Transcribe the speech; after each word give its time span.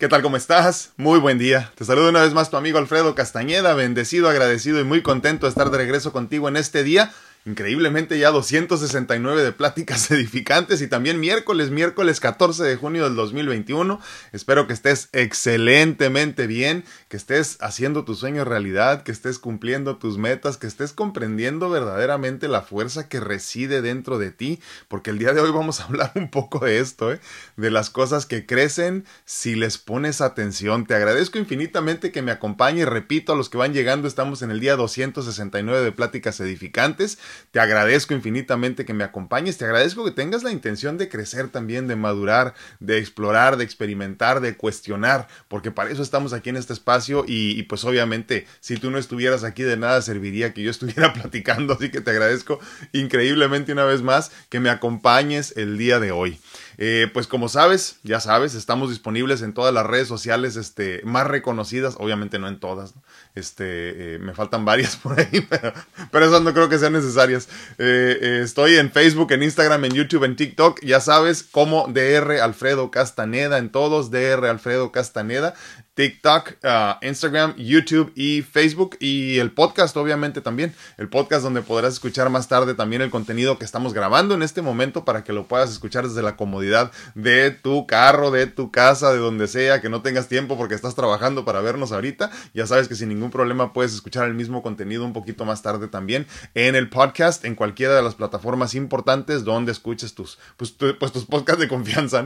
¿Qué 0.00 0.08
tal? 0.08 0.22
¿Cómo 0.22 0.38
estás? 0.38 0.92
Muy 0.96 1.18
buen 1.18 1.36
día. 1.36 1.72
Te 1.74 1.84
saludo 1.84 2.08
una 2.08 2.22
vez 2.22 2.32
más 2.32 2.48
tu 2.48 2.56
amigo 2.56 2.78
Alfredo 2.78 3.14
Castañeda, 3.14 3.74
bendecido, 3.74 4.30
agradecido 4.30 4.80
y 4.80 4.84
muy 4.84 5.02
contento 5.02 5.44
de 5.44 5.50
estar 5.50 5.70
de 5.70 5.76
regreso 5.76 6.10
contigo 6.10 6.48
en 6.48 6.56
este 6.56 6.82
día 6.82 7.12
Increíblemente 7.46 8.18
ya 8.18 8.30
269 8.32 9.42
de 9.42 9.52
pláticas 9.52 10.10
edificantes 10.10 10.82
y 10.82 10.88
también 10.88 11.18
miércoles, 11.18 11.70
miércoles 11.70 12.20
14 12.20 12.64
de 12.64 12.76
junio 12.76 13.04
del 13.04 13.14
2021. 13.14 13.98
Espero 14.32 14.66
que 14.66 14.74
estés 14.74 15.08
excelentemente 15.12 16.46
bien, 16.46 16.84
que 17.08 17.16
estés 17.16 17.56
haciendo 17.62 18.04
tu 18.04 18.14
sueño 18.14 18.44
realidad, 18.44 19.04
que 19.04 19.12
estés 19.12 19.38
cumpliendo 19.38 19.96
tus 19.96 20.18
metas, 20.18 20.58
que 20.58 20.66
estés 20.66 20.92
comprendiendo 20.92 21.70
verdaderamente 21.70 22.46
la 22.46 22.60
fuerza 22.60 23.08
que 23.08 23.20
reside 23.20 23.80
dentro 23.80 24.18
de 24.18 24.32
ti, 24.32 24.60
porque 24.88 25.08
el 25.08 25.18
día 25.18 25.32
de 25.32 25.40
hoy 25.40 25.50
vamos 25.50 25.80
a 25.80 25.84
hablar 25.84 26.12
un 26.16 26.30
poco 26.30 26.66
de 26.66 26.78
esto, 26.78 27.10
¿eh? 27.10 27.20
de 27.56 27.70
las 27.70 27.88
cosas 27.88 28.26
que 28.26 28.44
crecen 28.44 29.06
si 29.24 29.54
les 29.54 29.78
pones 29.78 30.20
atención. 30.20 30.84
Te 30.84 30.94
agradezco 30.94 31.38
infinitamente 31.38 32.12
que 32.12 32.20
me 32.20 32.32
acompañe, 32.32 32.84
repito, 32.84 33.32
a 33.32 33.36
los 33.36 33.48
que 33.48 33.56
van 33.56 33.72
llegando, 33.72 34.06
estamos 34.06 34.42
en 34.42 34.50
el 34.50 34.60
día 34.60 34.76
269 34.76 35.82
de 35.82 35.92
pláticas 35.92 36.38
edificantes. 36.40 37.18
Te 37.50 37.60
agradezco 37.60 38.14
infinitamente 38.14 38.84
que 38.84 38.94
me 38.94 39.04
acompañes, 39.04 39.58
te 39.58 39.64
agradezco 39.64 40.04
que 40.04 40.10
tengas 40.10 40.42
la 40.42 40.52
intención 40.52 40.98
de 40.98 41.08
crecer 41.08 41.48
también, 41.48 41.88
de 41.88 41.96
madurar, 41.96 42.54
de 42.78 42.98
explorar, 42.98 43.56
de 43.56 43.64
experimentar, 43.64 44.40
de 44.40 44.56
cuestionar, 44.56 45.28
porque 45.48 45.70
para 45.70 45.90
eso 45.90 46.02
estamos 46.02 46.32
aquí 46.32 46.50
en 46.50 46.56
este 46.56 46.72
espacio 46.72 47.24
y, 47.26 47.62
pues 47.64 47.84
obviamente 47.84 48.46
si 48.60 48.76
tú 48.76 48.90
no 48.90 48.98
estuvieras 48.98 49.44
aquí 49.44 49.62
de 49.62 49.76
nada 49.76 50.02
serviría 50.02 50.54
que 50.54 50.62
yo 50.62 50.70
estuviera 50.70 51.12
platicando, 51.12 51.74
así 51.74 51.90
que 51.90 52.00
te 52.00 52.10
agradezco 52.10 52.60
increíblemente 52.92 53.72
una 53.72 53.84
vez 53.84 54.02
más 54.02 54.30
que 54.48 54.60
me 54.60 54.70
acompañes 54.70 55.54
el 55.56 55.78
día 55.78 56.00
de 56.00 56.12
hoy. 56.12 56.38
Eh, 56.78 57.10
pues 57.12 57.26
como 57.26 57.48
sabes, 57.48 57.98
ya 58.04 58.20
sabes, 58.20 58.54
estamos 58.54 58.88
disponibles 58.88 59.42
en 59.42 59.52
todas 59.52 59.74
las 59.74 59.86
redes 59.86 60.08
sociales 60.08 60.56
este, 60.56 61.02
más 61.04 61.26
reconocidas, 61.26 61.96
obviamente 61.98 62.38
no 62.38 62.48
en 62.48 62.58
todas, 62.58 62.94
este, 63.34 64.14
eh, 64.14 64.18
me 64.18 64.34
faltan 64.34 64.64
varias 64.64 64.96
por 65.02 65.18
ahí, 65.18 65.46
pero, 65.48 65.72
pero, 66.10 66.26
esas 66.26 66.42
no 66.42 66.52
creo 66.52 66.68
que 66.68 66.78
sean 66.78 66.92
necesarias. 66.92 67.48
Eh, 67.78 68.40
estoy 68.42 68.76
en 68.76 68.90
Facebook, 68.90 69.32
en 69.32 69.42
Instagram, 69.42 69.84
en 69.84 69.92
YouTube, 69.92 70.24
en 70.24 70.36
TikTok, 70.36 70.80
ya 70.82 71.00
sabes, 71.00 71.42
como 71.42 71.86
DR 71.88 72.40
Alfredo 72.40 72.90
Castaneda, 72.90 73.58
en 73.58 73.70
todos, 73.70 74.10
DR 74.10 74.46
Alfredo 74.46 74.92
Castaneda. 74.92 75.54
TikTok, 76.00 76.54
uh, 76.64 77.04
Instagram, 77.06 77.56
YouTube 77.56 78.10
y 78.14 78.40
Facebook 78.40 78.96
y 79.00 79.36
el 79.36 79.50
podcast 79.50 79.94
obviamente 79.98 80.40
también, 80.40 80.72
el 80.96 81.10
podcast 81.10 81.42
donde 81.42 81.60
podrás 81.60 81.92
escuchar 81.92 82.30
más 82.30 82.48
tarde 82.48 82.72
también 82.72 83.02
el 83.02 83.10
contenido 83.10 83.58
que 83.58 83.66
estamos 83.66 83.92
grabando 83.92 84.34
en 84.34 84.42
este 84.42 84.62
momento 84.62 85.04
para 85.04 85.24
que 85.24 85.34
lo 85.34 85.46
puedas 85.46 85.70
escuchar 85.70 86.08
desde 86.08 86.22
la 86.22 86.36
comodidad 86.36 86.90
de 87.14 87.50
tu 87.50 87.86
carro, 87.86 88.30
de 88.30 88.46
tu 88.46 88.70
casa, 88.70 89.12
de 89.12 89.18
donde 89.18 89.46
sea, 89.46 89.82
que 89.82 89.90
no 89.90 90.00
tengas 90.00 90.26
tiempo 90.26 90.56
porque 90.56 90.74
estás 90.74 90.94
trabajando 90.94 91.44
para 91.44 91.60
vernos 91.60 91.92
ahorita, 91.92 92.30
ya 92.54 92.66
sabes 92.66 92.88
que 92.88 92.94
sin 92.94 93.10
ningún 93.10 93.30
problema 93.30 93.74
puedes 93.74 93.92
escuchar 93.92 94.26
el 94.26 94.32
mismo 94.32 94.62
contenido 94.62 95.04
un 95.04 95.12
poquito 95.12 95.44
más 95.44 95.60
tarde 95.60 95.86
también 95.86 96.26
en 96.54 96.76
el 96.76 96.88
podcast, 96.88 97.44
en 97.44 97.54
cualquiera 97.54 97.94
de 97.94 98.00
las 98.00 98.14
plataformas 98.14 98.74
importantes 98.74 99.44
donde 99.44 99.72
escuches 99.72 100.14
tus, 100.14 100.38
pues, 100.56 100.70
pues 100.70 101.12
tus 101.12 101.26
podcasts 101.26 101.60
de 101.60 101.68
confianza. 101.68 102.24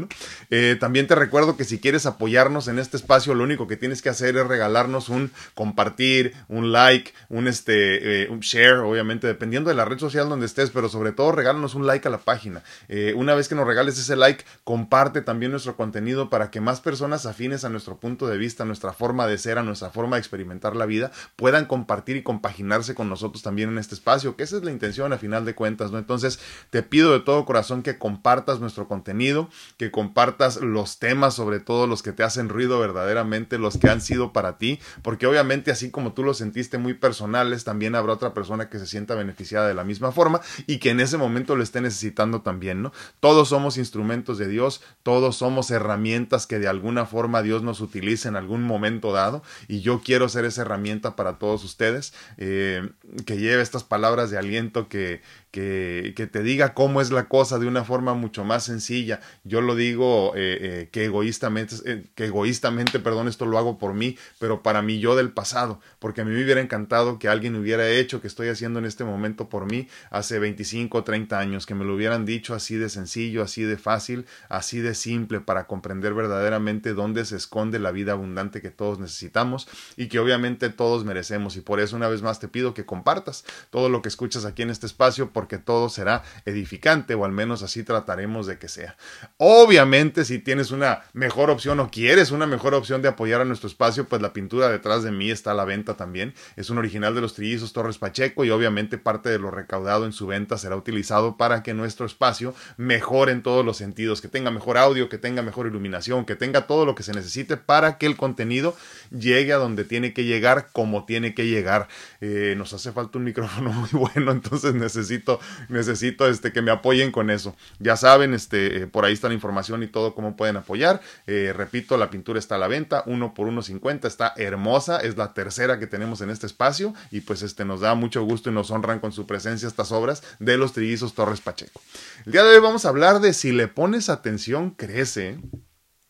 Eh, 0.50 0.76
también 0.78 1.08
te 1.08 1.16
recuerdo 1.16 1.56
que 1.56 1.64
si 1.64 1.80
quieres 1.80 2.06
apoyarnos 2.06 2.68
en 2.68 2.78
este 2.78 2.96
espacio, 2.96 3.34
lo 3.34 3.42
único 3.42 3.63
que 3.66 3.76
tienes 3.76 4.02
que 4.02 4.08
hacer 4.08 4.36
es 4.36 4.46
regalarnos 4.46 5.08
un 5.08 5.30
compartir, 5.54 6.34
un 6.48 6.72
like, 6.72 7.12
un, 7.28 7.48
este, 7.48 8.24
eh, 8.24 8.28
share, 8.40 8.78
obviamente, 8.78 9.26
dependiendo 9.26 9.70
de 9.70 9.76
la 9.76 9.84
red 9.84 9.98
social 9.98 10.28
donde 10.28 10.46
estés, 10.46 10.70
pero 10.70 10.88
sobre 10.88 11.12
todo 11.12 11.32
regálanos 11.32 11.74
un 11.74 11.86
like 11.86 12.06
a 12.06 12.10
la 12.10 12.18
página. 12.18 12.62
Eh, 12.88 13.14
una 13.16 13.34
vez 13.34 13.48
que 13.48 13.54
nos 13.54 13.66
regales 13.66 13.98
ese 13.98 14.16
like, 14.16 14.44
comparte 14.64 15.22
también 15.22 15.50
nuestro 15.50 15.76
contenido 15.76 16.30
para 16.30 16.50
que 16.50 16.60
más 16.60 16.80
personas 16.80 17.26
afines 17.26 17.64
a 17.64 17.68
nuestro 17.68 17.96
punto 17.96 18.26
de 18.26 18.38
vista, 18.38 18.62
a 18.62 18.66
nuestra 18.66 18.92
forma 18.92 19.26
de 19.26 19.38
ser, 19.38 19.58
a 19.58 19.62
nuestra 19.62 19.90
forma 19.90 20.16
de 20.16 20.20
experimentar 20.20 20.76
la 20.76 20.86
vida, 20.86 21.12
puedan 21.36 21.66
compartir 21.66 22.16
y 22.16 22.22
compaginarse 22.22 22.94
con 22.94 23.08
nosotros 23.08 23.42
también 23.42 23.70
en 23.70 23.78
este 23.78 23.94
espacio, 23.94 24.36
que 24.36 24.42
esa 24.42 24.56
es 24.56 24.64
la 24.64 24.70
intención 24.70 25.12
a 25.12 25.18
final 25.18 25.44
de 25.44 25.54
cuentas, 25.54 25.90
¿no? 25.90 25.98
Entonces, 25.98 26.38
te 26.70 26.82
pido 26.82 27.12
de 27.12 27.20
todo 27.20 27.44
corazón 27.44 27.82
que 27.82 27.98
compartas 27.98 28.60
nuestro 28.60 28.88
contenido, 28.88 29.48
que 29.76 29.90
compartas 29.90 30.56
los 30.56 30.98
temas, 30.98 31.34
sobre 31.34 31.60
todo 31.60 31.86
los 31.86 32.02
que 32.02 32.12
te 32.12 32.22
hacen 32.22 32.48
ruido 32.48 32.78
verdaderamente 32.78 33.43
los 33.58 33.78
que 33.78 33.88
han 33.88 34.00
sido 34.00 34.32
para 34.32 34.58
ti, 34.58 34.80
porque 35.02 35.26
obviamente 35.26 35.70
así 35.70 35.90
como 35.90 36.12
tú 36.12 36.22
lo 36.22 36.34
sentiste 36.34 36.78
muy 36.78 36.94
personales, 36.94 37.64
también 37.64 37.94
habrá 37.94 38.12
otra 38.12 38.34
persona 38.34 38.68
que 38.68 38.78
se 38.78 38.86
sienta 38.86 39.14
beneficiada 39.14 39.68
de 39.68 39.74
la 39.74 39.84
misma 39.84 40.12
forma 40.12 40.40
y 40.66 40.78
que 40.78 40.90
en 40.90 41.00
ese 41.00 41.16
momento 41.16 41.56
lo 41.56 41.62
esté 41.62 41.80
necesitando 41.80 42.42
también, 42.42 42.82
¿no? 42.82 42.92
Todos 43.20 43.48
somos 43.48 43.76
instrumentos 43.78 44.38
de 44.38 44.48
Dios, 44.48 44.82
todos 45.02 45.36
somos 45.36 45.70
herramientas 45.70 46.46
que 46.46 46.58
de 46.58 46.68
alguna 46.68 47.06
forma 47.06 47.42
Dios 47.42 47.62
nos 47.62 47.80
utiliza 47.80 48.28
en 48.28 48.36
algún 48.36 48.62
momento 48.62 49.12
dado 49.12 49.42
y 49.68 49.80
yo 49.80 50.00
quiero 50.04 50.28
ser 50.28 50.44
esa 50.44 50.62
herramienta 50.62 51.16
para 51.16 51.38
todos 51.38 51.64
ustedes, 51.64 52.14
eh, 52.36 52.90
que 53.26 53.36
lleve 53.36 53.62
estas 53.62 53.84
palabras 53.84 54.30
de 54.30 54.38
aliento 54.38 54.88
que, 54.88 55.22
que, 55.54 56.28
te 56.32 56.42
diga 56.42 56.74
cómo 56.74 57.00
es 57.00 57.12
la 57.12 57.28
cosa 57.28 57.60
de 57.60 57.68
una 57.68 57.84
forma 57.84 58.14
mucho 58.14 58.44
más 58.44 58.64
sencilla. 58.64 59.20
Yo 59.44 59.60
lo 59.60 59.76
digo 59.76 60.32
eh, 60.34 60.58
eh, 60.60 60.88
que 60.90 61.04
egoístamente, 61.04 61.76
eh, 61.84 62.06
que 62.16 62.24
egoístamente, 62.24 62.98
perdón, 62.98 63.28
esto 63.28 63.46
lo 63.46 63.56
hago 63.56 63.78
por 63.78 63.94
mí, 63.94 64.18
pero 64.40 64.64
para 64.64 64.82
mí 64.82 64.98
yo 64.98 65.14
del 65.14 65.30
pasado, 65.30 65.80
porque 66.00 66.22
a 66.22 66.24
mí 66.24 66.32
me 66.32 66.42
hubiera 66.42 66.60
encantado 66.60 67.20
que 67.20 67.28
alguien 67.28 67.54
hubiera 67.54 67.88
hecho 67.88 68.20
que 68.20 68.26
estoy 68.26 68.48
haciendo 68.48 68.80
en 68.80 68.84
este 68.84 69.04
momento 69.04 69.48
por 69.48 69.70
mí 69.70 69.86
hace 70.10 70.40
25 70.40 70.98
o 70.98 71.04
30 71.04 71.38
años, 71.38 71.66
que 71.66 71.76
me 71.76 71.84
lo 71.84 71.94
hubieran 71.94 72.24
dicho 72.24 72.52
así 72.52 72.74
de 72.74 72.88
sencillo, 72.88 73.40
así 73.44 73.62
de 73.62 73.76
fácil, 73.76 74.26
así 74.48 74.80
de 74.80 74.96
simple 74.96 75.38
para 75.38 75.68
comprender 75.68 76.14
verdaderamente 76.14 76.94
dónde 76.94 77.24
se 77.24 77.36
esconde 77.36 77.78
la 77.78 77.92
vida 77.92 78.12
abundante 78.12 78.60
que 78.60 78.70
todos 78.70 78.98
necesitamos 78.98 79.68
y 79.96 80.08
que 80.08 80.18
obviamente 80.18 80.68
todos 80.68 81.04
merecemos. 81.04 81.56
Y 81.56 81.60
por 81.60 81.78
eso 81.78 81.94
una 81.94 82.08
vez 82.08 82.22
más 82.22 82.40
te 82.40 82.48
pido 82.48 82.74
que 82.74 82.84
compartas 82.84 83.44
todo 83.70 83.88
lo 83.88 84.02
que 84.02 84.08
escuchas 84.08 84.44
aquí 84.44 84.62
en 84.62 84.70
este 84.70 84.86
espacio, 84.86 85.30
porque 85.44 85.58
todo 85.58 85.90
será 85.90 86.22
edificante, 86.46 87.14
o 87.14 87.26
al 87.26 87.32
menos 87.32 87.62
así 87.62 87.82
trataremos 87.82 88.46
de 88.46 88.58
que 88.58 88.66
sea. 88.66 88.96
Obviamente, 89.36 90.24
si 90.24 90.38
tienes 90.38 90.70
una 90.70 91.02
mejor 91.12 91.50
opción 91.50 91.80
o 91.80 91.90
quieres 91.90 92.30
una 92.30 92.46
mejor 92.46 92.72
opción 92.72 93.02
de 93.02 93.08
apoyar 93.08 93.42
a 93.42 93.44
nuestro 93.44 93.68
espacio, 93.68 94.06
pues 94.06 94.22
la 94.22 94.32
pintura 94.32 94.70
detrás 94.70 95.02
de 95.02 95.12
mí 95.12 95.30
está 95.30 95.50
a 95.50 95.54
la 95.54 95.66
venta 95.66 95.98
también. 95.98 96.32
Es 96.56 96.70
un 96.70 96.78
original 96.78 97.14
de 97.14 97.20
los 97.20 97.34
trillizos 97.34 97.74
Torres 97.74 97.98
Pacheco 97.98 98.46
y 98.46 98.50
obviamente 98.50 98.96
parte 98.96 99.28
de 99.28 99.38
lo 99.38 99.50
recaudado 99.50 100.06
en 100.06 100.14
su 100.14 100.26
venta 100.26 100.56
será 100.56 100.76
utilizado 100.76 101.36
para 101.36 101.62
que 101.62 101.74
nuestro 101.74 102.06
espacio 102.06 102.54
mejore 102.78 103.32
en 103.32 103.42
todos 103.42 103.66
los 103.66 103.76
sentidos, 103.76 104.22
que 104.22 104.28
tenga 104.28 104.50
mejor 104.50 104.78
audio, 104.78 105.10
que 105.10 105.18
tenga 105.18 105.42
mejor 105.42 105.66
iluminación, 105.66 106.24
que 106.24 106.36
tenga 106.36 106.66
todo 106.66 106.86
lo 106.86 106.94
que 106.94 107.02
se 107.02 107.12
necesite 107.12 107.58
para 107.58 107.98
que 107.98 108.06
el 108.06 108.16
contenido 108.16 108.74
llegue 109.10 109.52
a 109.52 109.56
donde 109.56 109.84
tiene 109.84 110.14
que 110.14 110.24
llegar, 110.24 110.68
como 110.72 111.04
tiene 111.04 111.34
que 111.34 111.46
llegar. 111.46 111.88
Eh, 112.22 112.54
nos 112.56 112.72
hace 112.72 112.92
falta 112.92 113.18
un 113.18 113.24
micrófono 113.24 113.70
muy 113.74 113.90
bueno, 113.92 114.32
entonces 114.32 114.72
necesito 114.72 115.33
necesito, 115.68 116.28
este, 116.28 116.52
que 116.52 116.62
me 116.62 116.70
apoyen 116.70 117.12
con 117.12 117.30
eso. 117.30 117.56
Ya 117.78 117.96
saben, 117.96 118.34
este, 118.34 118.82
eh, 118.82 118.86
por 118.86 119.04
ahí 119.04 119.12
está 119.12 119.28
la 119.28 119.34
información 119.34 119.82
y 119.82 119.86
todo 119.86 120.14
cómo 120.14 120.36
pueden 120.36 120.56
apoyar. 120.56 121.00
Eh, 121.26 121.52
repito, 121.54 121.96
la 121.96 122.10
pintura 122.10 122.38
está 122.38 122.56
a 122.56 122.58
la 122.58 122.68
venta, 122.68 123.02
uno 123.06 123.34
por 123.34 123.48
1.50, 123.48 124.06
está 124.06 124.32
hermosa, 124.36 124.98
es 124.98 125.16
la 125.16 125.32
tercera 125.34 125.78
que 125.78 125.86
tenemos 125.86 126.20
en 126.20 126.30
este 126.30 126.46
espacio 126.46 126.94
y 127.10 127.20
pues 127.20 127.42
este, 127.42 127.64
nos 127.64 127.80
da 127.80 127.94
mucho 127.94 128.22
gusto 128.22 128.50
y 128.50 128.52
nos 128.52 128.70
honran 128.70 129.00
con 129.00 129.12
su 129.12 129.26
presencia 129.26 129.68
estas 129.68 129.92
obras 129.92 130.22
de 130.38 130.56
los 130.56 130.72
trillizos 130.72 131.14
Torres 131.14 131.40
Pacheco. 131.40 131.80
El 132.26 132.32
día 132.32 132.42
de 132.42 132.54
hoy 132.54 132.60
vamos 132.60 132.84
a 132.84 132.88
hablar 132.88 133.20
de 133.20 133.32
si 133.32 133.52
le 133.52 133.68
pones 133.68 134.08
atención, 134.08 134.70
crece. 134.70 135.38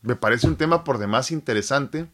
Me 0.03 0.17
parece 0.17 0.47
un 0.47 0.57
tema 0.57 0.85
por 0.85 0.99
demás 0.99 1.31
interesante 1.31 2.07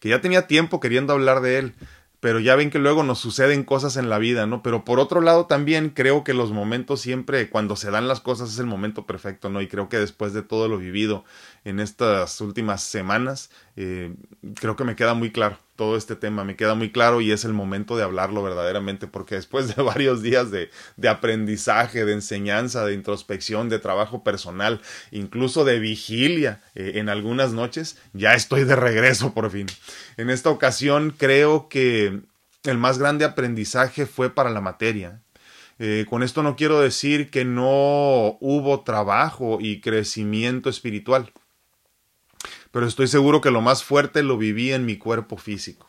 que 0.00 0.08
ya 0.08 0.20
tenía 0.20 0.46
tiempo 0.46 0.80
queriendo 0.80 1.12
hablar 1.12 1.40
de 1.40 1.58
él 1.58 1.74
pero 2.20 2.40
ya 2.40 2.56
ven 2.56 2.70
que 2.70 2.78
luego 2.78 3.02
nos 3.02 3.18
suceden 3.18 3.64
cosas 3.64 3.96
en 3.96 4.08
la 4.08 4.18
vida, 4.18 4.46
¿no? 4.46 4.62
Pero 4.62 4.84
por 4.84 5.00
otro 5.00 5.20
lado 5.20 5.46
también 5.46 5.90
creo 5.90 6.24
que 6.24 6.34
los 6.34 6.52
momentos 6.52 7.00
siempre, 7.00 7.50
cuando 7.50 7.76
se 7.76 7.90
dan 7.90 8.08
las 8.08 8.20
cosas, 8.20 8.52
es 8.52 8.58
el 8.58 8.66
momento 8.66 9.06
perfecto, 9.06 9.48
¿no? 9.50 9.60
Y 9.60 9.68
creo 9.68 9.88
que 9.88 9.98
después 9.98 10.32
de 10.32 10.42
todo 10.42 10.68
lo 10.68 10.78
vivido 10.78 11.24
en 11.64 11.80
estas 11.80 12.40
últimas 12.40 12.82
semanas, 12.82 13.50
eh, 13.76 14.14
creo 14.60 14.76
que 14.76 14.84
me 14.84 14.96
queda 14.96 15.14
muy 15.14 15.30
claro 15.32 15.58
todo 15.76 15.96
este 15.96 16.16
tema, 16.16 16.42
me 16.42 16.56
queda 16.56 16.74
muy 16.74 16.90
claro 16.90 17.20
y 17.20 17.30
es 17.30 17.44
el 17.44 17.52
momento 17.52 17.96
de 17.96 18.02
hablarlo 18.02 18.42
verdaderamente, 18.42 19.06
porque 19.06 19.36
después 19.36 19.74
de 19.74 19.82
varios 19.82 20.22
días 20.22 20.50
de, 20.50 20.70
de 20.96 21.08
aprendizaje, 21.08 22.04
de 22.04 22.14
enseñanza, 22.14 22.84
de 22.84 22.94
introspección, 22.94 23.68
de 23.68 23.78
trabajo 23.78 24.24
personal, 24.24 24.80
incluso 25.10 25.64
de 25.64 25.78
vigilia 25.78 26.62
eh, 26.74 26.92
en 26.96 27.08
algunas 27.08 27.52
noches, 27.52 27.98
ya 28.12 28.34
estoy 28.34 28.64
de 28.64 28.76
regreso 28.76 29.34
por 29.34 29.50
fin. 29.50 29.66
En 30.16 30.30
esta 30.30 30.50
ocasión 30.50 31.14
creo 31.16 31.68
que 31.68 32.20
el 32.64 32.78
más 32.78 32.98
grande 32.98 33.24
aprendizaje 33.24 34.06
fue 34.06 34.30
para 34.30 34.50
la 34.50 34.60
materia. 34.60 35.22
Eh, 35.78 36.06
con 36.08 36.22
esto 36.22 36.42
no 36.42 36.56
quiero 36.56 36.80
decir 36.80 37.30
que 37.30 37.44
no 37.44 38.38
hubo 38.40 38.82
trabajo 38.82 39.58
y 39.60 39.80
crecimiento 39.80 40.70
espiritual 40.70 41.30
pero 42.76 42.86
estoy 42.86 43.06
seguro 43.06 43.40
que 43.40 43.50
lo 43.50 43.62
más 43.62 43.82
fuerte 43.82 44.22
lo 44.22 44.36
viví 44.36 44.70
en 44.70 44.84
mi 44.84 44.98
cuerpo 44.98 45.38
físico. 45.38 45.88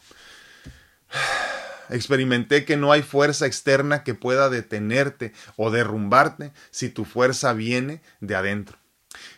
Experimenté 1.89 2.63
que 2.63 2.78
no 2.78 2.94
hay 2.94 3.01
fuerza 3.01 3.45
externa 3.45 4.06
que 4.06 4.13
pueda 4.13 4.50
detenerte 4.50 5.34
o 5.57 5.69
derrumbarte 5.69 6.54
si 6.72 6.88
tu 6.88 7.04
fuerza 7.04 7.51
viene 7.51 8.01
de 8.22 8.36
adentro. 8.36 8.78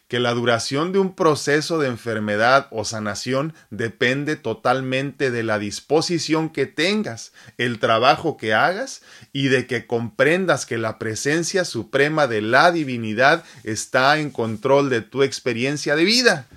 que 0.08 0.20
la 0.20 0.34
duración 0.34 0.92
de 0.92 1.00
un 1.00 1.16
proceso 1.16 1.80
de 1.80 1.88
enfermedad 1.88 2.68
o 2.70 2.86
sanación 2.86 3.56
depende 3.72 4.36
totalmente 4.36 5.32
de 5.32 5.42
la 5.42 5.58
disposición 5.58 6.50
que 6.50 6.68
tengas, 6.68 7.32
el 7.58 7.80
trabajo 7.80 8.38
que 8.38 8.54
hagas 8.54 9.02
y 9.34 9.48
de 9.48 9.66
que 9.66 9.88
comprendas 9.88 10.68
que 10.68 10.78
la 10.78 11.00
presencia 11.00 11.66
suprema 11.66 12.28
de 12.28 12.42
la 12.42 12.72
divinidad 12.72 13.44
está 13.64 14.20
en 14.20 14.30
control 14.30 14.92
de 14.92 15.02
tu 15.02 15.24
experiencia 15.24 15.96
de 15.96 16.04
vida. 16.04 16.48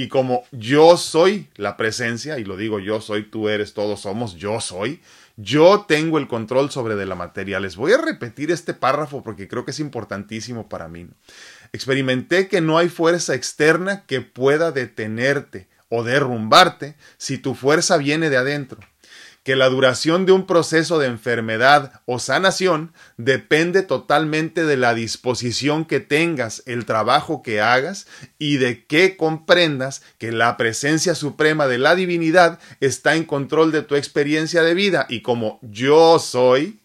Y 0.00 0.08
como 0.08 0.44
yo 0.50 0.96
soy 0.96 1.50
la 1.56 1.76
presencia, 1.76 2.38
y 2.38 2.44
lo 2.44 2.56
digo 2.56 2.80
yo 2.80 3.02
soy, 3.02 3.24
tú 3.24 3.50
eres, 3.50 3.74
todos 3.74 4.00
somos, 4.00 4.34
yo 4.36 4.58
soy, 4.58 5.02
yo 5.36 5.84
tengo 5.86 6.16
el 6.16 6.26
control 6.26 6.70
sobre 6.70 6.94
de 6.94 7.04
la 7.04 7.16
materia. 7.16 7.60
Les 7.60 7.76
voy 7.76 7.92
a 7.92 7.98
repetir 7.98 8.50
este 8.50 8.72
párrafo 8.72 9.22
porque 9.22 9.46
creo 9.46 9.66
que 9.66 9.72
es 9.72 9.78
importantísimo 9.78 10.70
para 10.70 10.88
mí. 10.88 11.06
Experimenté 11.74 12.48
que 12.48 12.62
no 12.62 12.78
hay 12.78 12.88
fuerza 12.88 13.34
externa 13.34 14.06
que 14.06 14.22
pueda 14.22 14.72
detenerte 14.72 15.68
o 15.90 16.02
derrumbarte 16.02 16.96
si 17.18 17.36
tu 17.36 17.54
fuerza 17.54 17.98
viene 17.98 18.30
de 18.30 18.38
adentro 18.38 18.80
que 19.42 19.56
la 19.56 19.68
duración 19.68 20.26
de 20.26 20.32
un 20.32 20.46
proceso 20.46 20.98
de 20.98 21.06
enfermedad 21.06 22.02
o 22.04 22.18
sanación 22.18 22.92
depende 23.16 23.82
totalmente 23.82 24.64
de 24.64 24.76
la 24.76 24.94
disposición 24.94 25.86
que 25.86 26.00
tengas, 26.00 26.62
el 26.66 26.84
trabajo 26.84 27.42
que 27.42 27.60
hagas 27.60 28.06
y 28.38 28.58
de 28.58 28.84
que 28.84 29.16
comprendas 29.16 30.02
que 30.18 30.30
la 30.30 30.56
presencia 30.56 31.14
suprema 31.14 31.66
de 31.66 31.78
la 31.78 31.94
divinidad 31.94 32.58
está 32.80 33.14
en 33.14 33.24
control 33.24 33.72
de 33.72 33.82
tu 33.82 33.96
experiencia 33.96 34.62
de 34.62 34.74
vida 34.74 35.06
y 35.08 35.22
como 35.22 35.58
yo 35.62 36.18
soy 36.18 36.80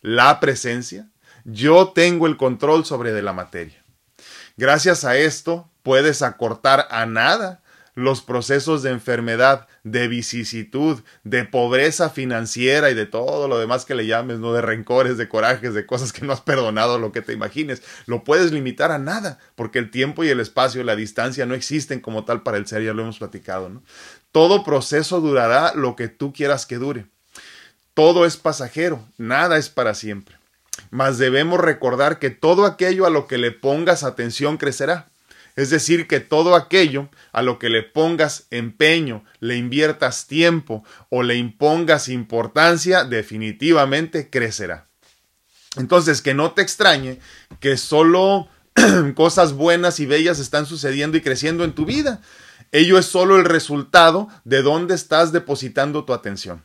la 0.00 0.40
presencia, 0.40 1.08
yo 1.44 1.88
tengo 1.88 2.26
el 2.26 2.38
control 2.38 2.86
sobre 2.86 3.12
de 3.12 3.22
la 3.22 3.34
materia. 3.34 3.84
Gracias 4.56 5.04
a 5.04 5.16
esto 5.16 5.70
puedes 5.82 6.22
acortar 6.22 6.86
a 6.90 7.04
nada 7.04 7.59
los 7.94 8.22
procesos 8.22 8.82
de 8.82 8.90
enfermedad, 8.90 9.66
de 9.84 10.08
vicisitud, 10.08 11.00
de 11.24 11.44
pobreza 11.44 12.10
financiera 12.10 12.90
y 12.90 12.94
de 12.94 13.06
todo 13.06 13.48
lo 13.48 13.58
demás 13.58 13.84
que 13.84 13.94
le 13.94 14.06
llames, 14.06 14.38
¿no? 14.38 14.52
De 14.52 14.62
rencores, 14.62 15.16
de 15.16 15.28
corajes, 15.28 15.74
de 15.74 15.86
cosas 15.86 16.12
que 16.12 16.24
no 16.24 16.32
has 16.32 16.40
perdonado, 16.40 16.98
lo 16.98 17.12
que 17.12 17.22
te 17.22 17.32
imagines. 17.32 17.82
Lo 18.06 18.24
puedes 18.24 18.52
limitar 18.52 18.92
a 18.92 18.98
nada, 18.98 19.38
porque 19.54 19.78
el 19.78 19.90
tiempo 19.90 20.24
y 20.24 20.28
el 20.28 20.40
espacio, 20.40 20.84
la 20.84 20.96
distancia 20.96 21.46
no 21.46 21.54
existen 21.54 22.00
como 22.00 22.24
tal 22.24 22.42
para 22.42 22.58
el 22.58 22.66
ser, 22.66 22.82
ya 22.82 22.92
lo 22.92 23.02
hemos 23.02 23.18
platicado, 23.18 23.68
¿no? 23.68 23.82
Todo 24.32 24.64
proceso 24.64 25.20
durará 25.20 25.74
lo 25.74 25.96
que 25.96 26.08
tú 26.08 26.32
quieras 26.32 26.66
que 26.66 26.76
dure. 26.76 27.06
Todo 27.94 28.24
es 28.24 28.36
pasajero, 28.36 29.04
nada 29.18 29.58
es 29.58 29.68
para 29.68 29.94
siempre. 29.94 30.36
Mas 30.90 31.18
debemos 31.18 31.60
recordar 31.60 32.18
que 32.18 32.30
todo 32.30 32.64
aquello 32.64 33.06
a 33.06 33.10
lo 33.10 33.26
que 33.26 33.38
le 33.38 33.50
pongas 33.50 34.04
atención 34.04 34.56
crecerá. 34.56 35.08
Es 35.60 35.68
decir, 35.68 36.06
que 36.06 36.20
todo 36.20 36.54
aquello 36.54 37.10
a 37.32 37.42
lo 37.42 37.58
que 37.58 37.68
le 37.68 37.82
pongas 37.82 38.46
empeño, 38.50 39.24
le 39.40 39.58
inviertas 39.58 40.26
tiempo 40.26 40.84
o 41.10 41.22
le 41.22 41.36
impongas 41.36 42.08
importancia, 42.08 43.04
definitivamente 43.04 44.30
crecerá. 44.30 44.88
Entonces, 45.76 46.22
que 46.22 46.32
no 46.32 46.52
te 46.52 46.62
extrañe 46.62 47.18
que 47.60 47.76
solo 47.76 48.48
cosas 49.14 49.52
buenas 49.52 50.00
y 50.00 50.06
bellas 50.06 50.38
están 50.38 50.64
sucediendo 50.64 51.18
y 51.18 51.20
creciendo 51.20 51.64
en 51.64 51.74
tu 51.74 51.84
vida. 51.84 52.22
Ello 52.72 52.98
es 52.98 53.04
solo 53.04 53.36
el 53.36 53.44
resultado 53.44 54.28
de 54.44 54.62
dónde 54.62 54.94
estás 54.94 55.30
depositando 55.30 56.06
tu 56.06 56.14
atención. 56.14 56.64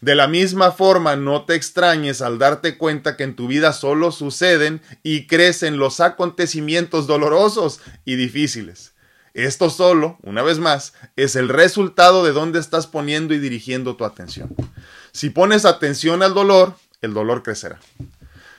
De 0.00 0.14
la 0.14 0.28
misma 0.28 0.70
forma, 0.70 1.16
no 1.16 1.44
te 1.44 1.54
extrañes 1.54 2.20
al 2.20 2.38
darte 2.38 2.76
cuenta 2.76 3.16
que 3.16 3.24
en 3.24 3.36
tu 3.36 3.48
vida 3.48 3.72
solo 3.72 4.12
suceden 4.12 4.82
y 5.02 5.26
crecen 5.26 5.78
los 5.78 6.00
acontecimientos 6.00 7.06
dolorosos 7.06 7.80
y 8.04 8.16
difíciles. 8.16 8.92
Esto 9.34 9.68
solo, 9.70 10.18
una 10.22 10.42
vez 10.42 10.58
más, 10.58 10.94
es 11.16 11.36
el 11.36 11.48
resultado 11.48 12.24
de 12.24 12.32
dónde 12.32 12.60
estás 12.60 12.86
poniendo 12.86 13.34
y 13.34 13.38
dirigiendo 13.38 13.96
tu 13.96 14.04
atención. 14.04 14.54
Si 15.12 15.30
pones 15.30 15.64
atención 15.64 16.22
al 16.22 16.34
dolor, 16.34 16.76
el 17.00 17.14
dolor 17.14 17.42
crecerá. 17.42 17.80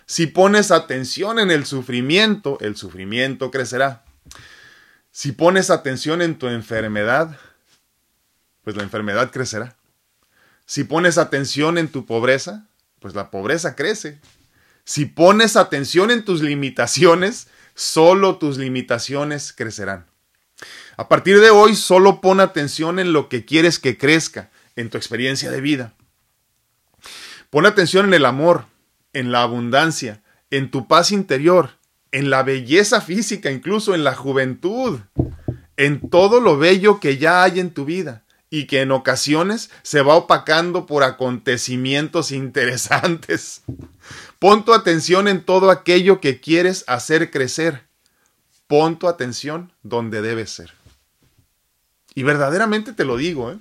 Si 0.05 0.27
pones 0.27 0.71
atención 0.71 1.39
en 1.39 1.49
el 1.49 1.65
sufrimiento, 1.65 2.57
el 2.59 2.75
sufrimiento 2.75 3.51
crecerá. 3.51 4.03
Si 5.11 5.31
pones 5.31 5.69
atención 5.69 6.21
en 6.21 6.37
tu 6.37 6.47
enfermedad, 6.47 7.37
pues 8.63 8.75
la 8.75 8.83
enfermedad 8.83 9.31
crecerá. 9.31 9.75
Si 10.65 10.83
pones 10.83 11.17
atención 11.17 11.77
en 11.77 11.89
tu 11.89 12.05
pobreza, 12.05 12.65
pues 12.99 13.13
la 13.13 13.29
pobreza 13.29 13.75
crece. 13.75 14.19
Si 14.83 15.05
pones 15.05 15.57
atención 15.57 16.09
en 16.09 16.25
tus 16.25 16.41
limitaciones, 16.41 17.47
solo 17.75 18.37
tus 18.37 18.57
limitaciones 18.57 19.53
crecerán. 19.53 20.07
A 20.97 21.07
partir 21.07 21.39
de 21.39 21.51
hoy, 21.51 21.75
solo 21.75 22.19
pon 22.19 22.39
atención 22.39 22.97
en 22.99 23.13
lo 23.13 23.29
que 23.29 23.45
quieres 23.45 23.77
que 23.77 23.97
crezca 23.97 24.49
en 24.75 24.89
tu 24.89 24.97
experiencia 24.97 25.51
de 25.51 25.61
vida. 25.61 25.93
Pon 27.49 27.65
atención 27.65 28.07
en 28.07 28.15
el 28.15 28.25
amor, 28.25 28.65
en 29.13 29.31
la 29.31 29.43
abundancia, 29.43 30.23
en 30.49 30.71
tu 30.71 30.87
paz 30.87 31.11
interior, 31.11 31.71
en 32.11 32.29
la 32.29 32.43
belleza 32.43 33.01
física, 33.01 33.51
incluso 33.51 33.93
en 33.93 34.03
la 34.03 34.15
juventud, 34.15 34.99
en 35.77 36.09
todo 36.09 36.39
lo 36.39 36.57
bello 36.57 36.99
que 36.99 37.17
ya 37.17 37.43
hay 37.43 37.59
en 37.59 37.71
tu 37.71 37.85
vida 37.85 38.24
y 38.49 38.67
que 38.67 38.81
en 38.81 38.91
ocasiones 38.91 39.69
se 39.83 40.01
va 40.01 40.15
opacando 40.15 40.85
por 40.85 41.03
acontecimientos 41.03 42.31
interesantes. 42.31 43.61
Pon 44.39 44.65
tu 44.65 44.73
atención 44.73 45.27
en 45.27 45.43
todo 45.43 45.71
aquello 45.71 46.21
que 46.21 46.39
quieres 46.39 46.83
hacer 46.87 47.31
crecer. 47.31 47.83
Pon 48.67 48.97
tu 48.97 49.07
atención 49.07 49.71
donde 49.83 50.21
debe 50.21 50.47
ser. 50.47 50.73
Y 52.15 52.23
verdaderamente 52.23 52.93
te 52.93 53.03
lo 53.03 53.17
digo, 53.17 53.51
¿eh? 53.51 53.57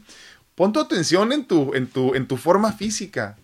pon 0.55 0.73
tu 0.73 0.81
atención 0.81 1.33
en 1.33 1.47
tu, 1.47 1.75
en, 1.75 1.89
tu, 1.89 2.15
en 2.15 2.27
tu 2.27 2.37
forma 2.37 2.73
física. 2.73 3.37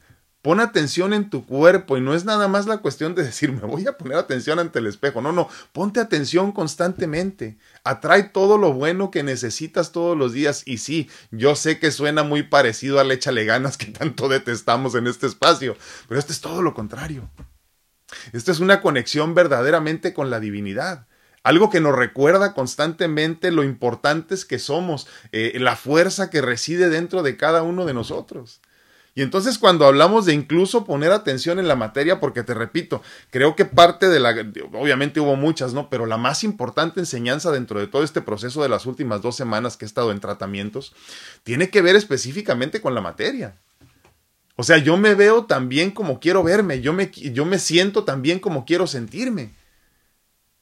Pon 0.43 0.61
atención 0.61 1.13
en 1.13 1.29
tu 1.29 1.45
cuerpo 1.45 1.99
y 1.99 2.01
no 2.01 2.15
es 2.15 2.25
nada 2.25 2.49
más 2.49 2.67
la 2.67 2.79
cuestión 2.79 3.15
de 3.15 3.25
decir, 3.25 3.53
me 3.53 3.61
voy 3.61 3.87
a 3.87 3.99
poner 3.99 4.17
atención 4.17 4.59
ante 4.59 4.79
el 4.79 4.87
espejo. 4.87 5.21
No, 5.21 5.33
no, 5.33 5.49
ponte 5.73 6.01
atención 6.01 6.53
constantemente. 6.53 7.59
Atrae 7.85 8.25
todo 8.25 8.59
lo 8.59 8.73
bueno 8.73 9.11
que 9.11 9.23
necesitas 9.23 9.93
todos 9.93 10.17
los 10.17 10.33
días. 10.33 10.63
Y 10.67 10.79
sí, 10.79 11.09
yo 11.31 11.57
sé 11.57 11.79
que 11.79 11.91
suena 11.91 12.23
muy 12.23 12.43
parecido 12.43 13.01
al 13.01 13.11
échale 13.11 13.45
ganas 13.45 13.77
que 13.77 13.87
tanto 13.87 14.29
detestamos 14.29 14.95
en 14.95 15.07
este 15.07 15.27
espacio, 15.27 15.77
pero 16.09 16.19
esto 16.19 16.33
es 16.33 16.41
todo 16.41 16.63
lo 16.63 16.75
contrario. 16.75 17.31
Esto 18.33 18.53
es 18.53 18.61
una 18.61 18.81
conexión 18.81 19.35
verdaderamente 19.35 20.13
con 20.13 20.31
la 20.31 20.41
divinidad. 20.41 21.07
Algo 21.43 21.71
que 21.71 21.81
nos 21.81 21.97
recuerda 21.97 22.53
constantemente 22.53 23.51
lo 23.51 23.65
importantes 23.65 24.45
que 24.45 24.59
somos, 24.59 25.07
eh, 25.33 25.57
la 25.59 25.75
fuerza 25.75 26.29
que 26.29 26.43
reside 26.43 26.91
dentro 26.91 27.23
de 27.23 27.37
cada 27.37 27.63
uno 27.63 27.87
de 27.87 27.95
nosotros. 27.95 28.61
Y 29.15 29.23
entonces 29.23 29.59
cuando 29.59 29.87
hablamos 29.87 30.25
de 30.25 30.35
incluso 30.35 30.85
poner 30.85 31.11
atención 31.11 31.59
en 31.59 31.67
la 31.69 31.77
materia, 31.77 32.21
porque 32.21 32.43
te 32.43 32.55
repito, 32.55 33.03
creo 33.31 33.57
que 33.57 33.65
parte 33.65 34.09
de 34.09 34.21
la, 34.21 34.31
obviamente 34.73 35.21
hubo 35.21 35.37
muchas, 35.37 35.75
¿no? 35.75 35.91
Pero 35.91 36.07
la 36.07 36.17
más 36.17 36.45
importante 36.45 37.01
enseñanza 37.01 37.51
dentro 37.51 37.81
de 37.81 37.89
todo 37.89 38.05
este 38.05 38.21
proceso 38.21 38.63
de 38.63 38.69
las 38.69 38.87
últimas 38.87 39.21
dos 39.21 39.37
semanas 39.37 39.77
que 39.77 39.85
he 39.85 39.89
estado 39.89 40.13
en 40.13 40.21
tratamientos, 40.21 40.95
tiene 41.43 41.71
que 41.71 41.83
ver 41.83 41.97
específicamente 41.97 42.81
con 42.81 42.95
la 42.95 43.01
materia. 43.01 43.57
O 44.57 44.63
sea, 44.63 44.79
yo 44.79 44.97
me 44.97 45.15
veo 45.15 45.47
tan 45.47 45.69
bien 45.69 45.91
como 45.91 46.21
quiero 46.21 46.43
verme, 46.43 46.81
yo 46.81 46.93
me, 46.93 47.11
yo 47.11 47.45
me 47.47 47.59
siento 47.59 48.05
tan 48.05 48.23
bien 48.23 48.39
como 48.39 48.65
quiero 48.65 48.87
sentirme. 48.87 49.55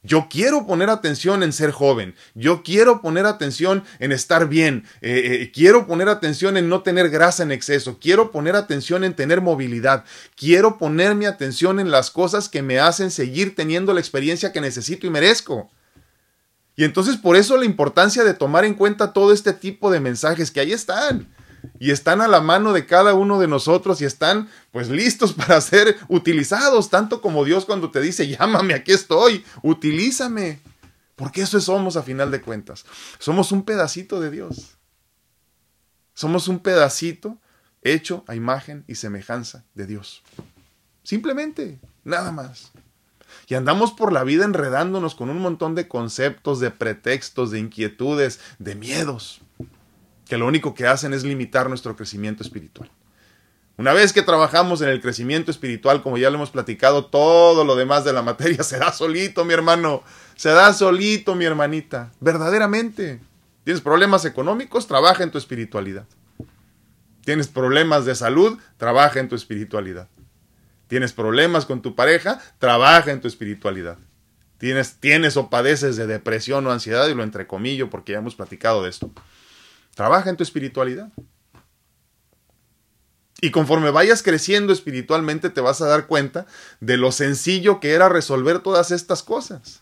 Yo 0.09 0.29
quiero 0.31 0.67
poner 0.67 0.89
atención 0.89 1.43
en 1.43 1.53
ser 1.53 1.71
joven, 1.71 2.15
yo 2.35 2.63
quiero 2.63 3.03
poner 3.03 3.27
atención 3.27 3.85
en 3.99 4.11
estar 4.11 4.49
bien, 4.49 4.85
eh, 5.03 5.43
eh, 5.43 5.53
quiero 5.53 5.87
poner 5.87 6.09
atención 6.09 6.57
en 6.57 6.71
no 6.71 6.83
tener 6.83 7.11
grasa 7.11 7.43
en 7.43 7.53
exceso, 7.53 7.99
quiero 8.01 8.33
poner 8.33 8.57
atención 8.57 9.05
en 9.05 9.13
tener 9.13 9.43
movilidad, 9.43 10.07
quiero 10.35 10.79
poner 10.79 11.15
mi 11.15 11.27
atención 11.27 11.79
en 11.79 11.91
las 11.91 12.11
cosas 12.11 12.49
que 12.49 12.63
me 12.63 12.81
hacen 12.81 13.11
seguir 13.11 13.55
teniendo 13.55 13.93
la 13.93 14.01
experiencia 14.01 14.51
que 14.51 14.63
necesito 14.63 15.07
y 15.07 15.11
merezco. 15.11 15.71
Y 16.75 16.85
entonces 16.85 17.19
por 17.19 17.37
eso 17.37 17.59
la 17.59 17.67
importancia 17.67 18.25
de 18.25 18.33
tomar 18.33 18.65
en 18.65 18.73
cuenta 18.73 19.13
todo 19.13 19.31
este 19.35 19.53
tipo 19.53 19.91
de 19.91 20.01
mensajes 20.01 20.51
que 20.51 20.61
ahí 20.61 20.73
están 20.73 21.29
y 21.79 21.91
están 21.91 22.21
a 22.21 22.29
la 22.29 22.41
mano 22.41 22.73
de 22.73 22.87
cada 22.87 23.15
uno 23.15 23.39
de 23.39 23.49
nosotros 23.49 24.01
y 24.01 24.05
están 24.05 24.49
pues 24.73 24.89
listos 24.89 25.33
para 25.33 25.61
ser 25.63 25.99
utilizados, 26.09 26.91
tanto 26.91 27.21
como 27.21 27.45
Dios 27.45 27.65
cuando 27.65 27.91
te 27.91 28.01
dice, 28.01 28.29
llámame, 28.29 28.75
aquí 28.75 28.93
estoy, 28.93 29.45
utilízame. 29.63 30.61
Porque 31.17 31.43
eso 31.43 31.61
somos 31.61 31.97
a 31.97 32.03
final 32.03 32.31
de 32.31 32.41
cuentas. 32.41 32.85
Somos 33.19 33.51
un 33.51 33.65
pedacito 33.65 34.21
de 34.21 34.31
Dios. 34.31 34.77
Somos 36.15 36.47
un 36.47 36.61
pedacito 36.61 37.39
hecho 37.83 38.25
a 38.29 38.37
imagen 38.37 38.85
y 38.87 38.95
semejanza 38.95 39.65
de 39.75 39.87
Dios. 39.87 40.23
Simplemente, 41.03 41.81
nada 42.05 42.31
más. 42.31 42.71
Y 43.49 43.55
andamos 43.55 43.93
por 43.93 44.13
la 44.13 44.23
vida 44.23 44.45
enredándonos 44.45 45.17
con 45.17 45.29
un 45.29 45.41
montón 45.41 45.75
de 45.75 45.89
conceptos, 45.89 46.61
de 46.61 46.71
pretextos, 46.71 47.51
de 47.51 47.59
inquietudes, 47.59 48.39
de 48.61 48.77
miedos 48.77 49.41
que 50.29 50.39
lo 50.39 50.47
único 50.47 50.75
que 50.75 50.87
hacen 50.87 51.15
es 51.15 51.25
limitar 51.25 51.69
nuestro 51.69 51.97
crecimiento 51.97 52.43
espiritual. 52.43 52.91
Una 53.79 53.93
vez 53.93 54.13
que 54.13 54.23
trabajamos 54.23 54.83
en 54.83 54.89
el 54.89 55.01
crecimiento 55.01 55.51
espiritual, 55.51 56.03
como 56.03 56.19
ya 56.19 56.31
lo 56.31 56.37
hemos 56.37 56.51
platicado, 56.51 57.07
todo 57.07 57.65
lo 57.65 57.77
demás 57.77 58.05
de 58.05 58.13
la 58.13 58.23
materia 58.23 58.63
se 58.65 58.79
da 58.79 58.93
solito, 58.93 59.45
mi 59.45 59.55
hermano. 59.55 60.03
Se 60.37 60.51
da 60.51 60.73
solito, 60.73 61.35
mi 61.35 61.45
hermanita. 61.45 62.13
Verdaderamente. 62.21 63.21
¿Tienes 63.65 63.81
problemas 63.81 64.25
económicos? 64.25 64.87
Trabaja 64.87 65.23
en 65.23 65.31
tu 65.31 65.39
espiritualidad. 65.39 66.07
¿Tienes 67.25 67.49
problemas 67.49 68.05
de 68.05 68.15
salud? 68.15 68.59
Trabaja 68.79 69.21
en 69.21 69.29
tu 69.29 69.37
espiritualidad. 69.37 70.09
¿Tienes 70.89 71.13
problemas 71.13 71.67
con 71.67 71.83
tu 71.83 71.95
pareja? 71.95 72.41
Trabaja 72.59 73.13
en 73.13 73.21
tu 73.21 73.29
espiritualidad. 73.29 73.99
¿Tienes, 74.57 74.95
tienes 74.95 75.37
o 75.37 75.51
padeces 75.51 75.97
de 75.97 76.07
depresión 76.07 76.67
o 76.67 76.73
ansiedad? 76.73 77.07
Y 77.09 77.15
lo 77.15 77.23
entrecomillo 77.23 77.91
porque 77.91 78.13
ya 78.13 78.19
hemos 78.19 78.35
platicado 78.35 78.83
de 78.83 78.91
esto. 78.91 79.13
Trabaja 79.99 80.31
en 80.31 80.37
tu 80.37 80.45
espiritualidad. 80.45 81.09
Y 83.41 83.51
conforme 83.51 83.91
vayas 83.91 84.23
creciendo 84.23 84.73
espiritualmente 84.73 85.51
te 85.51 85.61
vas 85.61 85.81
a 85.81 85.89
dar 85.89 86.07
cuenta 86.07 86.47
de 86.79 86.97
lo 86.97 87.11
sencillo 87.11 87.81
que 87.81 87.95
era 87.95 88.09
resolver 88.09 88.61
todas 88.61 88.93
estas 88.93 89.25
cosas. 89.25 89.81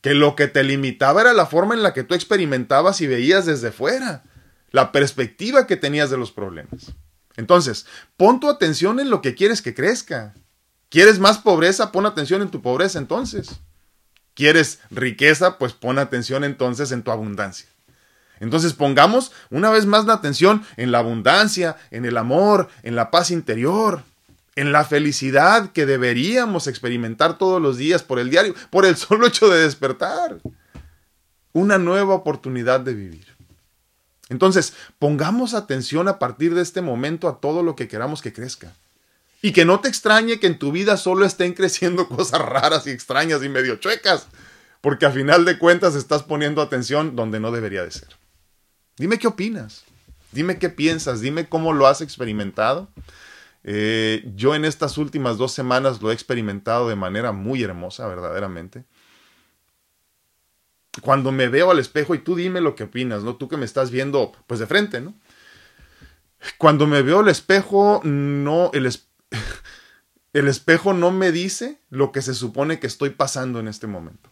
Que 0.00 0.14
lo 0.14 0.34
que 0.36 0.48
te 0.48 0.64
limitaba 0.64 1.20
era 1.20 1.34
la 1.34 1.44
forma 1.44 1.74
en 1.74 1.82
la 1.82 1.92
que 1.92 2.02
tú 2.02 2.14
experimentabas 2.14 3.02
y 3.02 3.06
veías 3.06 3.44
desde 3.44 3.72
fuera 3.72 4.22
la 4.70 4.90
perspectiva 4.90 5.66
que 5.66 5.76
tenías 5.76 6.08
de 6.08 6.16
los 6.16 6.32
problemas. 6.32 6.94
Entonces, 7.36 7.84
pon 8.16 8.40
tu 8.40 8.48
atención 8.48 9.00
en 9.00 9.10
lo 9.10 9.20
que 9.20 9.34
quieres 9.34 9.60
que 9.60 9.74
crezca. 9.74 10.32
¿Quieres 10.88 11.18
más 11.18 11.36
pobreza? 11.36 11.92
Pon 11.92 12.06
atención 12.06 12.40
en 12.40 12.50
tu 12.50 12.62
pobreza 12.62 12.98
entonces. 12.98 13.60
¿Quieres 14.32 14.78
riqueza? 14.90 15.58
Pues 15.58 15.74
pon 15.74 15.98
atención 15.98 16.42
entonces 16.42 16.90
en 16.90 17.02
tu 17.02 17.10
abundancia. 17.10 17.68
Entonces 18.40 18.72
pongamos 18.72 19.32
una 19.50 19.70
vez 19.70 19.86
más 19.86 20.04
la 20.06 20.14
atención 20.14 20.64
en 20.76 20.92
la 20.92 20.98
abundancia, 20.98 21.76
en 21.90 22.04
el 22.04 22.16
amor, 22.16 22.68
en 22.82 22.96
la 22.96 23.10
paz 23.10 23.30
interior, 23.30 24.02
en 24.56 24.72
la 24.72 24.84
felicidad 24.84 25.72
que 25.72 25.86
deberíamos 25.86 26.66
experimentar 26.66 27.38
todos 27.38 27.60
los 27.60 27.76
días 27.76 28.02
por 28.02 28.18
el 28.18 28.30
diario, 28.30 28.54
por 28.70 28.86
el 28.86 28.96
solo 28.96 29.26
hecho 29.28 29.48
de 29.48 29.62
despertar. 29.62 30.38
Una 31.52 31.78
nueva 31.78 32.14
oportunidad 32.14 32.80
de 32.80 32.94
vivir. 32.94 33.34
Entonces, 34.28 34.74
pongamos 34.98 35.54
atención 35.54 36.08
a 36.08 36.18
partir 36.18 36.54
de 36.54 36.62
este 36.62 36.80
momento 36.80 37.28
a 37.28 37.40
todo 37.40 37.62
lo 37.62 37.76
que 37.76 37.88
queramos 37.88 38.22
que 38.22 38.32
crezca. 38.32 38.72
Y 39.42 39.52
que 39.52 39.64
no 39.64 39.80
te 39.80 39.88
extrañe 39.88 40.40
que 40.40 40.46
en 40.46 40.58
tu 40.58 40.72
vida 40.72 40.96
solo 40.96 41.26
estén 41.26 41.52
creciendo 41.52 42.08
cosas 42.08 42.40
raras 42.40 42.86
y 42.86 42.90
extrañas 42.90 43.42
y 43.44 43.48
medio 43.48 43.76
chuecas, 43.76 44.26
porque 44.80 45.06
a 45.06 45.10
final 45.10 45.44
de 45.44 45.58
cuentas 45.58 45.94
estás 45.94 46.22
poniendo 46.22 46.62
atención 46.62 47.14
donde 47.14 47.40
no 47.40 47.52
debería 47.52 47.84
de 47.84 47.90
ser. 47.90 48.23
Dime 48.96 49.18
qué 49.18 49.26
opinas, 49.26 49.84
dime 50.32 50.58
qué 50.58 50.68
piensas, 50.70 51.20
dime 51.20 51.48
cómo 51.48 51.72
lo 51.72 51.86
has 51.86 52.00
experimentado. 52.00 52.88
Eh, 53.64 54.30
yo 54.36 54.54
en 54.54 54.64
estas 54.64 54.98
últimas 54.98 55.38
dos 55.38 55.52
semanas 55.52 56.02
lo 56.02 56.10
he 56.10 56.14
experimentado 56.14 56.88
de 56.88 56.96
manera 56.96 57.32
muy 57.32 57.62
hermosa, 57.62 58.06
verdaderamente 58.06 58.84
cuando 61.00 61.32
me 61.32 61.48
veo 61.48 61.70
al 61.70 61.78
espejo 61.78 62.14
y 62.14 62.18
tú 62.18 62.36
dime 62.36 62.60
lo 62.60 62.74
que 62.74 62.84
opinas, 62.84 63.22
¿no? 63.22 63.36
Tú 63.36 63.48
que 63.48 63.56
me 63.56 63.64
estás 63.64 63.90
viendo 63.90 64.32
pues 64.46 64.60
de 64.60 64.66
frente, 64.66 65.00
¿no? 65.00 65.14
Cuando 66.58 66.86
me 66.86 67.02
veo 67.02 67.20
al 67.20 67.28
espejo, 67.28 68.00
no, 68.04 68.70
el, 68.74 68.86
el 70.32 70.48
espejo 70.48 70.92
no 70.92 71.10
me 71.10 71.32
dice 71.32 71.78
lo 71.90 72.12
que 72.12 72.22
se 72.22 72.34
supone 72.34 72.78
que 72.78 72.86
estoy 72.86 73.10
pasando 73.10 73.60
en 73.60 73.68
este 73.68 73.86
momento. 73.86 74.30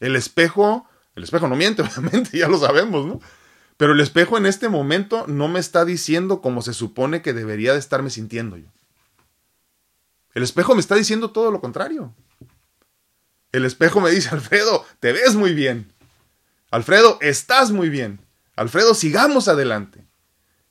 El 0.00 0.16
espejo, 0.16 0.88
el 1.14 1.24
espejo 1.24 1.48
no 1.48 1.56
miente, 1.56 1.82
obviamente, 1.98 2.38
ya 2.38 2.48
lo 2.48 2.58
sabemos, 2.58 3.06
¿no? 3.06 3.20
Pero 3.76 3.92
el 3.94 4.00
espejo 4.00 4.36
en 4.36 4.46
este 4.46 4.68
momento 4.68 5.26
no 5.26 5.48
me 5.48 5.58
está 5.58 5.84
diciendo 5.84 6.42
como 6.42 6.60
se 6.60 6.74
supone 6.74 7.22
que 7.22 7.32
debería 7.32 7.72
de 7.72 7.78
estarme 7.78 8.10
sintiendo 8.10 8.56
yo. 8.58 8.68
El 10.34 10.42
espejo 10.42 10.74
me 10.74 10.80
está 10.80 10.94
diciendo 10.96 11.30
todo 11.30 11.50
lo 11.50 11.60
contrario. 11.60 12.14
El 13.52 13.64
espejo 13.64 14.00
me 14.00 14.10
dice, 14.10 14.28
Alfredo, 14.32 14.84
te 15.00 15.12
ves 15.12 15.34
muy 15.34 15.54
bien. 15.54 15.92
Alfredo, 16.70 17.18
estás 17.20 17.70
muy 17.70 17.88
bien. 17.88 18.20
Alfredo, 18.54 18.94
sigamos 18.94 19.48
adelante. 19.48 20.04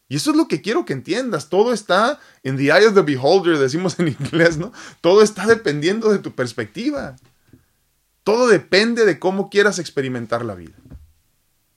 Y 0.07 0.15
eso 0.15 0.31
es 0.31 0.37
lo 0.37 0.47
que 0.47 0.61
quiero 0.61 0.85
que 0.85 0.93
entiendas. 0.93 1.49
Todo 1.49 1.73
está 1.73 2.19
en 2.43 2.57
the 2.57 2.65
eye 2.65 2.87
of 2.87 2.95
the 2.95 3.01
beholder, 3.01 3.57
decimos 3.57 3.99
en 3.99 4.09
inglés, 4.09 4.57
¿no? 4.57 4.71
Todo 5.01 5.21
está 5.21 5.45
dependiendo 5.45 6.11
de 6.11 6.19
tu 6.19 6.33
perspectiva. 6.33 7.15
Todo 8.23 8.47
depende 8.47 9.05
de 9.05 9.19
cómo 9.19 9.49
quieras 9.49 9.79
experimentar 9.79 10.45
la 10.45 10.55
vida. 10.55 10.75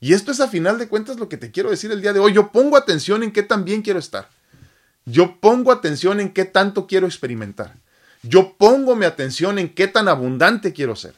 Y 0.01 0.15
esto 0.15 0.33
es 0.33 0.41
a 0.41 0.49
final 0.49 0.79
de 0.79 0.89
cuentas 0.89 1.19
lo 1.19 1.29
que 1.29 1.37
te 1.37 1.51
quiero 1.51 1.71
decir 1.71 1.93
el 1.93 2.03
día 2.03 2.13
de 2.13 2.19
hoy. 2.19 2.33
Yo 2.33 2.51
pongo 2.51 2.77
atención 2.77 3.23
en 3.23 3.33
qué 3.33 3.43
tan 3.43 3.65
bien 3.65 3.83
quiero 3.83 4.01
estar. 4.01 4.29
Yo 5.05 5.39
pongo 5.41 5.71
atención 5.71 6.21
en 6.21 6.33
qué 6.33 6.45
tanto 6.45 6.87
quiero 6.87 7.07
experimentar. 7.07 7.77
Yo 8.23 8.55
pongo 8.57 8.95
mi 8.97 9.05
atención 9.05 9.59
en 9.59 9.73
qué 9.73 9.89
tan 9.89 10.09
abundante 10.09 10.73
quiero 10.73 10.97
ser. 10.97 11.15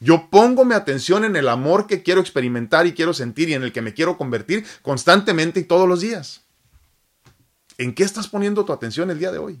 Yo 0.00 0.28
pongo 0.30 0.64
mi 0.64 0.74
atención 0.74 1.24
en 1.24 1.36
el 1.36 1.48
amor 1.48 1.86
que 1.86 2.02
quiero 2.02 2.22
experimentar 2.22 2.86
y 2.86 2.94
quiero 2.94 3.12
sentir 3.12 3.50
y 3.50 3.54
en 3.54 3.62
el 3.62 3.72
que 3.72 3.82
me 3.82 3.92
quiero 3.92 4.16
convertir 4.16 4.64
constantemente 4.80 5.60
y 5.60 5.64
todos 5.64 5.86
los 5.86 6.00
días. 6.00 6.42
¿En 7.76 7.94
qué 7.94 8.02
estás 8.02 8.28
poniendo 8.28 8.64
tu 8.64 8.72
atención 8.72 9.10
el 9.10 9.18
día 9.18 9.30
de 9.30 9.38
hoy? 9.38 9.60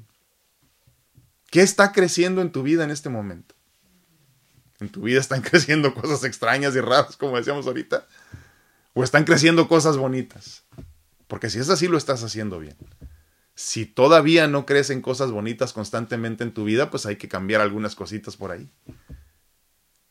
¿Qué 1.50 1.60
está 1.60 1.92
creciendo 1.92 2.40
en 2.40 2.52
tu 2.52 2.62
vida 2.62 2.84
en 2.84 2.90
este 2.90 3.10
momento? 3.10 3.54
¿En 4.80 4.88
tu 4.88 5.02
vida 5.02 5.20
están 5.20 5.42
creciendo 5.42 5.94
cosas 5.94 6.24
extrañas 6.24 6.74
y 6.74 6.80
raras, 6.80 7.16
como 7.16 7.36
decíamos 7.36 7.66
ahorita? 7.66 8.06
¿O 8.94 9.04
están 9.04 9.24
creciendo 9.24 9.68
cosas 9.68 9.96
bonitas? 9.96 10.64
Porque 11.28 11.48
si 11.48 11.58
es 11.58 11.68
así, 11.68 11.86
lo 11.86 11.96
estás 11.96 12.24
haciendo 12.24 12.58
bien 12.58 12.76
si 13.60 13.84
todavía 13.84 14.48
no 14.48 14.64
crecen 14.64 15.02
cosas 15.02 15.30
bonitas 15.30 15.74
constantemente 15.74 16.42
en 16.44 16.54
tu 16.54 16.64
vida, 16.64 16.90
pues 16.90 17.04
hay 17.04 17.16
que 17.16 17.28
cambiar 17.28 17.60
algunas 17.60 17.94
cositas 17.94 18.34
por 18.34 18.52
ahí. 18.52 18.70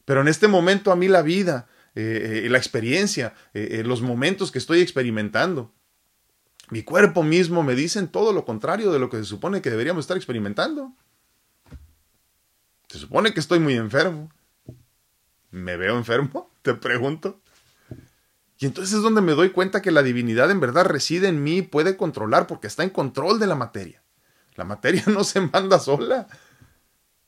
Pero 0.05 0.21
en 0.21 0.27
este 0.27 0.47
momento 0.47 0.91
a 0.91 0.95
mí 0.95 1.07
la 1.07 1.23
vida, 1.23 1.67
eh, 1.95 2.43
eh, 2.45 2.49
la 2.49 2.59
experiencia, 2.59 3.33
eh, 3.55 3.81
los 3.83 4.03
momentos 4.03 4.51
que 4.51 4.59
estoy 4.59 4.81
experimentando, 4.81 5.73
mi 6.69 6.83
cuerpo 6.83 7.23
mismo 7.23 7.63
me 7.63 7.73
dicen 7.73 8.07
todo 8.07 8.33
lo 8.33 8.45
contrario 8.45 8.91
de 8.91 8.99
lo 8.99 9.09
que 9.09 9.17
se 9.17 9.25
supone 9.25 9.63
que 9.63 9.71
deberíamos 9.71 10.03
estar 10.03 10.15
experimentando. 10.15 10.93
Se 12.87 12.99
supone 12.99 13.33
que 13.33 13.39
estoy 13.39 13.57
muy 13.57 13.73
enfermo. 13.73 14.31
¿Me 15.51 15.77
veo 15.77 15.97
enfermo? 15.97 16.51
Te 16.61 16.73
pregunto. 16.73 17.41
Y 18.59 18.65
entonces 18.65 18.95
es 18.95 19.01
donde 19.01 19.21
me 19.21 19.33
doy 19.33 19.51
cuenta 19.51 19.81
que 19.81 19.91
la 19.91 20.03
divinidad 20.03 20.51
en 20.51 20.59
verdad 20.59 20.85
reside 20.85 21.29
en 21.29 21.41
mí 21.41 21.57
y 21.57 21.61
puede 21.61 21.95
controlar 21.95 22.45
porque 22.45 22.67
está 22.67 22.83
en 22.83 22.89
control 22.89 23.39
de 23.39 23.47
la 23.47 23.55
materia. 23.55 24.03
La 24.55 24.65
materia 24.65 25.03
no 25.07 25.23
se 25.23 25.39
manda 25.41 25.79
sola. 25.79 26.27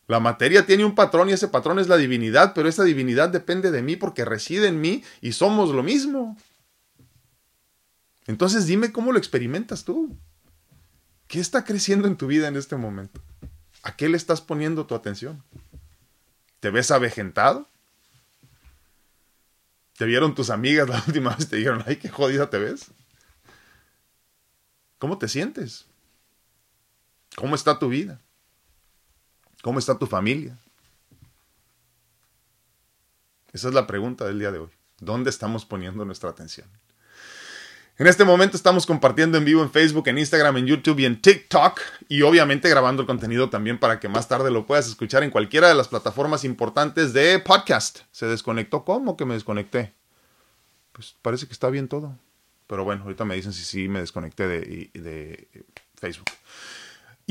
La 0.08 0.20
materia 0.20 0.66
tiene 0.66 0.84
un 0.84 0.94
patrón 0.94 1.30
y 1.30 1.34
ese 1.34 1.48
patrón 1.48 1.80
es 1.80 1.88
la 1.88 1.96
divinidad, 1.96 2.54
pero 2.54 2.68
esa 2.68 2.84
divinidad 2.84 3.30
depende 3.30 3.72
de 3.72 3.82
mí 3.82 3.96
porque 3.96 4.26
reside 4.26 4.68
en 4.68 4.82
mí 4.82 5.06
y 5.22 5.32
somos 5.32 5.70
lo 5.70 5.84
mismo. 5.84 6.38
Entonces 8.28 8.66
dime 8.66 8.92
cómo 8.92 9.14
lo 9.14 9.18
experimentas 9.18 9.86
tú. 9.86 10.18
¿Qué 11.28 11.40
está 11.40 11.64
creciendo 11.64 12.10
en 12.10 12.18
tu 12.18 12.28
vida 12.28 12.50
en 12.50 12.58
este 12.58 12.76
momento? 12.76 13.22
¿A 13.84 13.96
qué 13.96 14.10
le 14.10 14.18
estás 14.18 14.42
poniendo 14.42 14.86
tu 14.86 14.96
atención? 14.96 15.42
¿Te 16.60 16.72
ves 16.72 16.92
avejentado? 16.92 17.71
Te 20.02 20.08
vieron 20.08 20.34
tus 20.34 20.50
amigas 20.50 20.90
la 20.90 21.04
última 21.08 21.36
vez 21.36 21.48
te 21.48 21.58
dijeron, 21.58 21.84
ay, 21.86 21.98
qué 21.98 22.10
jodida 22.10 22.50
te 22.50 22.58
ves. 22.58 22.90
¿Cómo 24.98 25.20
te 25.20 25.28
sientes? 25.28 25.86
¿Cómo 27.36 27.54
está 27.54 27.78
tu 27.78 27.88
vida? 27.88 28.20
¿Cómo 29.62 29.78
está 29.78 30.00
tu 30.00 30.08
familia? 30.08 30.58
Esa 33.54 33.68
es 33.68 33.76
la 33.76 33.86
pregunta 33.86 34.26
del 34.26 34.40
día 34.40 34.52
de 34.52 34.58
hoy. 34.58 34.72
¿Dónde 35.00 35.30
estamos 35.30 35.66
poniendo 35.66 36.04
nuestra 36.04 36.32
atención? 36.32 36.68
En 38.02 38.08
este 38.08 38.26
momento 38.26 38.58
estamos 38.58 38.88
compartiendo 38.88 39.38
en 39.38 39.46
vivo 39.46 39.62
en 39.62 39.70
Facebook, 39.70 40.08
en 40.08 40.18
Instagram, 40.18 40.58
en 40.58 40.66
YouTube 40.66 40.98
y 40.98 41.06
en 41.06 41.22
TikTok 41.22 41.80
y 42.10 42.24
obviamente 42.24 42.68
grabando 42.68 43.04
el 43.04 43.08
contenido 43.08 43.52
también 43.52 43.78
para 43.78 44.00
que 44.00 44.10
más 44.10 44.28
tarde 44.28 44.50
lo 44.50 44.66
puedas 44.66 44.88
escuchar 44.88 45.22
en 45.22 45.30
cualquiera 45.30 45.68
de 45.68 45.76
las 45.76 45.88
plataformas 45.88 46.44
importantes 46.44 47.14
de 47.14 47.38
podcast. 47.38 48.00
¿Se 48.10 48.26
desconectó? 48.26 48.86
¿Cómo 48.86 49.16
que 49.16 49.26
me 49.26 49.36
desconecté? 49.36 49.94
Pues 50.94 51.16
parece 51.22 51.46
que 51.46 51.54
está 51.54 51.70
bien 51.70 51.88
todo. 51.88 52.18
Pero 52.66 52.84
bueno, 52.84 53.04
ahorita 53.04 53.24
me 53.24 53.36
dicen 53.36 53.54
si 53.54 53.64
sí 53.64 53.88
me 53.88 54.00
desconecté 54.00 54.48
de, 54.48 54.90
de 54.96 55.48
Facebook. 55.94 56.26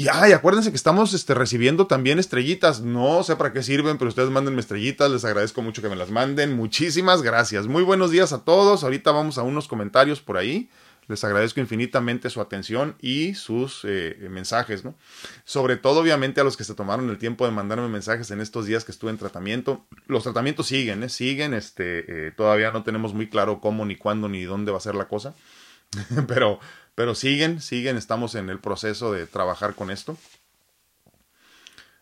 Y 0.00 0.08
ay, 0.10 0.32
acuérdense 0.32 0.70
que 0.70 0.76
estamos 0.76 1.12
este, 1.12 1.34
recibiendo 1.34 1.86
también 1.86 2.18
estrellitas. 2.18 2.80
No 2.80 3.22
sé 3.22 3.36
para 3.36 3.52
qué 3.52 3.62
sirven, 3.62 3.98
pero 3.98 4.08
ustedes 4.08 4.30
mándenme 4.30 4.60
estrellitas. 4.60 5.10
Les 5.10 5.26
agradezco 5.26 5.60
mucho 5.60 5.82
que 5.82 5.90
me 5.90 5.94
las 5.96 6.10
manden. 6.10 6.56
Muchísimas 6.56 7.20
gracias. 7.20 7.66
Muy 7.66 7.82
buenos 7.82 8.10
días 8.10 8.32
a 8.32 8.42
todos. 8.42 8.82
Ahorita 8.82 9.12
vamos 9.12 9.36
a 9.36 9.42
unos 9.42 9.68
comentarios 9.68 10.22
por 10.22 10.38
ahí. 10.38 10.70
Les 11.06 11.22
agradezco 11.22 11.60
infinitamente 11.60 12.30
su 12.30 12.40
atención 12.40 12.96
y 13.02 13.34
sus 13.34 13.82
eh, 13.84 14.16
mensajes, 14.30 14.86
¿no? 14.86 14.94
Sobre 15.44 15.76
todo, 15.76 16.00
obviamente, 16.00 16.40
a 16.40 16.44
los 16.44 16.56
que 16.56 16.64
se 16.64 16.74
tomaron 16.74 17.10
el 17.10 17.18
tiempo 17.18 17.44
de 17.44 17.52
mandarme 17.52 17.88
mensajes 17.88 18.30
en 18.30 18.40
estos 18.40 18.64
días 18.64 18.86
que 18.86 18.92
estuve 18.92 19.10
en 19.10 19.18
tratamiento. 19.18 19.84
Los 20.06 20.22
tratamientos 20.22 20.68
siguen, 20.68 21.02
¿eh? 21.02 21.10
Siguen. 21.10 21.52
Este, 21.52 22.28
eh, 22.28 22.30
todavía 22.34 22.70
no 22.70 22.84
tenemos 22.84 23.12
muy 23.12 23.28
claro 23.28 23.60
cómo, 23.60 23.84
ni 23.84 23.96
cuándo, 23.96 24.30
ni 24.30 24.44
dónde 24.44 24.72
va 24.72 24.78
a 24.78 24.80
ser 24.80 24.94
la 24.94 25.08
cosa 25.08 25.34
pero, 26.28 26.60
pero 26.94 27.14
siguen, 27.14 27.60
siguen, 27.60 27.96
estamos 27.96 28.34
en 28.34 28.50
el 28.50 28.58
proceso 28.58 29.12
de 29.12 29.26
trabajar 29.26 29.74
con 29.74 29.90
esto. 29.90 30.16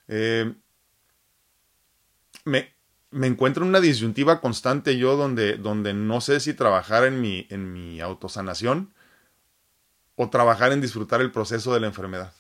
Eh, 0.09 0.53
me, 2.45 2.73
me 3.11 3.27
encuentro 3.27 3.63
en 3.63 3.71
una 3.71 3.81
disyuntiva 3.81 4.41
constante 4.41 4.97
yo 4.97 5.17
donde, 5.17 5.57
donde 5.57 5.95
no 5.95 6.21
sé 6.21 6.41
si 6.41 6.55
trabajar 6.55 7.05
en 7.05 7.21
mi, 7.21 7.47
en 7.51 7.73
mi 7.73 8.01
autosanación 8.01 8.93
o 10.17 10.31
trabajar 10.31 10.73
en 10.73 10.81
disfrutar 10.81 11.21
el 11.21 11.31
proceso 11.31 11.73
de 11.73 11.81
la 11.81 11.87
enfermedad. 11.87 12.33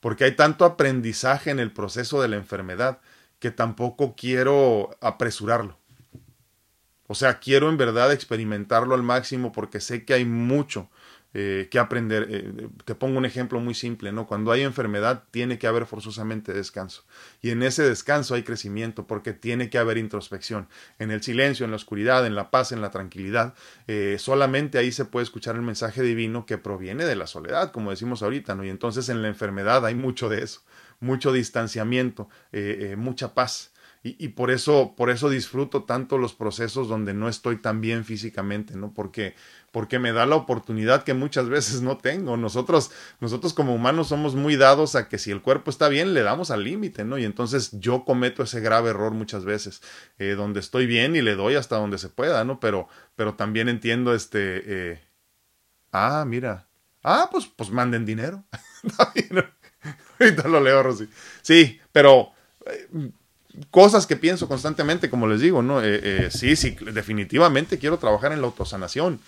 Porque 0.00 0.24
hay 0.24 0.32
tanto 0.34 0.64
aprendizaje 0.64 1.50
en 1.50 1.60
el 1.60 1.72
proceso 1.72 2.20
de 2.22 2.28
la 2.28 2.36
enfermedad 2.36 3.00
que 3.38 3.50
tampoco 3.50 4.14
quiero 4.16 4.96
apresurarlo. 5.00 5.78
O 7.06 7.14
sea, 7.14 7.38
quiero 7.40 7.68
en 7.68 7.76
verdad 7.76 8.12
experimentarlo 8.12 8.94
al 8.94 9.02
máximo 9.02 9.52
porque 9.52 9.80
sé 9.80 10.04
que 10.04 10.14
hay 10.14 10.24
mucho, 10.24 10.88
eh, 11.34 11.68
que 11.70 11.78
aprender. 11.78 12.26
Eh, 12.30 12.68
te 12.84 12.94
pongo 12.94 13.16
un 13.16 13.24
ejemplo 13.24 13.58
muy 13.58 13.74
simple, 13.74 14.12
¿no? 14.12 14.26
Cuando 14.26 14.52
hay 14.52 14.60
enfermedad 14.62 15.24
tiene 15.30 15.58
que 15.58 15.66
haber 15.66 15.86
forzosamente 15.86 16.52
descanso. 16.52 17.04
Y 17.40 17.50
en 17.50 17.62
ese 17.62 17.82
descanso 17.82 18.34
hay 18.34 18.42
crecimiento 18.42 19.06
porque 19.06 19.32
tiene 19.32 19.70
que 19.70 19.78
haber 19.78 19.96
introspección. 19.96 20.68
En 20.98 21.10
el 21.10 21.22
silencio, 21.22 21.64
en 21.64 21.70
la 21.70 21.76
oscuridad, 21.76 22.26
en 22.26 22.34
la 22.34 22.50
paz, 22.50 22.72
en 22.72 22.82
la 22.82 22.90
tranquilidad, 22.90 23.54
eh, 23.86 24.16
solamente 24.18 24.76
ahí 24.76 24.92
se 24.92 25.06
puede 25.06 25.24
escuchar 25.24 25.56
el 25.56 25.62
mensaje 25.62 26.02
divino 26.02 26.44
que 26.44 26.58
proviene 26.58 27.06
de 27.06 27.16
la 27.16 27.26
soledad, 27.26 27.72
como 27.72 27.90
decimos 27.90 28.22
ahorita, 28.22 28.54
¿no? 28.54 28.64
Y 28.64 28.68
entonces 28.68 29.08
en 29.08 29.22
la 29.22 29.28
enfermedad 29.28 29.86
hay 29.86 29.94
mucho 29.94 30.28
de 30.28 30.42
eso, 30.42 30.60
mucho 31.00 31.32
distanciamiento, 31.32 32.28
mucha 32.96 33.32
paz. 33.32 33.72
Y, 34.04 34.30
por 34.30 34.50
eso, 34.50 34.94
por 34.96 35.10
eso 35.10 35.30
disfruto 35.30 35.84
tanto 35.84 36.18
los 36.18 36.34
procesos 36.34 36.88
donde 36.88 37.14
no 37.14 37.28
estoy 37.28 37.58
tan 37.58 37.80
bien 37.80 38.04
físicamente, 38.04 38.74
¿no? 38.74 38.92
Porque 38.92 39.36
porque 39.72 39.98
me 39.98 40.12
da 40.12 40.26
la 40.26 40.36
oportunidad 40.36 41.02
que 41.02 41.14
muchas 41.14 41.48
veces 41.48 41.80
no 41.80 41.96
tengo. 41.96 42.36
Nosotros, 42.36 42.90
nosotros 43.20 43.54
como 43.54 43.74
humanos 43.74 44.08
somos 44.08 44.34
muy 44.34 44.56
dados 44.56 44.94
a 44.94 45.08
que 45.08 45.18
si 45.18 45.30
el 45.30 45.40
cuerpo 45.40 45.70
está 45.70 45.88
bien, 45.88 46.12
le 46.12 46.22
damos 46.22 46.50
al 46.50 46.62
límite, 46.62 47.04
¿no? 47.04 47.16
Y 47.16 47.24
entonces 47.24 47.70
yo 47.72 48.04
cometo 48.04 48.42
ese 48.42 48.60
grave 48.60 48.90
error 48.90 49.12
muchas 49.12 49.46
veces, 49.46 49.80
eh, 50.18 50.34
donde 50.36 50.60
estoy 50.60 50.86
bien 50.86 51.16
y 51.16 51.22
le 51.22 51.34
doy 51.34 51.54
hasta 51.54 51.78
donde 51.78 51.96
se 51.96 52.10
pueda, 52.10 52.44
¿no? 52.44 52.60
Pero, 52.60 52.86
pero 53.16 53.34
también 53.34 53.70
entiendo 53.70 54.14
este, 54.14 54.62
eh, 54.66 55.00
ah, 55.90 56.24
mira, 56.26 56.68
ah, 57.02 57.30
pues, 57.32 57.46
pues 57.46 57.70
manden 57.70 58.04
dinero. 58.04 58.44
Ahorita 60.20 60.48
lo 60.48 60.60
leo, 60.60 60.82
Rosy. 60.82 61.08
Sí, 61.40 61.80
pero 61.92 62.30
eh, 62.66 63.10
cosas 63.70 64.06
que 64.06 64.16
pienso 64.16 64.46
constantemente, 64.48 65.08
como 65.08 65.26
les 65.26 65.40
digo, 65.40 65.62
¿no? 65.62 65.80
sí, 66.30 66.56
sí, 66.56 66.76
definitivamente 66.92 67.78
quiero 67.78 67.98
trabajar 67.98 68.32
en 68.32 68.42
la 68.42 68.46
autosanación 68.48 69.18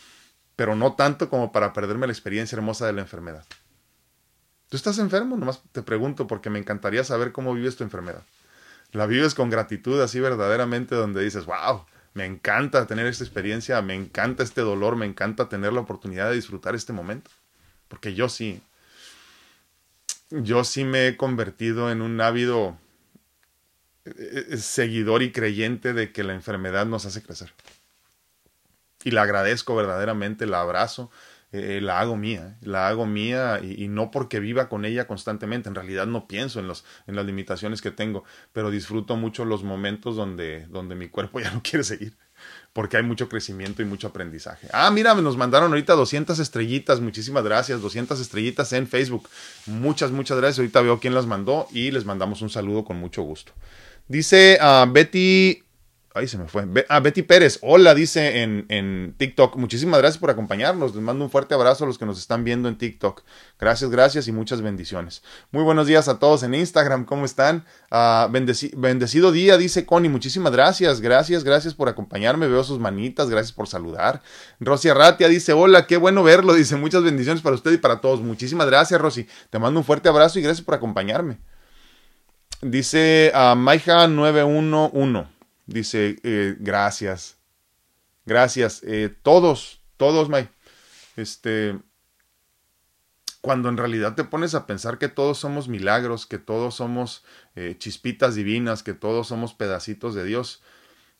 pero 0.57 0.77
no 0.77 0.95
tanto 0.95 1.29
como 1.29 1.53
para 1.53 1.73
perderme 1.73 2.07
la 2.07 2.13
experiencia 2.13 2.57
hermosa 2.57 2.87
de 2.87 2.93
la 2.93 3.01
enfermedad. 3.01 3.45
¿Tú 4.69 4.77
estás 4.77 4.99
enfermo? 4.99 5.37
Nomás 5.37 5.63
te 5.73 5.83
pregunto 5.83 6.27
porque 6.27 6.51
me 6.51 6.59
encantaría 6.59 7.05
saber 7.05 7.33
cómo 7.33 7.55
vives 7.55 7.77
tu 7.77 7.85
enfermedad. 7.85 8.23
¿La 8.93 9.07
vives 9.07 9.35
con 9.35 9.51
gratitud 9.51 10.01
así 10.01 10.21
verdaderamente 10.21 10.95
donde 10.95 11.23
dices, 11.23 11.47
wow, 11.47 11.85
me 12.15 12.25
encanta 12.25 12.87
tener 12.87 13.07
esta 13.07 13.25
experiencia, 13.25 13.83
me 13.83 13.95
encanta 13.95 14.43
este 14.43 14.61
dolor, 14.61 14.97
me 14.97 15.07
encanta 15.07 15.49
tener 15.49 15.73
la 15.73 15.81
oportunidad 15.81 16.29
de 16.31 16.37
disfrutar 16.37 16.75
este 16.75 16.93
momento? 16.93 17.31
Porque 17.89 18.15
yo 18.15 18.29
sí, 18.29 18.63
yo 20.31 20.65
sí 20.65 20.85
me 20.85 21.09
he 21.09 21.17
convertido 21.17 21.91
en 21.91 22.01
un 22.03 22.21
ávido 22.21 22.79
eh, 24.05 24.47
eh, 24.51 24.57
seguidor 24.59 25.23
y 25.23 25.33
creyente 25.33 25.93
de 25.93 26.13
que 26.13 26.23
la 26.23 26.35
enfermedad 26.35 26.87
nos 26.87 27.05
hace 27.05 27.23
crecer 27.23 27.53
y 29.05 29.11
la 29.13 29.23
agradezco 29.23 29.77
verdaderamente, 29.77 30.47
la 30.47 30.61
abrazo, 30.61 31.11
eh, 31.53 31.81
la 31.81 32.01
hago 32.01 32.17
mía, 32.17 32.57
la 32.63 32.89
hago 32.89 33.07
mía 33.07 33.61
y, 33.63 33.87
no 33.87 34.11
porque 34.11 34.41
viva 34.41 34.69
con 34.69 34.85
ella 34.85 35.07
constantemente, 35.07 35.69
en 35.69 35.77
realidad 35.77 36.05
no 36.05 36.27
pienso 36.27 36.59
en, 36.59 36.67
los, 36.67 36.85
en 37.07 37.15
las 37.15 37.25
limitaciones 37.25 37.81
que 37.81 37.93
tengo, 37.93 38.25
pero 38.53 38.73
disfruto 38.73 39.15
mucho 39.15 39.45
los 39.45 39.63
momentos 39.63 40.17
donde, 40.17 40.67
donde 40.67 40.97
mi 40.97 41.09
cuerpo 41.09 41.39
ya 41.41 41.53
no 41.53 41.63
quiere 41.63 41.85
seguir, 41.85 42.17
porque 42.73 42.97
hay 42.97 43.05
mucho 43.05 43.29
crecimiento 43.29 43.83
y 43.83 43.85
mucho 43.85 44.09
aprendizaje. 44.09 44.67
Ah, 44.73 44.91
mira, 44.91 45.15
nos 45.15 45.37
mandaron 45.37 45.71
ahorita 45.71 45.93
200 45.93 46.41
estrellitas, 46.41 47.01
muchísimas 47.01 47.45
gracias, 47.45 47.81
200 47.81 48.19
estrellitas 48.19 48.73
en 48.73 48.89
Facebook, 48.89 49.29
muchas, 49.67 50.11
muchas 50.11 50.39
gracias, 50.39 50.59
ahorita 50.59 50.81
veo 50.81 50.99
quién 50.99 51.15
las 51.15 51.27
mandó 51.27 51.69
y 51.71 51.93
les 51.93 52.05
mandamos 52.05 52.43
un 52.43 52.51
saludo 52.51 52.85
con 52.85 52.97
mucho 52.97 53.23
gusto. 53.23 53.53
Dice 54.09 54.59
uh, 54.61 54.91
Betty 54.91 55.64
Ahí 56.17 56.29
se 56.29 56.39
me 56.39 56.47
fue. 56.47 56.65
Ah, 56.89 57.01
Betty 57.01 57.23
Pérez. 57.23 57.59
Hola, 57.61 57.93
dice 57.93 58.43
en, 58.43 58.67
en, 58.69 59.17
TikTok. 59.19 59.57
Muchísimas 59.57 59.99
gracias 59.99 60.21
por 60.21 60.31
acompañarnos. 60.31 60.95
Les 60.95 61.03
mando 61.03 61.25
un 61.25 61.31
fuerte 61.31 61.55
abrazo 61.55 61.83
a 61.83 61.87
los 61.89 61.99
que 61.99 62.07
nos 62.07 62.21
están 62.21 62.45
viendo 62.45 62.69
en 62.69 62.79
TikTok. 62.79 63.25
Gracias, 63.59 63.91
gracias 63.91 64.29
y 64.29 64.33
muchas 64.33 64.63
bendiciones. 64.63 65.25
Muy 65.51 65.65
buenos 65.65 65.89
días 65.89 66.07
a 66.07 66.21
todos 66.21 66.45
en 66.45 66.55
Instagram. 66.55 67.05
¿Cómo 67.05 67.25
están? 67.25 67.65
Ah, 67.91 68.29
bendecido 68.31 69.33
día, 69.33 69.59
dice 69.59 69.87
Connie. 69.87 70.09
Muchísimas 70.09 70.53
gracias. 70.53 71.01
Gracias, 71.01 71.43
gracias 71.43 71.75
por 71.75 71.89
acompañarme. 71.89 72.47
Veo 72.47 72.63
sus 72.63 72.79
manitas. 72.79 73.29
Gracias 73.29 73.51
por 73.51 73.67
saludar. 73.67 74.23
Rosy 74.61 74.91
Arratia 74.91 75.27
dice: 75.27 75.53
Hola, 75.53 75.89
qué 75.89 75.97
bueno 75.97 76.23
verlo. 76.23 76.55
Dice: 76.55 76.77
Muchas 76.77 77.03
bendiciones 77.03 77.43
para 77.43 77.57
usted 77.57 77.73
y 77.73 77.79
para 77.79 78.01
todos. 78.01 78.21
Muchísimas 78.21 78.69
gracias, 78.69 79.01
Rosy. 79.01 79.27
Te 79.51 79.59
mando 79.59 79.81
un 79.81 79.85
fuerte 79.85 80.09
abrazo 80.09 80.39
y 80.39 80.43
gracias 80.43 80.65
por 80.65 80.77
acompañarme. 80.77 81.39
Dice 82.63 83.33
a 83.35 83.51
ah, 83.51 83.55
Maija911. 83.57 85.34
Dice, 85.67 86.17
eh, 86.23 86.57
gracias. 86.59 87.39
Gracias. 88.27 88.83
Eh, 88.85 89.15
todos, 89.23 89.83
todos, 89.97 90.29
May. 90.29 90.49
Este, 91.17 91.79
cuando 93.41 93.69
en 93.69 93.77
realidad 93.77 94.15
te 94.15 94.25
pones 94.25 94.55
a 94.55 94.67
pensar 94.67 94.99
que 94.99 95.09
todos 95.09 95.39
somos 95.39 95.69
milagros, 95.69 96.27
que 96.27 96.39
todos 96.39 96.75
somos 96.75 97.25
eh, 97.55 97.77
chispitas 97.79 98.35
divinas, 98.35 98.83
que 98.83 98.95
todos 98.95 99.29
somos 99.29 99.55
pedacitos 99.55 100.15
de 100.15 100.25
Dios, 100.25 100.63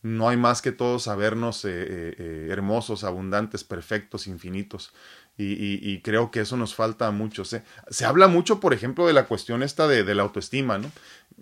no 0.01 0.29
hay 0.29 0.37
más 0.37 0.61
que 0.61 0.71
todos 0.71 1.03
sabernos 1.03 1.65
hermosos, 1.65 3.03
abundantes, 3.03 3.63
perfectos, 3.63 4.27
infinitos. 4.27 4.93
Y, 5.37 5.99
creo 6.01 6.31
que 6.31 6.39
eso 6.41 6.55
nos 6.55 6.75
falta 6.75 7.11
mucho. 7.11 7.43
Se, 7.43 7.63
se 7.89 8.05
habla 8.05 8.27
mucho, 8.27 8.61
por 8.61 8.73
ejemplo, 8.73 9.05
de 9.05 9.13
la 9.13 9.25
cuestión 9.25 9.63
esta 9.63 9.87
de, 9.87 10.03
de 10.03 10.15
la 10.15 10.23
autoestima, 10.23 10.77
¿no? 10.77 10.89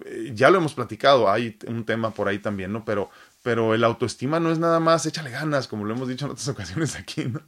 Eh, 0.05 0.31
ya 0.33 0.49
lo 0.49 0.57
hemos 0.57 0.73
platicado, 0.73 1.29
hay 1.29 1.57
un 1.67 1.85
tema 1.85 2.11
por 2.11 2.27
ahí 2.27 2.39
también, 2.39 2.73
¿no? 2.73 2.83
Pero, 2.85 3.11
pero 3.43 3.75
el 3.75 3.83
autoestima 3.83 4.39
no 4.39 4.51
es 4.51 4.57
nada 4.57 4.79
más 4.79 5.05
échale 5.05 5.29
ganas, 5.29 5.67
como 5.67 5.85
lo 5.85 5.93
hemos 5.93 6.07
dicho 6.07 6.25
en 6.25 6.31
otras 6.31 6.47
ocasiones 6.49 6.95
aquí, 6.95 7.25
¿no? 7.25 7.41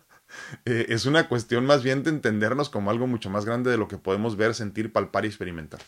Eh, 0.65 0.87
es 0.89 1.05
una 1.05 1.27
cuestión 1.27 1.65
más 1.65 1.83
bien 1.83 2.03
de 2.03 2.09
entendernos 2.09 2.69
como 2.69 2.91
algo 2.91 3.07
mucho 3.07 3.29
más 3.29 3.45
grande 3.45 3.71
de 3.71 3.77
lo 3.77 3.87
que 3.87 3.97
podemos 3.97 4.35
ver, 4.35 4.53
sentir, 4.53 4.91
palpar 4.91 5.25
y 5.25 5.29
experimentar. 5.29 5.79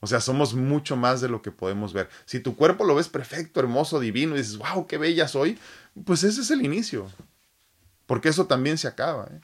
O 0.00 0.06
sea, 0.06 0.20
somos 0.20 0.54
mucho 0.54 0.96
más 0.96 1.20
de 1.20 1.28
lo 1.28 1.42
que 1.42 1.50
podemos 1.50 1.92
ver. 1.92 2.08
Si 2.26 2.40
tu 2.40 2.54
cuerpo 2.54 2.84
lo 2.84 2.94
ves 2.94 3.08
perfecto, 3.08 3.60
hermoso, 3.60 3.98
divino, 3.98 4.34
y 4.34 4.38
dices, 4.38 4.58
wow, 4.58 4.86
qué 4.86 4.98
bella 4.98 5.26
soy, 5.26 5.58
pues 6.04 6.22
ese 6.22 6.42
es 6.42 6.50
el 6.50 6.64
inicio. 6.64 7.10
Porque 8.06 8.28
eso 8.28 8.46
también 8.46 8.78
se 8.78 8.88
acaba. 8.88 9.26
¿eh? 9.32 9.40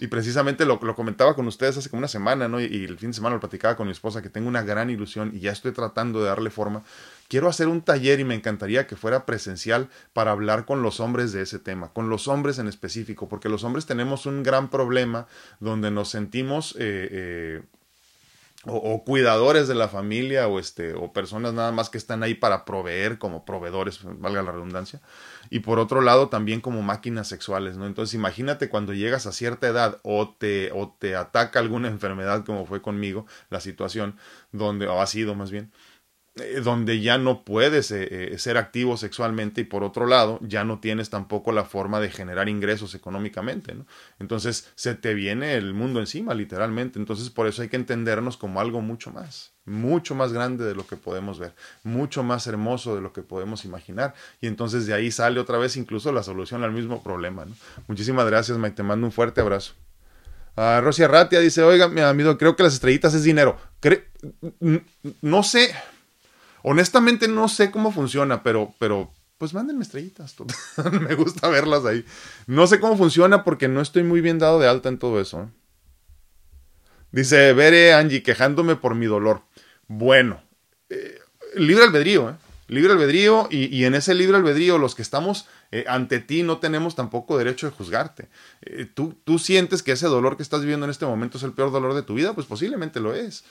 Y 0.00 0.06
precisamente 0.06 0.64
lo, 0.64 0.80
lo, 0.82 0.94
comentaba 0.96 1.34
con 1.34 1.46
ustedes 1.46 1.76
hace 1.76 1.90
como 1.90 1.98
una 1.98 2.08
semana, 2.08 2.48
¿no? 2.48 2.58
Y, 2.58 2.84
el 2.84 2.96
fin 2.96 3.10
de 3.10 3.14
semana 3.14 3.34
lo 3.34 3.40
platicaba 3.40 3.76
con 3.76 3.86
mi 3.86 3.92
esposa, 3.92 4.22
que 4.22 4.30
tengo 4.30 4.48
una 4.48 4.62
gran 4.62 4.88
ilusión 4.88 5.30
y 5.34 5.40
ya 5.40 5.52
estoy 5.52 5.72
tratando 5.72 6.20
de 6.20 6.28
darle 6.28 6.48
forma. 6.48 6.82
Quiero 7.28 7.48
hacer 7.50 7.68
un 7.68 7.82
taller 7.82 8.18
y 8.18 8.24
me 8.24 8.34
encantaría 8.34 8.86
que 8.86 8.96
fuera 8.96 9.26
presencial 9.26 9.90
para 10.14 10.30
hablar 10.30 10.64
con 10.64 10.80
los 10.80 11.00
hombres 11.00 11.32
de 11.32 11.42
ese 11.42 11.58
tema, 11.58 11.92
con 11.92 12.08
los 12.08 12.28
hombres 12.28 12.58
en 12.58 12.66
específico, 12.66 13.28
porque 13.28 13.50
los 13.50 13.62
hombres 13.62 13.84
tenemos 13.84 14.24
un 14.24 14.42
gran 14.42 14.70
problema 14.70 15.26
donde 15.60 15.90
nos 15.90 16.08
sentimos... 16.08 16.74
Eh, 16.78 17.08
eh, 17.12 17.62
o, 18.66 19.04
cuidadores 19.04 19.68
de 19.68 19.74
la 19.74 19.88
familia 19.88 20.46
o 20.46 20.58
este 20.58 20.92
o 20.92 21.14
personas 21.14 21.54
nada 21.54 21.72
más 21.72 21.88
que 21.88 21.96
están 21.96 22.22
ahí 22.22 22.34
para 22.34 22.66
proveer 22.66 23.18
como 23.18 23.46
proveedores 23.46 24.00
valga 24.02 24.42
la 24.42 24.52
redundancia 24.52 25.00
y 25.48 25.60
por 25.60 25.78
otro 25.78 26.02
lado 26.02 26.28
también 26.28 26.60
como 26.60 26.82
máquinas 26.82 27.26
sexuales 27.26 27.78
no 27.78 27.86
entonces 27.86 28.14
imagínate 28.14 28.68
cuando 28.68 28.92
llegas 28.92 29.26
a 29.26 29.32
cierta 29.32 29.66
edad 29.66 29.98
o 30.02 30.28
te 30.28 30.72
o 30.72 30.94
te 30.98 31.16
ataca 31.16 31.58
alguna 31.58 31.88
enfermedad 31.88 32.44
como 32.44 32.66
fue 32.66 32.82
conmigo 32.82 33.24
la 33.48 33.60
situación 33.60 34.16
donde 34.52 34.86
o 34.88 35.00
ha 35.00 35.06
sido 35.06 35.34
más 35.34 35.50
bien 35.50 35.72
eh, 36.36 36.60
donde 36.62 37.00
ya 37.00 37.18
no 37.18 37.44
puedes 37.44 37.90
eh, 37.90 38.34
eh, 38.34 38.38
ser 38.38 38.56
activo 38.56 38.96
sexualmente 38.96 39.62
y 39.62 39.64
por 39.64 39.82
otro 39.82 40.06
lado 40.06 40.38
ya 40.42 40.62
no 40.62 40.78
tienes 40.78 41.10
tampoco 41.10 41.50
la 41.50 41.64
forma 41.64 41.98
de 41.98 42.08
generar 42.08 42.48
ingresos 42.48 42.94
económicamente, 42.94 43.74
¿no? 43.74 43.84
Entonces 44.20 44.70
se 44.76 44.94
te 44.94 45.12
viene 45.14 45.54
el 45.54 45.74
mundo 45.74 45.98
encima 45.98 46.32
literalmente, 46.32 47.00
entonces 47.00 47.30
por 47.30 47.48
eso 47.48 47.62
hay 47.62 47.68
que 47.68 47.76
entendernos 47.76 48.36
como 48.36 48.60
algo 48.60 48.80
mucho 48.80 49.10
más, 49.10 49.54
mucho 49.64 50.14
más 50.14 50.32
grande 50.32 50.64
de 50.64 50.76
lo 50.76 50.86
que 50.86 50.96
podemos 50.96 51.40
ver, 51.40 51.52
mucho 51.82 52.22
más 52.22 52.46
hermoso 52.46 52.94
de 52.94 53.00
lo 53.00 53.12
que 53.12 53.22
podemos 53.22 53.64
imaginar 53.64 54.14
y 54.40 54.46
entonces 54.46 54.86
de 54.86 54.94
ahí 54.94 55.10
sale 55.10 55.40
otra 55.40 55.58
vez 55.58 55.76
incluso 55.76 56.12
la 56.12 56.22
solución 56.22 56.62
al 56.62 56.70
mismo 56.70 57.02
problema. 57.02 57.44
Muchísimas 57.88 58.26
gracias 58.26 58.56
Mike, 58.56 58.76
te 58.76 58.82
mando 58.84 59.04
un 59.04 59.12
fuerte 59.12 59.40
abrazo. 59.40 59.74
Uh, 60.56 60.80
Rosy 60.80 61.02
Arratia 61.02 61.40
dice, 61.40 61.62
oiga, 61.62 61.88
mi 61.88 62.00
amigo, 62.00 62.36
creo 62.38 62.54
que 62.54 62.62
las 62.62 62.74
estrellitas 62.74 63.14
es 63.14 63.24
dinero. 63.24 63.56
no 65.22 65.42
sé, 65.42 65.74
Honestamente 66.62 67.28
no 67.28 67.48
sé 67.48 67.70
cómo 67.70 67.92
funciona, 67.92 68.42
pero, 68.42 68.74
pero 68.78 69.12
pues 69.40 69.54
mándenme 69.54 69.84
estrellitas. 69.84 70.36
me 71.00 71.14
gusta 71.14 71.48
verlas 71.48 71.86
ahí. 71.86 72.04
No 72.46 72.66
sé 72.66 72.78
cómo 72.78 72.98
funciona 72.98 73.42
porque 73.42 73.68
no 73.68 73.80
estoy 73.80 74.02
muy 74.02 74.20
bien 74.20 74.38
dado 74.38 74.58
de 74.60 74.68
alta 74.68 74.90
en 74.90 74.98
todo 74.98 75.18
eso. 75.18 75.50
Dice, 77.10 77.54
veré 77.54 77.94
Angie 77.94 78.22
quejándome 78.22 78.76
por 78.76 78.94
mi 78.94 79.06
dolor. 79.06 79.42
Bueno, 79.88 80.42
eh, 80.90 81.18
libre 81.56 81.84
albedrío, 81.84 82.30
¿eh? 82.30 82.34
Libre 82.68 82.92
albedrío 82.92 83.48
y, 83.50 83.82
en 83.82 83.96
ese 83.96 84.14
libre 84.14 84.36
albedrío 84.36 84.78
los 84.78 84.94
que 84.94 85.02
estamos 85.02 85.48
eh, 85.72 85.86
ante 85.88 86.20
ti 86.20 86.44
no 86.44 86.58
tenemos 86.58 86.94
tampoco 86.94 87.36
derecho 87.36 87.66
de 87.66 87.72
juzgarte. 87.72 88.28
Tú, 88.94 89.18
tú, 89.24 89.40
sientes 89.40 89.82
que 89.82 89.90
ese 89.90 90.06
dolor 90.06 90.36
que 90.36 90.44
estás 90.44 90.60
viviendo 90.60 90.84
en 90.84 90.90
este 90.90 91.04
momento 91.04 91.38
es 91.38 91.42
el 91.42 91.52
peor 91.52 91.72
dolor 91.72 91.94
de 91.94 92.02
tu 92.02 92.14
vida, 92.14 92.32
pues 92.32 92.46
posiblemente 92.46 93.00
lo 93.00 93.12
es. 93.12 93.42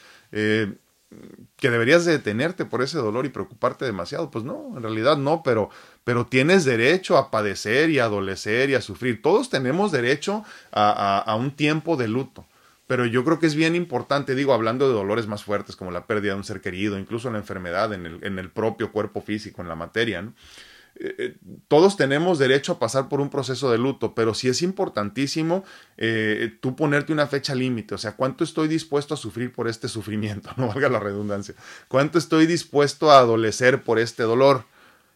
Que 1.58 1.70
deberías 1.70 2.06
detenerte 2.06 2.66
por 2.66 2.82
ese 2.82 2.98
dolor 2.98 3.26
y 3.26 3.30
preocuparte 3.30 3.86
demasiado, 3.86 4.30
pues 4.30 4.46
no, 4.46 4.74
en 4.76 4.84
realidad 4.84 5.18
no, 5.18 5.42
pero, 5.44 5.70
pero 6.04 6.28
tienes 6.28 6.66
derecho 6.66 7.18
a 7.18 7.32
padecer 7.32 7.90
y 7.90 8.00
a 8.00 8.06
adolecer 8.06 8.70
y 8.70 8.76
a 8.76 8.82
sufrir. 8.82 9.22
Todos 9.22 9.50
tenemos 9.50 9.92
derecho 9.92 10.44
a 10.72 11.36
un 11.38 11.52
tiempo 11.56 11.98
de 11.98 12.08
luto 12.08 12.46
pero 12.90 13.06
yo 13.06 13.24
creo 13.24 13.38
que 13.38 13.46
es 13.46 13.54
bien 13.54 13.76
importante, 13.76 14.34
digo, 14.34 14.52
hablando 14.52 14.88
de 14.88 14.96
dolores 14.96 15.28
más 15.28 15.44
fuertes 15.44 15.76
como 15.76 15.92
la 15.92 16.08
pérdida 16.08 16.32
de 16.32 16.40
un 16.40 16.44
ser 16.44 16.60
querido, 16.60 16.98
incluso 16.98 17.30
la 17.30 17.38
enfermedad 17.38 17.94
en 17.94 18.08
el, 18.08 18.24
en 18.24 18.40
el 18.40 18.50
propio 18.50 18.92
cuerpo 18.92 19.22
físico, 19.22 19.62
en 19.62 19.68
la 19.68 19.76
materia, 19.76 20.24
¿no? 20.24 20.34
Eh, 21.02 21.38
todos 21.70 21.96
tenemos 21.96 22.40
derecho 22.40 22.74
a 22.74 22.80
pasar 22.80 23.08
por 23.08 23.22
un 23.22 23.30
proceso 23.30 23.72
de 23.72 23.78
luto, 23.78 24.14
pero 24.14 24.34
sí 24.34 24.50
es 24.50 24.62
importantísimo 24.62 25.64
eh, 25.98 26.58
tú 26.60 26.76
ponerte 26.76 27.14
una 27.14 27.28
fecha 27.28 27.56
límite, 27.56 27.96
o 27.96 27.98
sea, 27.98 28.18
¿cuánto 28.18 28.44
estoy 28.44 28.68
dispuesto 28.68 29.14
a 29.14 29.18
sufrir 29.18 29.54
por 29.54 29.70
este 29.70 29.88
sufrimiento? 29.88 30.50
No 30.58 30.68
valga 30.68 30.90
la 30.90 31.00
redundancia. 31.00 31.56
¿Cuánto 31.88 32.18
estoy 32.18 32.46
dispuesto 32.48 33.12
a 33.12 33.20
adolecer 33.20 33.84
por 33.84 33.98
este 33.98 34.24
dolor? 34.24 34.66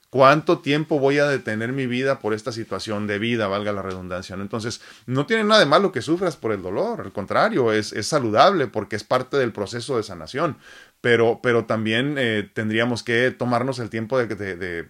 ¿Cuánto 0.10 0.60
tiempo 0.60 1.00
voy 1.00 1.18
a 1.18 1.26
detener 1.26 1.74
mi 1.74 1.88
vida 1.88 2.20
por 2.20 2.36
esta 2.36 2.52
situación 2.52 3.08
de 3.08 3.18
vida, 3.18 3.48
valga 3.48 3.72
la 3.72 3.82
redundancia? 3.82 4.36
Entonces, 4.36 4.80
no 5.08 5.26
tiene 5.26 5.44
nada 5.44 5.60
de 5.60 5.66
malo 5.66 5.92
que 5.92 6.04
sufras 6.04 6.38
por 6.38 6.52
el 6.52 6.62
dolor, 6.62 7.02
al 7.02 7.12
contrario, 7.12 7.74
es, 7.74 7.94
es 7.94 8.08
saludable 8.08 8.68
porque 8.68 8.96
es 8.96 9.04
parte 9.04 9.38
del 9.38 9.52
proceso 9.52 9.98
de 9.98 10.04
sanación 10.04 10.58
pero, 11.04 11.42
pero 11.44 11.66
también 11.66 12.16
eh, 12.18 12.50
tendríamos 12.54 13.04
que 13.04 13.30
tomarnos 13.32 13.78
el 13.80 13.90
tiempo 13.90 14.18
de, 14.18 14.26
de, 14.38 14.88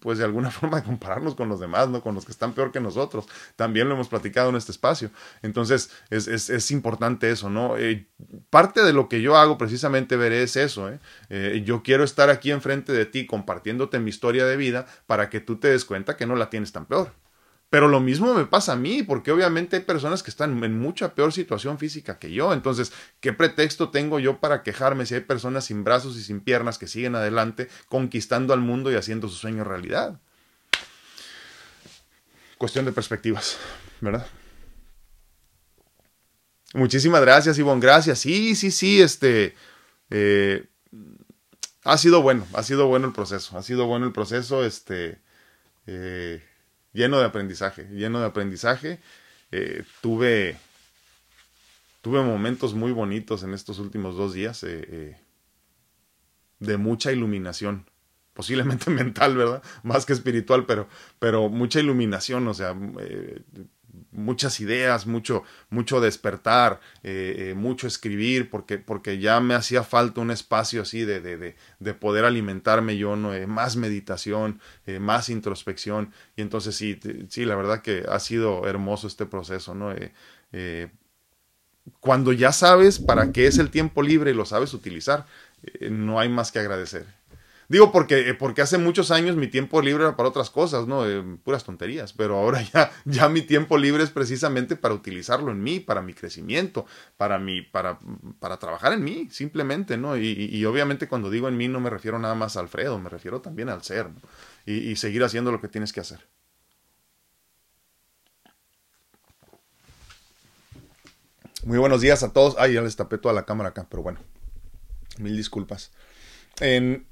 pues 0.00 0.16
de 0.16 0.24
alguna 0.24 0.50
forma 0.50 0.80
de 0.80 0.86
compararnos 0.86 1.34
con 1.34 1.50
los 1.50 1.60
demás, 1.60 1.90
¿no? 1.90 2.00
Con 2.00 2.14
los 2.14 2.24
que 2.24 2.32
están 2.32 2.54
peor 2.54 2.72
que 2.72 2.80
nosotros. 2.80 3.26
También 3.56 3.86
lo 3.86 3.94
hemos 3.94 4.08
platicado 4.08 4.48
en 4.48 4.56
este 4.56 4.72
espacio. 4.72 5.10
Entonces, 5.42 5.90
es, 6.08 6.28
es, 6.28 6.48
es 6.48 6.70
importante 6.70 7.30
eso, 7.30 7.50
¿no? 7.50 7.76
Eh, 7.76 8.06
parte 8.48 8.82
de 8.82 8.94
lo 8.94 9.10
que 9.10 9.20
yo 9.20 9.36
hago 9.36 9.58
precisamente, 9.58 10.16
veré, 10.16 10.44
es 10.44 10.56
eso, 10.56 10.88
¿eh? 10.88 10.98
¿eh? 11.28 11.62
Yo 11.62 11.82
quiero 11.82 12.04
estar 12.04 12.30
aquí 12.30 12.52
enfrente 12.52 12.94
de 12.94 13.04
ti 13.04 13.26
compartiéndote 13.26 13.98
mi 13.98 14.08
historia 14.08 14.46
de 14.46 14.56
vida 14.56 14.86
para 15.06 15.28
que 15.28 15.40
tú 15.40 15.56
te 15.56 15.68
des 15.68 15.84
cuenta 15.84 16.16
que 16.16 16.24
no 16.24 16.36
la 16.36 16.48
tienes 16.48 16.72
tan 16.72 16.86
peor. 16.86 17.12
Pero 17.70 17.86
lo 17.86 18.00
mismo 18.00 18.34
me 18.34 18.46
pasa 18.46 18.72
a 18.72 18.76
mí, 18.76 19.04
porque 19.04 19.30
obviamente 19.30 19.76
hay 19.76 19.82
personas 19.82 20.24
que 20.24 20.30
están 20.30 20.62
en 20.64 20.78
mucha 20.78 21.14
peor 21.14 21.32
situación 21.32 21.78
física 21.78 22.18
que 22.18 22.32
yo. 22.32 22.52
Entonces, 22.52 22.92
¿qué 23.20 23.32
pretexto 23.32 23.90
tengo 23.90 24.18
yo 24.18 24.40
para 24.40 24.64
quejarme 24.64 25.06
si 25.06 25.14
hay 25.14 25.20
personas 25.20 25.66
sin 25.66 25.84
brazos 25.84 26.16
y 26.16 26.24
sin 26.24 26.40
piernas 26.40 26.78
que 26.78 26.88
siguen 26.88 27.14
adelante, 27.14 27.68
conquistando 27.88 28.52
al 28.52 28.60
mundo 28.60 28.90
y 28.90 28.96
haciendo 28.96 29.28
su 29.28 29.36
sueño 29.36 29.62
realidad? 29.62 30.20
Cuestión 32.58 32.84
de 32.84 32.92
perspectivas, 32.92 33.56
¿verdad? 34.00 34.26
Muchísimas 36.74 37.20
gracias, 37.20 37.56
Ivonne. 37.56 37.80
Gracias. 37.80 38.18
Sí, 38.18 38.56
sí, 38.56 38.72
sí, 38.72 39.00
este. 39.00 39.54
Eh, 40.10 40.66
ha 41.84 41.98
sido 41.98 42.20
bueno, 42.20 42.46
ha 42.54 42.64
sido 42.64 42.88
bueno 42.88 43.06
el 43.06 43.12
proceso. 43.12 43.56
Ha 43.56 43.62
sido 43.62 43.86
bueno 43.86 44.06
el 44.06 44.12
proceso. 44.12 44.64
Este. 44.64 45.20
Eh, 45.86 46.42
lleno 46.92 47.18
de 47.18 47.26
aprendizaje, 47.26 47.84
lleno 47.90 48.20
de 48.20 48.26
aprendizaje. 48.26 49.00
Eh, 49.52 49.84
tuve, 50.00 50.56
tuve 52.02 52.22
momentos 52.22 52.74
muy 52.74 52.92
bonitos 52.92 53.42
en 53.42 53.54
estos 53.54 53.78
últimos 53.78 54.16
dos 54.16 54.32
días 54.32 54.62
eh, 54.62 54.86
eh, 54.88 55.16
de 56.60 56.76
mucha 56.76 57.12
iluminación, 57.12 57.86
posiblemente 58.32 58.90
mental, 58.90 59.36
¿verdad? 59.36 59.62
Más 59.82 60.06
que 60.06 60.12
espiritual, 60.12 60.66
pero, 60.66 60.88
pero 61.18 61.48
mucha 61.48 61.80
iluminación, 61.80 62.46
o 62.48 62.54
sea, 62.54 62.76
muchas 64.12 64.60
ideas, 64.60 65.06
mucho, 65.06 65.42
mucho 65.68 66.00
despertar, 66.00 66.80
eh, 67.02 67.50
eh, 67.50 67.54
mucho 67.54 67.86
escribir, 67.86 68.50
porque, 68.50 68.78
porque 68.78 69.18
ya 69.18 69.40
me 69.40 69.54
hacía 69.54 69.82
falta 69.82 70.20
un 70.20 70.30
espacio 70.30 70.82
así 70.82 71.04
de, 71.04 71.20
de, 71.20 71.56
de, 71.78 71.94
poder 71.94 72.24
alimentarme 72.24 72.96
yo, 72.96 73.16
¿no? 73.16 73.34
Eh, 73.34 73.46
más 73.46 73.76
meditación, 73.76 74.60
más 75.00 75.28
introspección. 75.28 76.12
Y 76.36 76.42
entonces 76.42 76.74
sí, 76.76 76.98
sí, 77.28 77.44
la 77.44 77.56
verdad 77.56 77.82
que 77.82 78.04
ha 78.08 78.18
sido 78.20 78.66
hermoso 78.66 79.06
este 79.06 79.26
proceso, 79.26 79.74
¿no? 79.74 79.94
cuando 82.00 82.32
ya 82.32 82.52
sabes 82.52 82.98
para 82.98 83.32
qué 83.32 83.46
es 83.46 83.58
el 83.58 83.70
tiempo 83.70 84.02
libre 84.02 84.30
y 84.30 84.34
lo 84.34 84.44
sabes 84.44 84.74
utilizar, 84.74 85.26
no 85.80 86.20
hay 86.20 86.28
más 86.28 86.52
que 86.52 86.58
agradecer. 86.58 87.06
Digo 87.70 87.92
porque, 87.92 88.28
eh, 88.28 88.34
porque 88.34 88.62
hace 88.62 88.78
muchos 88.78 89.12
años 89.12 89.36
mi 89.36 89.46
tiempo 89.46 89.80
libre 89.80 90.02
era 90.02 90.16
para 90.16 90.28
otras 90.28 90.50
cosas, 90.50 90.88
¿no? 90.88 91.08
Eh, 91.08 91.22
puras 91.44 91.62
tonterías, 91.62 92.12
pero 92.12 92.36
ahora 92.36 92.60
ya, 92.74 92.90
ya 93.04 93.28
mi 93.28 93.42
tiempo 93.42 93.78
libre 93.78 94.02
es 94.02 94.10
precisamente 94.10 94.74
para 94.74 94.92
utilizarlo 94.92 95.52
en 95.52 95.62
mí, 95.62 95.78
para 95.78 96.02
mi 96.02 96.12
crecimiento, 96.12 96.84
para, 97.16 97.38
mi, 97.38 97.62
para, 97.62 98.00
para 98.40 98.58
trabajar 98.58 98.92
en 98.92 99.04
mí, 99.04 99.28
simplemente, 99.30 99.96
¿no? 99.96 100.16
Y, 100.16 100.64
obviamente 100.64 101.06
cuando 101.06 101.30
digo 101.30 101.46
en 101.46 101.56
mí 101.56 101.68
no 101.68 101.78
me 101.78 101.90
refiero 101.90 102.18
nada 102.18 102.34
más 102.34 102.56
a 102.56 102.60
Alfredo, 102.60 102.98
me 102.98 103.08
refiero 103.08 103.40
también 103.40 103.68
al 103.68 103.84
ser, 103.84 104.06
¿no? 104.06 104.20
y, 104.66 104.90
y 104.90 104.96
seguir 104.96 105.22
haciendo 105.22 105.52
lo 105.52 105.60
que 105.60 105.68
tienes 105.68 105.92
que 105.92 106.00
hacer. 106.00 106.26
Muy 111.64 111.78
buenos 111.78 112.00
días 112.00 112.24
a 112.24 112.32
todos. 112.32 112.56
Ay, 112.58 112.74
ya 112.74 112.82
les 112.82 112.96
tapé 112.96 113.16
toda 113.16 113.32
la 113.32 113.44
cámara 113.44 113.68
acá, 113.68 113.86
pero 113.88 114.02
bueno, 114.02 114.18
mil 115.18 115.36
disculpas. 115.36 115.92
En, 116.58 117.06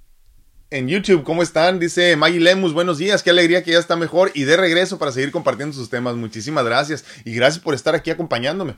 en 0.70 0.88
YouTube. 0.88 1.24
¿Cómo 1.24 1.42
están? 1.42 1.78
Dice 1.78 2.14
Maggie 2.16 2.40
Lemus, 2.40 2.72
buenos 2.72 2.98
días, 2.98 3.22
qué 3.22 3.30
alegría 3.30 3.62
que 3.62 3.72
ya 3.72 3.78
está 3.78 3.96
mejor 3.96 4.30
y 4.34 4.44
de 4.44 4.56
regreso 4.56 4.98
para 4.98 5.12
seguir 5.12 5.30
compartiendo 5.30 5.74
sus 5.74 5.88
temas. 5.88 6.16
Muchísimas 6.16 6.64
gracias 6.64 7.04
y 7.24 7.34
gracias 7.34 7.62
por 7.62 7.74
estar 7.74 7.94
aquí 7.94 8.10
acompañándome. 8.10 8.76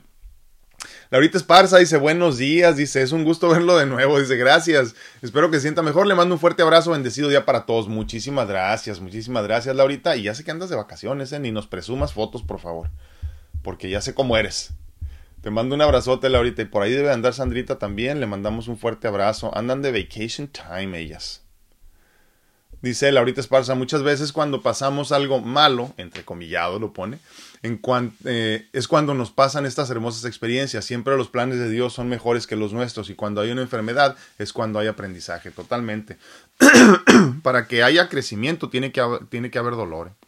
Laurita 1.09 1.37
Esparza 1.37 1.77
dice 1.77 1.97
buenos 1.97 2.37
días, 2.37 2.77
dice 2.77 3.01
es 3.01 3.11
un 3.11 3.25
gusto 3.25 3.49
verlo 3.51 3.77
de 3.77 3.85
nuevo, 3.85 4.19
dice 4.19 4.37
gracias, 4.37 4.95
espero 5.21 5.51
que 5.51 5.59
sienta 5.59 5.81
mejor, 5.81 6.07
le 6.07 6.15
mando 6.15 6.35
un 6.35 6.39
fuerte 6.39 6.63
abrazo, 6.63 6.91
bendecido 6.91 7.27
día 7.27 7.45
para 7.45 7.65
todos, 7.65 7.89
muchísimas 7.89 8.47
gracias, 8.47 9.01
muchísimas 9.01 9.43
gracias 9.43 9.75
Laurita 9.75 10.15
y 10.15 10.23
ya 10.23 10.33
sé 10.33 10.45
que 10.45 10.51
andas 10.51 10.69
de 10.69 10.77
vacaciones, 10.77 11.33
¿eh? 11.33 11.39
ni 11.39 11.51
nos 11.51 11.67
presumas 11.67 12.13
fotos 12.13 12.43
por 12.43 12.59
favor, 12.59 12.89
porque 13.61 13.89
ya 13.89 14.01
sé 14.01 14.13
cómo 14.13 14.37
eres. 14.37 14.71
Te 15.41 15.49
mando 15.49 15.75
un 15.75 15.81
abrazote 15.81 16.29
Laurita 16.29 16.61
y 16.61 16.65
por 16.65 16.83
ahí 16.83 16.93
debe 16.93 17.11
andar 17.11 17.33
Sandrita 17.33 17.77
también, 17.77 18.19
le 18.21 18.27
mandamos 18.27 18.69
un 18.69 18.77
fuerte 18.77 19.07
abrazo, 19.07 19.55
andan 19.55 19.81
de 19.81 19.91
vacation 19.91 20.47
time 20.47 20.97
ellas. 20.97 21.40
Dice 22.81 23.11
Laurita 23.11 23.41
Esparza, 23.41 23.75
muchas 23.75 24.01
veces 24.01 24.33
cuando 24.33 24.63
pasamos 24.63 25.11
algo 25.11 25.39
malo, 25.39 25.93
entre 25.97 26.25
comillado 26.25 26.79
lo 26.79 26.93
pone, 26.93 27.19
eh, 27.61 28.67
es 28.73 28.87
cuando 28.87 29.13
nos 29.13 29.29
pasan 29.29 29.67
estas 29.67 29.91
hermosas 29.91 30.25
experiencias. 30.25 30.83
Siempre 30.83 31.15
los 31.15 31.27
planes 31.27 31.59
de 31.59 31.69
Dios 31.69 31.93
son 31.93 32.09
mejores 32.09 32.47
que 32.47 32.55
los 32.55 32.73
nuestros 32.73 33.11
y 33.11 33.15
cuando 33.15 33.41
hay 33.41 33.51
una 33.51 33.61
enfermedad 33.61 34.15
es 34.39 34.51
cuando 34.51 34.79
hay 34.79 34.87
aprendizaje, 34.87 35.51
totalmente. 35.51 36.17
Para 37.43 37.67
que 37.67 37.83
haya 37.83 38.09
crecimiento 38.09 38.69
tiene 38.69 38.91
que, 38.91 39.03
tiene 39.29 39.51
que 39.51 39.59
haber 39.59 39.75
dolor. 39.75 40.07
¿eh? 40.07 40.27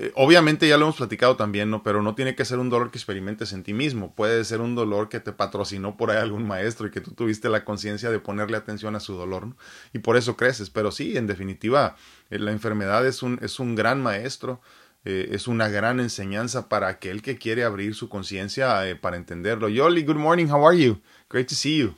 Eh, 0.00 0.12
obviamente 0.14 0.68
ya 0.68 0.76
lo 0.76 0.84
hemos 0.84 0.96
platicado 0.96 1.34
también, 1.34 1.70
¿no? 1.70 1.82
Pero 1.82 2.02
no 2.02 2.14
tiene 2.14 2.36
que 2.36 2.44
ser 2.44 2.60
un 2.60 2.70
dolor 2.70 2.92
que 2.92 2.98
experimentes 2.98 3.52
en 3.52 3.64
ti 3.64 3.74
mismo. 3.74 4.14
Puede 4.14 4.44
ser 4.44 4.60
un 4.60 4.76
dolor 4.76 5.08
que 5.08 5.18
te 5.18 5.32
patrocinó 5.32 5.96
por 5.96 6.12
ahí 6.12 6.18
algún 6.18 6.46
maestro 6.46 6.86
y 6.86 6.92
que 6.92 7.00
tú 7.00 7.14
tuviste 7.14 7.48
la 7.48 7.64
conciencia 7.64 8.08
de 8.08 8.20
ponerle 8.20 8.56
atención 8.56 8.94
a 8.94 9.00
su 9.00 9.14
dolor, 9.14 9.48
¿no? 9.48 9.56
Y 9.92 9.98
por 9.98 10.16
eso 10.16 10.36
creces. 10.36 10.70
Pero 10.70 10.92
sí, 10.92 11.16
en 11.16 11.26
definitiva, 11.26 11.96
eh, 12.30 12.38
la 12.38 12.52
enfermedad 12.52 13.04
es 13.08 13.24
un, 13.24 13.40
es 13.42 13.58
un 13.58 13.74
gran 13.74 14.00
maestro. 14.00 14.60
Eh, 15.04 15.30
es 15.32 15.48
una 15.48 15.68
gran 15.68 15.98
enseñanza 15.98 16.68
para 16.68 16.86
aquel 16.86 17.20
que 17.20 17.36
quiere 17.36 17.64
abrir 17.64 17.96
su 17.96 18.08
conciencia 18.08 18.80
para 19.00 19.16
entenderlo. 19.16 19.68
Yoli, 19.68 20.04
good 20.04 20.16
morning, 20.16 20.46
how 20.46 20.64
are 20.64 20.78
you? 20.78 21.00
Great 21.28 21.48
to 21.48 21.56
see 21.56 21.78
you. 21.78 21.96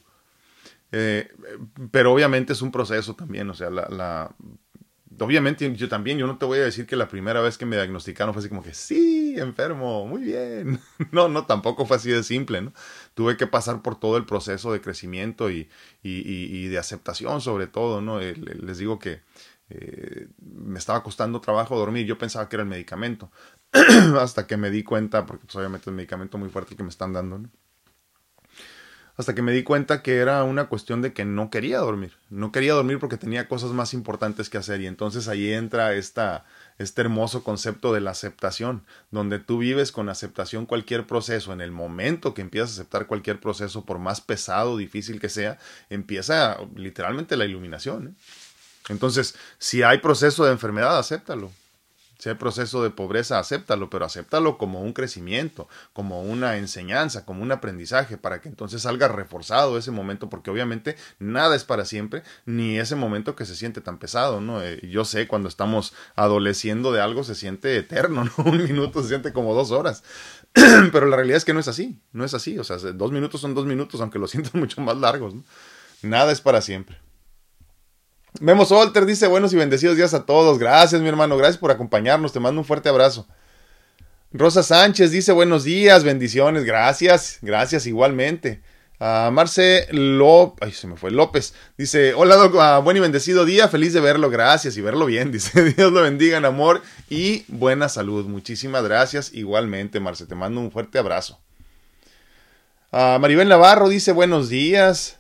pero 1.90 2.12
obviamente 2.12 2.52
es 2.52 2.62
un 2.62 2.72
proceso 2.72 3.14
también, 3.14 3.48
o 3.48 3.54
sea, 3.54 3.70
la 3.70 4.34
obviamente 5.20 5.74
yo 5.76 5.88
también, 5.88 6.18
yo 6.18 6.26
no 6.26 6.38
te 6.38 6.46
voy 6.46 6.58
a 6.58 6.62
decir 6.64 6.86
que 6.86 6.96
la 6.96 7.08
primera 7.08 7.40
vez 7.40 7.58
que 7.58 7.66
me 7.66 7.76
diagnosticaron 7.76 8.34
fue 8.34 8.40
así 8.40 8.48
como 8.48 8.62
que, 8.62 8.74
sí, 8.74 9.34
enfermo, 9.38 10.06
muy 10.06 10.22
bien. 10.22 10.80
No, 11.12 11.28
no, 11.28 11.46
tampoco 11.46 11.86
fue 11.86 11.96
así 11.96 12.10
de 12.10 12.22
simple, 12.22 12.62
¿no? 12.62 12.72
Tuve 13.14 13.36
que 13.36 13.46
pasar 13.46 13.82
por 13.82 13.98
todo 13.98 14.16
el 14.16 14.26
proceso 14.26 14.72
de 14.72 14.80
crecimiento 14.80 15.50
y, 15.50 15.68
y, 16.02 16.20
y, 16.22 16.68
de 16.68 16.78
aceptación 16.78 17.40
sobre 17.40 17.66
todo, 17.66 18.00
¿no? 18.00 18.20
Eh, 18.20 18.34
les 18.36 18.78
digo 18.78 18.98
que 18.98 19.22
eh, 19.70 20.28
me 20.38 20.78
estaba 20.78 21.02
costando 21.02 21.40
trabajo 21.40 21.78
dormir, 21.78 22.06
yo 22.06 22.18
pensaba 22.18 22.48
que 22.48 22.56
era 22.56 22.64
el 22.64 22.68
medicamento, 22.68 23.30
hasta 24.20 24.46
que 24.46 24.56
me 24.56 24.70
di 24.70 24.82
cuenta, 24.82 25.26
porque 25.26 25.46
pues 25.46 25.56
obviamente 25.56 25.84
es 25.84 25.88
un 25.88 25.96
medicamento 25.96 26.38
muy 26.38 26.48
fuerte 26.48 26.76
que 26.76 26.82
me 26.82 26.90
están 26.90 27.12
dando, 27.12 27.38
¿no? 27.38 27.50
Hasta 29.20 29.34
que 29.34 29.42
me 29.42 29.52
di 29.52 29.62
cuenta 29.62 30.02
que 30.02 30.16
era 30.16 30.42
una 30.44 30.68
cuestión 30.68 31.02
de 31.02 31.12
que 31.12 31.26
no 31.26 31.50
quería 31.50 31.78
dormir. 31.78 32.12
No 32.30 32.52
quería 32.52 32.72
dormir 32.72 32.98
porque 32.98 33.18
tenía 33.18 33.48
cosas 33.48 33.70
más 33.72 33.92
importantes 33.92 34.48
que 34.48 34.56
hacer 34.56 34.80
y 34.80 34.86
entonces 34.86 35.28
ahí 35.28 35.52
entra 35.52 35.92
esta, 35.92 36.46
este 36.78 37.02
hermoso 37.02 37.44
concepto 37.44 37.92
de 37.92 38.00
la 38.00 38.12
aceptación, 38.12 38.82
donde 39.10 39.38
tú 39.38 39.58
vives 39.58 39.92
con 39.92 40.08
aceptación 40.08 40.64
cualquier 40.64 41.06
proceso. 41.06 41.52
En 41.52 41.60
el 41.60 41.70
momento 41.70 42.32
que 42.32 42.40
empiezas 42.40 42.70
a 42.70 42.72
aceptar 42.80 43.06
cualquier 43.06 43.40
proceso, 43.40 43.84
por 43.84 43.98
más 43.98 44.22
pesado 44.22 44.72
o 44.72 44.76
difícil 44.78 45.20
que 45.20 45.28
sea, 45.28 45.58
empieza 45.90 46.56
literalmente 46.74 47.36
la 47.36 47.44
iluminación. 47.44 48.08
¿eh? 48.08 48.22
Entonces, 48.88 49.34
si 49.58 49.82
hay 49.82 49.98
proceso 49.98 50.46
de 50.46 50.52
enfermedad, 50.52 50.98
acéptalo. 50.98 51.52
Si 52.20 52.28
hay 52.28 52.34
proceso 52.34 52.82
de 52.82 52.90
pobreza, 52.90 53.38
acéptalo, 53.38 53.88
pero 53.88 54.04
acéptalo 54.04 54.58
como 54.58 54.82
un 54.82 54.92
crecimiento, 54.92 55.68
como 55.94 56.22
una 56.22 56.58
enseñanza, 56.58 57.24
como 57.24 57.42
un 57.42 57.50
aprendizaje, 57.50 58.18
para 58.18 58.42
que 58.42 58.50
entonces 58.50 58.82
salga 58.82 59.08
reforzado 59.08 59.78
ese 59.78 59.90
momento, 59.90 60.28
porque 60.28 60.50
obviamente 60.50 60.96
nada 61.18 61.56
es 61.56 61.64
para 61.64 61.86
siempre, 61.86 62.22
ni 62.44 62.78
ese 62.78 62.94
momento 62.94 63.34
que 63.34 63.46
se 63.46 63.56
siente 63.56 63.80
tan 63.80 63.96
pesado, 63.98 64.42
¿no? 64.42 64.62
Eh, 64.62 64.86
yo 64.86 65.06
sé, 65.06 65.26
cuando 65.26 65.48
estamos 65.48 65.94
adoleciendo 66.14 66.92
de 66.92 67.00
algo 67.00 67.24
se 67.24 67.34
siente 67.34 67.74
eterno, 67.78 68.24
¿no? 68.36 68.44
Un 68.44 68.64
minuto 68.64 69.00
se 69.00 69.08
siente 69.08 69.32
como 69.32 69.54
dos 69.54 69.70
horas, 69.70 70.02
pero 70.92 71.06
la 71.06 71.16
realidad 71.16 71.38
es 71.38 71.46
que 71.46 71.54
no 71.54 71.60
es 71.60 71.68
así, 71.68 71.98
no 72.12 72.26
es 72.26 72.34
así, 72.34 72.58
o 72.58 72.64
sea, 72.64 72.76
dos 72.76 73.12
minutos 73.12 73.40
son 73.40 73.54
dos 73.54 73.64
minutos, 73.64 73.98
aunque 74.02 74.18
lo 74.18 74.28
sientan 74.28 74.60
mucho 74.60 74.82
más 74.82 74.98
largos, 74.98 75.34
¿no? 75.34 75.42
Nada 76.02 76.32
es 76.32 76.42
para 76.42 76.60
siempre. 76.60 76.98
Memo 78.38 78.64
Solter 78.64 79.06
dice 79.06 79.26
buenos 79.26 79.52
y 79.52 79.56
bendecidos 79.56 79.96
días 79.96 80.14
a 80.14 80.24
todos. 80.24 80.58
Gracias, 80.58 81.00
mi 81.00 81.08
hermano. 81.08 81.36
Gracias 81.36 81.58
por 81.58 81.70
acompañarnos. 81.70 82.32
Te 82.32 82.40
mando 82.40 82.60
un 82.60 82.64
fuerte 82.64 82.88
abrazo. 82.88 83.26
Rosa 84.32 84.62
Sánchez 84.62 85.10
dice 85.10 85.32
buenos 85.32 85.64
días, 85.64 86.04
bendiciones. 86.04 86.64
Gracias, 86.64 87.38
gracias 87.42 87.86
igualmente. 87.86 88.62
Uh, 89.00 89.30
Marce 89.32 89.88
López, 89.92 90.58
ay, 90.60 90.72
se 90.72 90.86
me 90.86 90.94
fue 90.94 91.10
López, 91.10 91.54
dice, 91.78 92.12
hola, 92.12 92.36
uh, 92.36 92.82
buen 92.82 92.98
y 92.98 93.00
bendecido 93.00 93.46
día, 93.46 93.66
feliz 93.66 93.94
de 93.94 94.00
verlo, 94.00 94.28
gracias 94.28 94.76
y 94.76 94.82
verlo 94.82 95.06
bien, 95.06 95.32
dice, 95.32 95.72
Dios 95.72 95.90
lo 95.90 96.02
bendiga 96.02 96.36
en 96.36 96.44
amor 96.44 96.82
y 97.08 97.46
buena 97.48 97.88
salud. 97.88 98.26
Muchísimas 98.26 98.84
gracias, 98.84 99.32
igualmente, 99.32 100.00
Marce, 100.00 100.26
te 100.26 100.34
mando 100.34 100.60
un 100.60 100.70
fuerte 100.70 100.98
abrazo. 100.98 101.40
Uh, 102.92 103.18
Maribel 103.18 103.48
Navarro 103.48 103.88
dice, 103.88 104.12
buenos 104.12 104.50
días. 104.50 105.19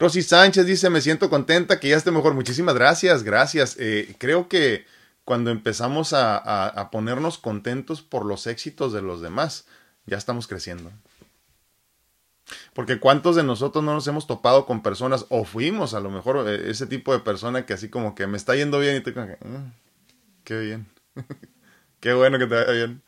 Rosy 0.00 0.22
Sánchez 0.22 0.64
dice, 0.64 0.88
me 0.88 1.02
siento 1.02 1.28
contenta 1.28 1.78
que 1.78 1.90
ya 1.90 1.96
esté 1.98 2.10
mejor. 2.10 2.32
Muchísimas 2.32 2.74
gracias, 2.74 3.22
gracias. 3.22 3.76
Eh, 3.78 4.16
creo 4.18 4.48
que 4.48 4.86
cuando 5.26 5.50
empezamos 5.50 6.14
a, 6.14 6.38
a, 6.66 6.90
ponernos 6.90 7.36
contentos 7.36 8.00
por 8.00 8.24
los 8.24 8.46
éxitos 8.46 8.94
de 8.94 9.02
los 9.02 9.20
demás, 9.20 9.66
ya 10.06 10.16
estamos 10.16 10.46
creciendo. 10.46 10.90
Porque 12.72 12.98
cuántos 12.98 13.36
de 13.36 13.44
nosotros 13.44 13.84
no 13.84 13.92
nos 13.92 14.08
hemos 14.08 14.26
topado 14.26 14.64
con 14.64 14.82
personas, 14.82 15.26
o 15.28 15.44
fuimos 15.44 15.92
a 15.92 16.00
lo 16.00 16.10
mejor 16.10 16.48
eh, 16.48 16.70
ese 16.70 16.86
tipo 16.86 17.12
de 17.12 17.20
persona 17.20 17.66
que 17.66 17.74
así 17.74 17.90
como 17.90 18.14
que 18.14 18.26
me 18.26 18.38
está 18.38 18.56
yendo 18.56 18.78
bien 18.78 18.96
y 18.96 19.00
te 19.02 19.12
ah, 19.20 19.36
qué 20.44 20.58
bien, 20.60 20.86
qué 22.00 22.14
bueno 22.14 22.38
que 22.38 22.46
te 22.46 22.54
vaya 22.54 22.72
bien. 22.72 23.02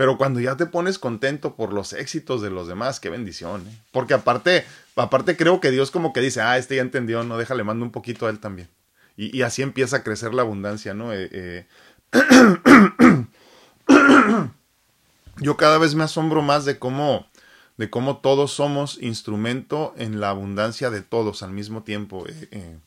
Pero 0.00 0.16
cuando 0.16 0.40
ya 0.40 0.56
te 0.56 0.64
pones 0.64 0.98
contento 0.98 1.56
por 1.56 1.74
los 1.74 1.92
éxitos 1.92 2.40
de 2.40 2.48
los 2.48 2.66
demás, 2.66 3.00
qué 3.00 3.10
bendición. 3.10 3.66
¿eh? 3.68 3.82
Porque 3.92 4.14
aparte, 4.14 4.64
aparte 4.96 5.36
creo 5.36 5.60
que 5.60 5.70
Dios 5.70 5.90
como 5.90 6.14
que 6.14 6.22
dice, 6.22 6.40
ah, 6.40 6.56
este 6.56 6.76
ya 6.76 6.80
entendió, 6.80 7.22
no, 7.22 7.36
déjale, 7.36 7.64
mando 7.64 7.84
un 7.84 7.92
poquito 7.92 8.26
a 8.26 8.30
él 8.30 8.38
también. 8.38 8.70
Y, 9.18 9.42
así 9.42 9.60
empieza 9.60 9.98
a 9.98 10.02
crecer 10.02 10.32
la 10.32 10.40
abundancia, 10.40 10.94
¿no? 10.94 11.12
Eh, 11.12 11.28
eh. 11.30 11.66
Yo 15.36 15.58
cada 15.58 15.76
vez 15.76 15.94
me 15.94 16.04
asombro 16.04 16.40
más 16.40 16.64
de 16.64 16.78
cómo, 16.78 17.26
de 17.76 17.90
cómo 17.90 18.20
todos 18.20 18.52
somos 18.52 18.96
instrumento 19.02 19.92
en 19.98 20.18
la 20.18 20.30
abundancia 20.30 20.88
de 20.88 21.02
todos 21.02 21.42
al 21.42 21.50
mismo 21.50 21.82
tiempo. 21.82 22.24
Eh, 22.26 22.78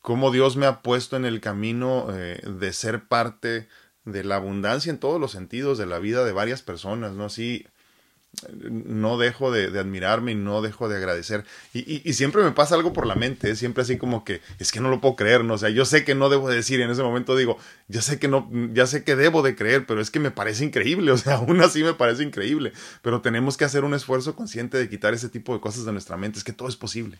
cómo 0.00 0.30
Dios 0.30 0.56
me 0.56 0.64
ha 0.64 0.80
puesto 0.80 1.16
en 1.16 1.26
el 1.26 1.42
camino 1.42 2.06
de 2.06 2.72
ser 2.72 3.04
parte 3.04 3.68
de 4.04 4.24
la 4.24 4.36
abundancia 4.36 4.90
en 4.90 4.98
todos 4.98 5.20
los 5.20 5.32
sentidos 5.32 5.78
de 5.78 5.86
la 5.86 5.98
vida 5.98 6.24
de 6.24 6.32
varias 6.32 6.62
personas, 6.62 7.12
¿no? 7.12 7.26
Así 7.26 7.66
no 8.70 9.18
dejo 9.18 9.52
de, 9.52 9.78
admirarme 9.78 10.32
y 10.32 10.34
no 10.34 10.62
dejo 10.62 10.88
de 10.88 10.96
agradecer. 10.96 11.44
Y, 11.74 12.08
y, 12.08 12.12
siempre 12.14 12.42
me 12.42 12.52
pasa 12.52 12.74
algo 12.74 12.92
por 12.92 13.06
la 13.06 13.14
mente, 13.14 13.50
¿eh? 13.50 13.56
siempre 13.56 13.82
así 13.82 13.98
como 13.98 14.24
que 14.24 14.40
es 14.58 14.72
que 14.72 14.80
no 14.80 14.88
lo 14.88 15.00
puedo 15.00 15.16
creer, 15.16 15.44
¿no? 15.44 15.54
O 15.54 15.58
sea, 15.58 15.68
yo 15.68 15.84
sé 15.84 16.04
que 16.04 16.14
no 16.14 16.30
debo 16.30 16.48
decir 16.48 16.80
en 16.80 16.90
ese 16.90 17.02
momento 17.02 17.36
digo, 17.36 17.58
ya 17.88 18.00
sé 18.00 18.18
que 18.18 18.28
no, 18.28 18.48
ya 18.72 18.86
sé 18.86 19.04
que 19.04 19.16
debo 19.16 19.42
de 19.42 19.54
creer, 19.54 19.86
pero 19.86 20.00
es 20.00 20.10
que 20.10 20.18
me 20.18 20.30
parece 20.30 20.64
increíble, 20.64 21.12
o 21.12 21.18
sea, 21.18 21.34
aún 21.36 21.60
así 21.60 21.82
me 21.82 21.94
parece 21.94 22.22
increíble. 22.22 22.72
Pero 23.02 23.20
tenemos 23.20 23.56
que 23.56 23.64
hacer 23.64 23.84
un 23.84 23.94
esfuerzo 23.94 24.34
consciente 24.34 24.78
de 24.78 24.88
quitar 24.88 25.12
ese 25.12 25.28
tipo 25.28 25.52
de 25.52 25.60
cosas 25.60 25.84
de 25.84 25.92
nuestra 25.92 26.16
mente, 26.16 26.38
es 26.38 26.44
que 26.44 26.52
todo 26.52 26.68
es 26.68 26.76
posible. 26.76 27.18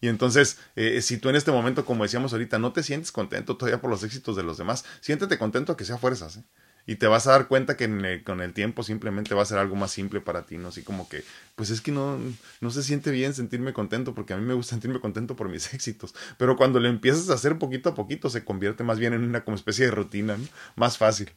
Y 0.00 0.08
entonces, 0.08 0.58
eh, 0.76 1.02
si 1.02 1.18
tú 1.18 1.28
en 1.28 1.36
este 1.36 1.52
momento, 1.52 1.84
como 1.84 2.04
decíamos 2.04 2.32
ahorita, 2.32 2.58
no 2.58 2.72
te 2.72 2.82
sientes 2.82 3.12
contento 3.12 3.56
todavía 3.56 3.80
por 3.80 3.90
los 3.90 4.02
éxitos 4.02 4.36
de 4.36 4.42
los 4.42 4.56
demás, 4.56 4.84
siéntete 5.00 5.38
contento 5.38 5.76
que 5.76 5.84
sea 5.84 5.98
fuerzas. 5.98 6.38
¿eh? 6.38 6.44
Y 6.86 6.96
te 6.96 7.06
vas 7.06 7.26
a 7.26 7.32
dar 7.32 7.48
cuenta 7.48 7.76
que 7.76 8.22
con 8.24 8.40
el 8.40 8.52
tiempo 8.54 8.82
simplemente 8.82 9.34
va 9.34 9.42
a 9.42 9.46
ser 9.46 9.58
algo 9.58 9.76
más 9.76 9.90
simple 9.90 10.20
para 10.20 10.46
ti, 10.46 10.56
¿no? 10.56 10.68
Así 10.68 10.82
como 10.82 11.08
que, 11.08 11.22
pues 11.54 11.70
es 11.70 11.82
que 11.82 11.92
no, 11.92 12.18
no 12.60 12.70
se 12.70 12.82
siente 12.82 13.10
bien 13.10 13.34
sentirme 13.34 13.74
contento, 13.74 14.14
porque 14.14 14.32
a 14.32 14.38
mí 14.38 14.44
me 14.44 14.54
gusta 14.54 14.70
sentirme 14.70 15.00
contento 15.00 15.36
por 15.36 15.48
mis 15.48 15.72
éxitos. 15.74 16.14
Pero 16.38 16.56
cuando 16.56 16.80
lo 16.80 16.88
empiezas 16.88 17.28
a 17.28 17.34
hacer 17.34 17.58
poquito 17.58 17.90
a 17.90 17.94
poquito, 17.94 18.30
se 18.30 18.44
convierte 18.44 18.82
más 18.82 18.98
bien 18.98 19.12
en 19.12 19.22
una 19.22 19.44
como 19.44 19.56
especie 19.56 19.84
de 19.84 19.90
rutina, 19.90 20.36
¿no? 20.36 20.44
Más 20.76 20.96
fácil. 20.96 21.30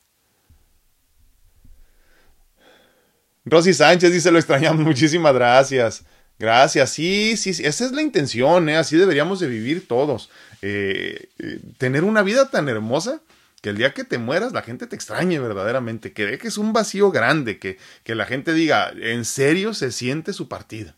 Rosy 3.46 3.74
Sánchez 3.74 4.14
dice, 4.14 4.32
lo 4.32 4.38
extrañamos, 4.40 4.86
muchísimas 4.86 5.34
gracias. 5.34 6.06
Gracias, 6.40 6.90
sí, 6.90 7.38
sí, 7.38 7.54
sí, 7.54 7.64
esa 7.66 7.86
es 7.86 7.92
la 7.92 8.02
intención, 8.02 8.68
¿eh? 8.68 8.76
así 8.78 8.98
deberíamos 8.98 9.40
de 9.40 9.48
vivir 9.48 9.88
todos. 9.88 10.30
Eh, 10.62 11.30
eh, 11.40 11.60
tener 11.78 12.04
una 12.04 12.24
vida 12.24 12.50
tan 12.50 12.70
hermosa 12.70 13.22
que 13.62 13.70
el 13.70 13.78
día 13.78 13.94
que 13.94 14.04
te 14.04 14.18
mueras 14.18 14.52
la 14.52 14.62
gente 14.62 14.88
te 14.88 14.96
extrañe 14.96 15.40
verdaderamente, 15.40 16.12
que 16.12 16.26
dejes 16.26 16.58
un 16.58 16.74
vacío 16.74 17.12
grande, 17.12 17.60
que, 17.60 17.78
que 18.04 18.16
la 18.16 18.26
gente 18.26 18.54
diga, 18.54 18.92
en 18.96 19.24
serio 19.26 19.74
se 19.74 19.92
siente 19.92 20.34
su 20.34 20.50
partida. 20.50 20.96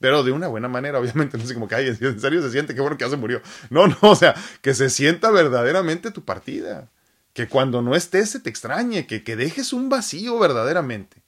Pero 0.00 0.22
de 0.22 0.32
una 0.32 0.48
buena 0.48 0.68
manera, 0.68 0.98
obviamente, 0.98 1.38
no 1.38 1.46
sé 1.46 1.54
como 1.54 1.66
que, 1.66 1.76
en 1.76 2.20
serio 2.20 2.42
se 2.42 2.50
siente, 2.50 2.74
qué 2.74 2.80
bueno 2.82 2.98
que 2.98 3.04
ya 3.04 3.10
se 3.10 3.16
murió. 3.16 3.40
No, 3.70 3.86
no, 3.86 3.96
o 4.02 4.16
sea, 4.16 4.34
que 4.60 4.74
se 4.74 4.90
sienta 4.90 5.30
verdaderamente 5.30 6.10
tu 6.10 6.24
partida. 6.26 6.90
Que 7.32 7.48
cuando 7.48 7.80
no 7.80 7.96
estés 7.96 8.30
se 8.30 8.40
te 8.40 8.50
extrañe, 8.50 9.06
que, 9.06 9.24
que 9.24 9.34
dejes 9.34 9.72
un 9.72 9.88
vacío 9.88 10.38
verdaderamente. 10.38 11.23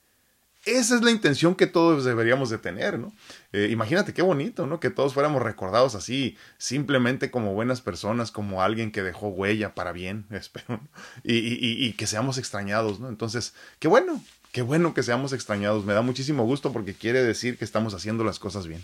Esa 0.67 0.97
es 0.97 1.03
la 1.03 1.13
intención 1.13 1.55
que 1.55 1.69
todos 1.69 2.05
deberíamos 2.05 2.51
de 2.51 2.59
tener, 2.59 2.99
¿no? 2.99 3.13
Eh, 3.53 3.69
imagínate 3.71 4.13
qué 4.13 4.21
bonito, 4.21 4.67
¿no? 4.67 4.81
Que 4.81 4.91
todos 4.91 5.15
fuéramos 5.15 5.41
recordados 5.41 5.95
así, 5.95 6.37
simplemente 6.59 7.31
como 7.31 7.55
buenas 7.55 7.81
personas, 7.81 8.33
como 8.33 8.65
alguien 8.65 8.91
que 8.91 9.05
dejó 9.05 9.29
huella 9.29 9.77
para 9.77 9.93
bien, 9.93 10.27
espero, 10.31 10.81
y, 11.23 11.37
y, 11.37 11.87
y, 11.87 11.93
que 11.93 12.09
seamos 12.09 12.37
extrañados, 12.37 12.99
¿no? 12.99 13.09
Entonces, 13.09 13.55
qué 13.79 13.87
bueno, 13.87 14.21
qué 14.51 14.63
bueno 14.63 14.93
que 14.93 15.05
seamos 15.05 15.33
extrañados. 15.33 15.85
Me 15.85 15.95
da 15.95 16.03
muchísimo 16.03 16.45
gusto 16.45 16.73
porque 16.73 16.95
quiere 16.95 17.23
decir 17.23 17.59
que 17.59 17.65
estamos 17.65 17.95
haciendo 17.95 18.25
las 18.25 18.41
cosas 18.41 18.67
bien. 18.67 18.83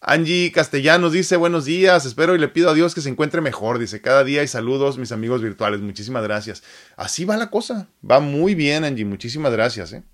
Angie 0.00 0.52
Castellanos 0.52 1.12
dice 1.12 1.36
buenos 1.36 1.64
días, 1.64 2.04
espero 2.06 2.36
y 2.36 2.38
le 2.38 2.46
pido 2.46 2.70
a 2.70 2.74
Dios 2.74 2.94
que 2.94 3.00
se 3.00 3.08
encuentre 3.08 3.40
mejor. 3.40 3.80
Dice 3.80 4.00
cada 4.00 4.22
día 4.22 4.44
y 4.44 4.48
saludos 4.48 4.96
mis 4.96 5.10
amigos 5.10 5.42
virtuales. 5.42 5.80
Muchísimas 5.80 6.22
gracias. 6.22 6.62
Así 6.96 7.24
va 7.24 7.36
la 7.36 7.50
cosa. 7.50 7.88
Va 8.08 8.20
muy 8.20 8.54
bien, 8.54 8.84
Angie. 8.84 9.04
Muchísimas 9.04 9.50
gracias. 9.52 9.92
¿eh? 9.94 10.04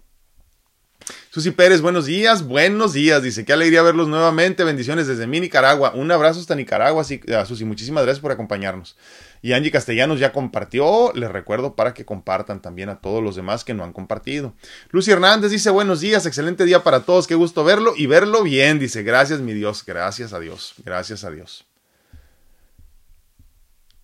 Susi 1.33 1.53
Pérez, 1.53 1.81
buenos 1.81 2.07
días, 2.07 2.45
buenos 2.45 2.93
días. 2.93 3.23
Dice, 3.23 3.45
qué 3.45 3.53
alegría 3.53 3.83
verlos 3.83 4.09
nuevamente. 4.09 4.65
Bendiciones 4.65 5.07
desde 5.07 5.29
mi 5.29 5.39
Nicaragua. 5.39 5.93
Un 5.95 6.11
abrazo 6.11 6.41
hasta 6.41 6.57
Nicaragua, 6.57 7.05
Susi. 7.05 7.65
Muchísimas 7.65 8.03
gracias 8.03 8.21
por 8.21 8.33
acompañarnos. 8.33 8.97
Y 9.41 9.53
Angie 9.53 9.71
Castellanos 9.71 10.19
ya 10.19 10.33
compartió. 10.33 11.13
Les 11.15 11.31
recuerdo 11.31 11.77
para 11.77 11.95
que 11.95 12.05
compartan 12.05 12.61
también 12.61 12.89
a 12.89 13.01
todos 13.01 13.23
los 13.23 13.37
demás 13.37 13.63
que 13.63 13.75
no 13.75 13.85
han 13.85 13.93
compartido. 13.93 14.55
Lucy 14.91 15.13
Hernández 15.13 15.53
dice, 15.53 15.71
buenos 15.71 16.01
días, 16.01 16.27
excelente 16.27 16.65
día 16.65 16.83
para 16.83 17.05
todos. 17.05 17.29
Qué 17.29 17.37
gusto 17.37 17.63
verlo 17.63 17.95
y 17.97 18.07
verlo 18.07 18.43
bien. 18.43 18.81
Dice, 18.81 19.05
gracias, 19.05 19.39
mi 19.39 19.53
Dios. 19.53 19.85
Gracias 19.87 20.33
a 20.33 20.41
Dios. 20.41 20.75
Gracias 20.85 21.23
a 21.23 21.31
Dios. 21.31 21.65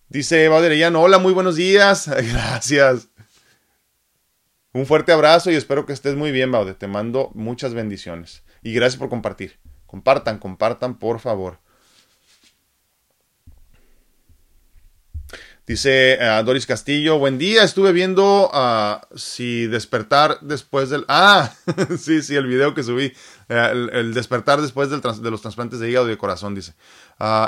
Dice 0.07 0.45
Eva 0.45 0.61
hola, 0.97 1.17
muy 1.17 1.33
buenos 1.33 1.57
días. 1.57 2.07
Gracias. 2.31 3.09
Un 4.77 4.85
fuerte 4.85 5.11
abrazo 5.11 5.49
y 5.49 5.55
espero 5.55 5.87
que 5.87 5.93
estés 5.93 6.15
muy 6.15 6.31
bien, 6.31 6.51
Baude. 6.51 6.75
Te 6.75 6.85
mando 6.85 7.31
muchas 7.33 7.73
bendiciones. 7.73 8.43
Y 8.61 8.73
gracias 8.73 8.99
por 8.99 9.09
compartir. 9.09 9.57
Compartan, 9.87 10.37
compartan, 10.37 10.99
por 10.99 11.19
favor. 11.19 11.57
Dice 15.65 16.19
uh, 16.21 16.43
Doris 16.43 16.67
Castillo, 16.67 17.17
buen 17.17 17.39
día, 17.39 17.63
estuve 17.63 17.91
viendo 17.91 18.51
uh, 18.53 19.17
si 19.17 19.65
despertar 19.65 20.41
después 20.41 20.91
del... 20.91 21.05
Ah, 21.07 21.55
sí, 21.97 22.21
sí, 22.21 22.35
el 22.35 22.45
video 22.45 22.75
que 22.75 22.83
subí, 22.83 23.11
uh, 23.49 23.53
el, 23.53 24.13
despertar 24.13 24.61
después 24.61 24.91
de 24.91 25.31
los 25.31 25.41
trasplantes 25.41 25.79
de 25.79 25.89
hígado 25.89 26.05
y 26.05 26.11
de 26.11 26.17
corazón, 26.19 26.53
dice. 26.53 26.75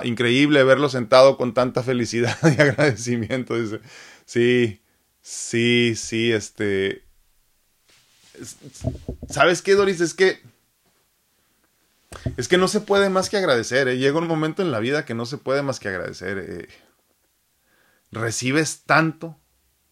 increíble 0.02 0.64
verlo 0.64 0.90
sentado 0.90 1.38
con 1.38 1.54
tanta 1.54 1.84
felicidad 1.84 2.36
y 2.58 2.60
agradecimiento, 2.60 3.54
dice. 3.54 3.82
Sí, 4.26 4.82
sí, 5.22 5.94
sí, 5.96 6.32
este... 6.32 7.08
¿Sabes 9.30 9.62
qué, 9.62 9.76
Doris? 9.76 10.02
Es 10.02 10.14
que 10.14 10.42
Es 12.38 12.48
que 12.48 12.58
no 12.58 12.68
se 12.68 12.82
puede 12.82 13.10
más 13.10 13.30
que 13.30 13.38
agradecer, 13.38 13.88
¿eh? 13.88 13.98
llega 13.98 14.18
un 14.18 14.28
momento 14.28 14.62
en 14.62 14.72
la 14.72 14.80
vida 14.80 15.06
que 15.06 15.14
no 15.14 15.26
se 15.26 15.38
puede 15.38 15.62
más 15.62 15.80
que 15.80 15.90
agradecer. 15.90 16.38
¿eh? 16.40 16.70
Recibes 18.12 18.82
tanto, 18.86 19.38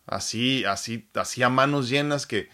así, 0.05 0.65
así, 0.65 1.07
así 1.13 1.43
a 1.43 1.49
manos 1.49 1.89
llenas 1.89 2.25
que, 2.25 2.49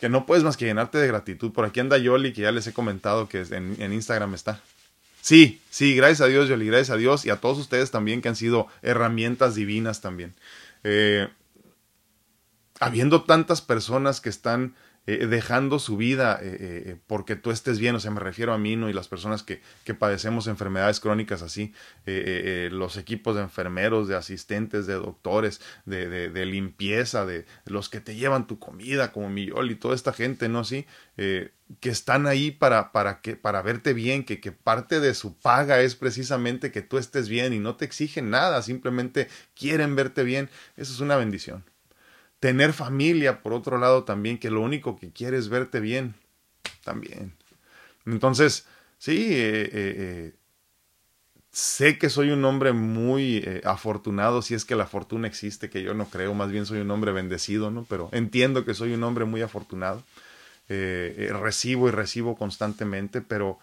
que 0.00 0.08
no 0.08 0.24
puedes 0.24 0.44
más 0.44 0.56
que 0.56 0.64
llenarte 0.64 0.98
de 0.98 1.06
gratitud. 1.06 1.52
Por 1.52 1.66
aquí 1.66 1.80
anda 1.80 1.98
Yoli, 1.98 2.32
que 2.32 2.42
ya 2.42 2.52
les 2.52 2.66
he 2.66 2.72
comentado 2.72 3.28
que 3.28 3.40
en, 3.40 3.76
en 3.78 3.92
Instagram 3.92 4.34
está. 4.34 4.60
Sí, 5.20 5.60
sí, 5.68 5.94
gracias 5.94 6.22
a 6.22 6.26
Dios, 6.26 6.48
Yoli, 6.48 6.66
gracias 6.66 6.90
a 6.90 6.96
Dios 6.96 7.26
y 7.26 7.30
a 7.30 7.36
todos 7.36 7.58
ustedes 7.58 7.90
también 7.90 8.22
que 8.22 8.28
han 8.28 8.36
sido 8.36 8.68
herramientas 8.80 9.54
divinas 9.54 10.00
también. 10.00 10.34
Eh, 10.84 11.28
habiendo 12.80 13.24
tantas 13.24 13.60
personas 13.60 14.20
que 14.20 14.28
están 14.28 14.74
eh, 15.10 15.26
dejando 15.26 15.78
su 15.78 15.96
vida 15.96 16.38
eh, 16.42 16.58
eh, 16.60 16.96
porque 17.06 17.34
tú 17.34 17.50
estés 17.50 17.78
bien, 17.78 17.94
o 17.94 18.00
sea, 18.00 18.10
me 18.10 18.20
refiero 18.20 18.52
a 18.52 18.58
mí 18.58 18.76
¿no? 18.76 18.90
y 18.90 18.92
las 18.92 19.08
personas 19.08 19.42
que, 19.42 19.62
que 19.84 19.94
padecemos 19.94 20.46
enfermedades 20.48 21.00
crónicas 21.00 21.40
así, 21.40 21.72
los 22.04 22.98
equipos 22.98 23.34
de 23.34 23.40
enfermeros, 23.40 24.06
de 24.06 24.16
asistentes, 24.16 24.86
de 24.86 24.92
doctores, 24.92 25.62
de, 25.86 26.10
de, 26.10 26.28
de, 26.28 26.44
limpieza, 26.44 27.24
de 27.24 27.46
los 27.64 27.88
que 27.88 28.00
te 28.00 28.16
llevan 28.16 28.46
tu 28.46 28.58
comida, 28.58 29.10
como 29.10 29.30
mi 29.30 29.44
y 29.44 29.74
toda 29.76 29.94
esta 29.94 30.12
gente, 30.12 30.50
¿no? 30.50 30.64
Sí, 30.64 30.86
que 31.16 31.50
están 31.88 32.26
ahí 32.26 32.50
para, 32.50 32.92
para, 32.92 33.22
que, 33.22 33.34
para 33.34 33.62
verte 33.62 33.94
bien, 33.94 34.24
que, 34.24 34.40
que 34.40 34.52
parte 34.52 35.00
de 35.00 35.14
su 35.14 35.38
paga 35.38 35.80
es 35.80 35.94
precisamente 35.94 36.70
que 36.70 36.82
tú 36.82 36.98
estés 36.98 37.30
bien 37.30 37.54
y 37.54 37.58
no 37.60 37.76
te 37.76 37.86
exigen 37.86 38.28
nada, 38.28 38.60
simplemente 38.60 39.28
quieren 39.54 39.96
verte 39.96 40.22
bien, 40.22 40.50
eso 40.76 40.92
es 40.92 41.00
una 41.00 41.16
bendición 41.16 41.64
tener 42.40 42.72
familia, 42.72 43.42
por 43.42 43.52
otro 43.52 43.78
lado, 43.78 44.04
también, 44.04 44.38
que 44.38 44.50
lo 44.50 44.60
único 44.60 44.96
que 44.96 45.10
quiere 45.10 45.38
es 45.38 45.48
verte 45.48 45.80
bien, 45.80 46.14
también. 46.84 47.32
Entonces, 48.06 48.66
sí, 48.98 49.26
eh, 49.30 49.62
eh, 49.62 49.70
eh, 49.72 50.32
sé 51.50 51.98
que 51.98 52.10
soy 52.10 52.30
un 52.30 52.44
hombre 52.44 52.72
muy 52.72 53.44
afortunado, 53.64 54.42
si 54.42 54.54
es 54.54 54.64
que 54.64 54.76
la 54.76 54.86
fortuna 54.86 55.26
existe, 55.26 55.70
que 55.70 55.82
yo 55.82 55.94
no 55.94 56.06
creo, 56.06 56.34
más 56.34 56.50
bien 56.50 56.66
soy 56.66 56.80
un 56.80 56.90
hombre 56.90 57.12
bendecido, 57.12 57.70
¿no? 57.70 57.84
Pero 57.88 58.08
entiendo 58.12 58.64
que 58.64 58.74
soy 58.74 58.94
un 58.94 59.02
hombre 59.02 59.24
muy 59.24 59.42
afortunado. 59.42 60.02
recibo 60.68 61.88
y 61.88 61.90
recibo 61.90 62.36
constantemente, 62.36 63.20
pero, 63.20 63.58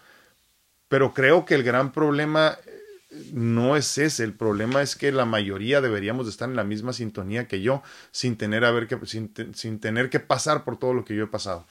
pero 0.88 1.14
creo 1.14 1.44
que 1.46 1.54
el 1.54 1.62
gran 1.62 1.92
problema 1.92 2.58
no 3.32 3.76
es 3.76 3.98
ese, 3.98 4.24
el 4.24 4.34
problema 4.34 4.82
es 4.82 4.96
que 4.96 5.12
la 5.12 5.24
mayoría 5.24 5.80
deberíamos 5.80 6.26
de 6.26 6.30
estar 6.30 6.48
en 6.48 6.56
la 6.56 6.64
misma 6.64 6.92
sintonía 6.92 7.46
que 7.46 7.62
yo, 7.62 7.82
sin 8.10 8.36
tener, 8.36 8.64
a 8.64 8.72
ver 8.72 8.88
que, 8.88 8.98
sin, 9.06 9.32
sin, 9.54 9.78
tener 9.78 10.10
que 10.10 10.20
pasar 10.20 10.64
por 10.64 10.78
todo 10.78 10.92
lo 10.92 11.04
que 11.04 11.14
yo 11.14 11.24
he 11.24 11.28
pasado. 11.28 11.66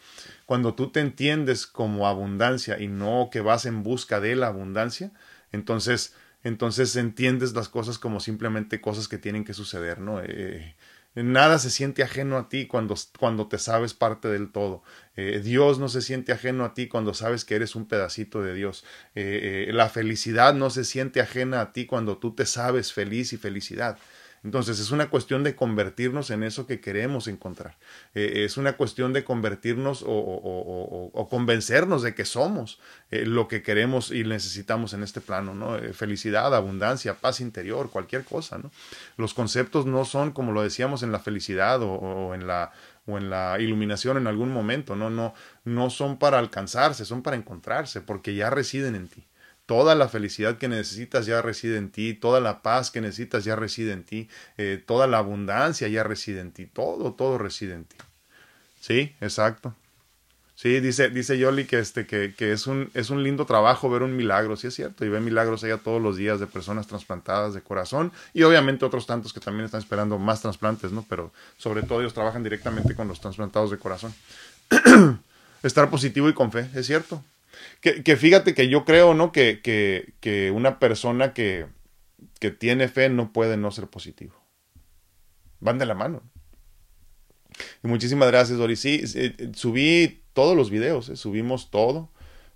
Cuando 0.46 0.76
tú 0.76 0.92
te 0.92 1.02
entiendes 1.02 1.68
como 1.68 2.08
abundancia 2.08 2.80
y 2.80 2.88
no 2.88 3.30
que 3.32 3.42
vas 3.42 3.66
en 3.66 3.84
busca 3.84 4.20
de 4.20 4.36
la 4.36 4.48
abundancia, 4.48 5.12
entonces, 5.52 6.14
entonces 6.44 6.96
entiendes 6.96 7.54
las 7.54 7.68
cosas 7.68 8.00
como 8.00 8.20
simplemente 8.22 8.80
cosas 8.80 9.08
que 9.08 9.18
tienen 9.18 9.44
que 9.44 9.54
suceder, 9.54 10.00
¿no? 10.00 10.22
Eh, 10.22 10.76
Nada 11.16 11.60
se 11.60 11.70
siente 11.70 12.04
ajeno 12.04 12.38
a 12.38 12.50
ti 12.50 12.68
cuando, 12.68 12.94
cuando 13.18 13.48
te 13.48 13.58
sabes 13.58 13.94
parte 13.94 14.28
del 14.28 14.52
todo. 14.52 14.84
Eh, 15.16 15.40
Dios 15.42 15.80
no 15.80 15.88
se 15.88 16.02
siente 16.02 16.34
ajeno 16.34 16.66
a 16.66 16.74
ti 16.74 16.90
cuando 16.90 17.14
sabes 17.14 17.46
que 17.46 17.56
eres 17.56 17.76
un 17.76 17.88
pedacito 17.88 18.42
de 18.42 18.54
Dios. 18.54 18.84
Eh, 19.16 19.68
eh, 19.70 19.74
la 19.74 19.88
felicidad 19.88 20.54
no 20.54 20.70
se 20.70 20.84
siente 20.84 21.22
ajena 21.22 21.62
a 21.62 21.72
ti 21.72 21.86
cuando 21.86 22.18
tú 22.18 22.36
te 22.36 22.46
sabes 22.46 22.92
feliz 22.92 23.32
y 23.32 23.38
felicidad. 23.38 23.98
Entonces 24.46 24.80
es 24.80 24.92
una 24.92 25.10
cuestión 25.10 25.44
de 25.44 25.56
convertirnos 25.56 26.30
en 26.30 26.44
eso 26.44 26.68
que 26.68 26.80
queremos 26.80 27.28
encontrar. 27.28 27.78
Eh, 28.14 28.44
es 28.46 28.58
una 28.58 28.74
cuestión 28.74 29.12
de 29.12 29.24
convertirnos 29.24 30.04
o, 30.04 30.08
o, 30.08 31.10
o, 31.12 31.30
convencernos 31.30 32.04
de 32.04 32.14
que 32.14 32.26
somos 32.26 32.80
eh, 33.10 33.26
lo 33.26 33.48
que 33.48 33.64
queremos 33.64 34.12
y 34.12 34.24
necesitamos 34.24 34.94
en 34.94 35.02
este 35.02 35.20
plano, 35.20 35.56
¿no? 35.56 35.78
Eh, 35.78 35.94
felicidad, 35.94 36.54
abundancia, 36.54 37.16
paz 37.16 37.42
interior, 37.42 37.90
cualquier 37.90 38.24
cosa, 38.24 38.60
¿no? 38.60 38.70
Los 39.18 39.34
conceptos 39.34 39.88
no 39.88 40.06
son 40.06 40.32
como 40.32 40.52
lo 40.52 40.62
decíamos 40.62 41.02
en 41.02 41.12
la 41.12 41.20
felicidad 41.20 41.82
o, 41.82 42.36
en 42.36 42.46
la 42.46 42.72
o 43.08 43.18
en 43.18 43.32
la 43.32 43.58
iluminación 43.60 44.18
en 44.18 44.28
algún 44.28 44.52
momento, 44.52 44.96
no, 44.96 45.10
no, 45.10 45.34
no 45.64 45.90
son 45.90 46.18
para 46.18 46.38
alcanzarse, 46.38 47.04
son 47.06 47.24
para 47.24 47.36
encontrarse, 47.36 48.02
porque 48.02 48.36
ya 48.36 48.52
residen 48.52 48.94
en 48.94 49.08
ti. 49.08 49.24
Toda 49.66 49.96
la 49.96 50.08
felicidad 50.08 50.58
que 50.58 50.68
necesitas 50.68 51.26
ya 51.26 51.42
reside 51.42 51.78
en 51.78 51.90
ti, 51.90 52.14
toda 52.14 52.40
la 52.40 52.62
paz 52.62 52.92
que 52.92 53.02
necesitas 53.02 53.44
ya 53.44 53.56
reside 53.56 53.94
en 53.94 54.04
ti, 54.04 54.30
eh, 54.58 54.84
toda 54.86 55.08
la 55.08 55.18
abundancia 55.18 55.88
ya 55.88 56.04
reside 56.04 56.42
en 56.42 56.52
ti, 56.52 56.66
todo, 56.68 57.14
todo 57.14 57.38
reside 57.38 57.74
en 57.74 57.86
ti. 57.86 57.96
Sí, 58.80 59.16
exacto. 59.22 59.76
Sí, 60.56 60.80
dice, 60.80 61.10
dice 61.10 61.38
Yoli 61.38 61.66
que, 61.66 61.80
este, 61.80 62.08
que, 62.08 62.34
que, 62.34 62.54
es, 62.54 62.66
un, 62.66 62.90
es 62.94 63.10
un 63.10 63.24
lindo 63.24 63.46
trabajo 63.46 63.90
ver 63.90 64.04
un 64.04 64.16
milagro, 64.16 64.56
sí 64.56 64.68
es 64.68 64.74
cierto, 64.74 65.04
y 65.04 65.10
ve 65.10 65.20
milagros 65.20 65.64
allá 65.66 65.78
todos 65.78 66.02
los 66.02 66.16
días 66.16 66.40
de 66.40 66.48
personas 66.48 66.88
trasplantadas 66.88 67.54
de 67.54 67.62
corazón 67.62 68.14
y 68.34 68.44
obviamente 68.44 68.86
otros 68.86 69.06
tantos 69.06 69.34
que 69.34 69.42
también 69.42 69.66
están 69.66 69.82
esperando 69.82 70.18
más 70.18 70.42
trasplantes, 70.42 70.94
¿no? 70.94 71.06
Pero 71.10 71.34
sobre 71.58 71.84
todo 71.84 72.00
ellos 72.00 72.14
trabajan 72.14 72.42
directamente 72.42 72.96
con 72.96 73.10
los 73.10 73.20
trasplantados 73.20 73.70
de 73.70 73.78
corazón. 73.78 74.14
Estar 75.64 75.90
positivo 75.90 76.30
y 76.30 76.34
con 76.34 76.54
fe, 76.54 76.70
es 76.74 76.86
cierto, 76.86 77.22
que, 77.82 78.04
que, 78.04 78.16
fíjate 78.18 78.54
que 78.54 78.68
yo 78.68 78.86
creo, 78.86 79.14
¿no? 79.14 79.32
Que, 79.32 79.62
que, 79.62 80.14
que 80.20 80.52
una 80.52 80.80
persona 80.80 81.34
que, 81.34 81.68
que 82.40 82.52
tiene 82.52 82.88
fe 82.88 83.10
no 83.10 83.32
puede 83.34 83.58
no 83.58 83.72
ser 83.72 83.88
positivo. 83.88 84.34
Van 85.60 85.78
de 85.78 85.86
la 85.86 85.96
mano. 85.96 86.22
Y 87.84 87.88
muchísimas 87.88 88.28
gracias, 88.30 88.58
Doris. 88.58 88.80
Sí, 88.80 89.04
subí 89.54 90.22
todos 90.34 90.56
los 90.56 90.70
videos, 90.70 91.10
¿eh? 91.10 91.16
subimos 91.16 91.72
todo. 91.72 92.12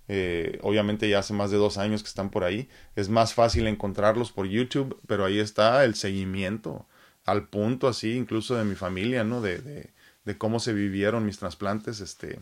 Eh, 0.08 0.58
obviamente 0.62 1.08
ya 1.08 1.20
hace 1.20 1.32
más 1.32 1.52
de 1.52 1.56
dos 1.56 1.78
años 1.78 2.02
que 2.02 2.08
están 2.08 2.30
por 2.30 2.44
ahí. 2.44 2.68
Es 2.96 3.08
más 3.08 3.32
fácil 3.32 3.66
encontrarlos 3.66 4.32
por 4.32 4.46
YouTube, 4.46 5.00
pero 5.06 5.24
ahí 5.24 5.38
está 5.38 5.84
el 5.84 5.94
seguimiento 5.94 6.86
al 7.24 7.48
punto 7.48 7.86
así, 7.86 8.16
incluso 8.16 8.56
de 8.56 8.64
mi 8.64 8.74
familia, 8.74 9.24
¿no? 9.24 9.40
De, 9.40 9.58
de, 9.60 9.90
de 10.24 10.38
cómo 10.38 10.58
se 10.58 10.72
vivieron 10.72 11.24
mis 11.24 11.38
trasplantes. 11.38 12.00
Este, 12.00 12.40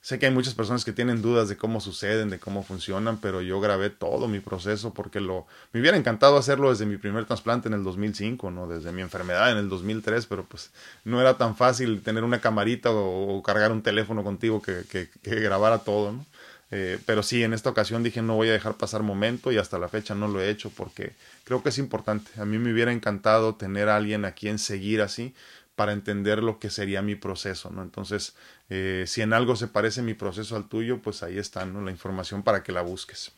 Sé 0.00 0.18
que 0.18 0.26
hay 0.26 0.32
muchas 0.32 0.54
personas 0.54 0.84
que 0.84 0.92
tienen 0.92 1.22
dudas 1.22 1.48
de 1.48 1.56
cómo 1.56 1.80
suceden, 1.80 2.30
de 2.30 2.38
cómo 2.38 2.62
funcionan, 2.62 3.18
pero 3.20 3.42
yo 3.42 3.60
grabé 3.60 3.90
todo 3.90 4.28
mi 4.28 4.38
proceso 4.40 4.94
porque 4.94 5.20
lo 5.20 5.46
me 5.72 5.80
hubiera 5.80 5.96
encantado 5.96 6.36
hacerlo 6.36 6.70
desde 6.70 6.86
mi 6.86 6.96
primer 6.96 7.24
trasplante 7.24 7.68
en 7.68 7.74
el 7.74 7.82
2005, 7.82 8.50
no 8.50 8.68
desde 8.68 8.92
mi 8.92 9.02
enfermedad 9.02 9.50
en 9.50 9.58
el 9.58 9.68
2003, 9.68 10.26
pero 10.26 10.44
pues 10.44 10.70
no 11.04 11.20
era 11.20 11.36
tan 11.36 11.56
fácil 11.56 12.00
tener 12.02 12.22
una 12.24 12.40
camarita 12.40 12.90
o, 12.92 13.42
cargar 13.42 13.72
un 13.72 13.82
teléfono 13.82 14.22
contigo 14.22 14.62
que, 14.62 14.84
que, 14.88 15.08
que 15.22 15.40
grabara 15.40 15.78
todo, 15.78 16.12
¿no? 16.12 16.24
Eh, 16.70 16.98
pero 17.06 17.22
sí, 17.22 17.42
en 17.42 17.54
esta 17.54 17.70
ocasión 17.70 18.02
dije 18.02 18.20
no 18.20 18.34
voy 18.34 18.48
a 18.48 18.52
dejar 18.52 18.74
pasar 18.76 19.02
momento 19.02 19.50
y 19.50 19.56
hasta 19.56 19.78
la 19.78 19.88
fecha 19.88 20.14
no 20.14 20.28
lo 20.28 20.42
he 20.42 20.50
hecho 20.50 20.70
porque 20.70 21.12
creo 21.44 21.62
que 21.62 21.70
es 21.70 21.78
importante. 21.78 22.30
A 22.40 22.44
mí 22.44 22.58
me 22.58 22.72
hubiera 22.72 22.92
encantado 22.92 23.54
tener 23.54 23.88
a 23.88 23.96
alguien 23.96 24.24
a 24.24 24.32
quien 24.32 24.58
seguir 24.58 25.00
así 25.00 25.34
para 25.76 25.92
entender 25.92 26.42
lo 26.42 26.58
que 26.58 26.70
sería 26.70 27.02
mi 27.02 27.14
proceso, 27.14 27.70
¿no? 27.70 27.82
Entonces, 27.82 28.34
eh, 28.70 29.04
si 29.06 29.22
en 29.22 29.32
algo 29.32 29.56
se 29.56 29.68
parece 29.68 30.02
mi 30.02 30.14
proceso 30.14 30.56
al 30.56 30.68
tuyo, 30.68 31.00
pues 31.00 31.22
ahí 31.22 31.38
está, 31.38 31.64
¿no? 31.64 31.82
La 31.82 31.90
información 31.90 32.42
para 32.42 32.62
que 32.62 32.72
la 32.72 32.82
busques. 32.82 33.32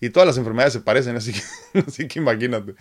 Y 0.00 0.10
todas 0.10 0.26
las 0.26 0.38
enfermedades 0.38 0.72
se 0.72 0.80
parecen, 0.80 1.16
así 1.16 1.32
que, 1.32 1.78
así 1.86 2.08
que 2.08 2.18
imagínate. 2.18 2.74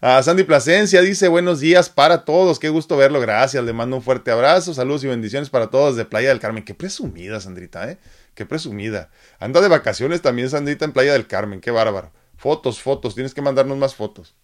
Ah, 0.00 0.22
Sandy 0.22 0.42
Plasencia 0.42 1.00
dice 1.00 1.28
buenos 1.28 1.60
días 1.60 1.88
para 1.88 2.24
todos, 2.24 2.58
qué 2.58 2.68
gusto 2.68 2.96
verlo, 2.96 3.20
gracias, 3.20 3.64
le 3.64 3.72
mando 3.72 3.96
un 3.96 4.02
fuerte 4.02 4.30
abrazo, 4.30 4.74
saludos 4.74 5.04
y 5.04 5.06
bendiciones 5.06 5.48
para 5.48 5.70
todos 5.70 5.96
de 5.96 6.04
Playa 6.04 6.28
del 6.28 6.40
Carmen. 6.40 6.64
Qué 6.64 6.74
presumida, 6.74 7.40
Sandrita, 7.40 7.90
¿eh? 7.90 7.98
Qué 8.34 8.46
presumida. 8.46 9.10
Anda 9.38 9.60
de 9.60 9.68
vacaciones 9.68 10.22
también, 10.22 10.50
Sandrita, 10.50 10.84
en 10.84 10.92
Playa 10.92 11.12
del 11.12 11.26
Carmen, 11.26 11.60
qué 11.60 11.70
bárbaro. 11.70 12.12
Fotos, 12.36 12.80
fotos, 12.80 13.14
tienes 13.14 13.34
que 13.34 13.42
mandarnos 13.42 13.78
más 13.78 13.94
fotos. 13.94 14.34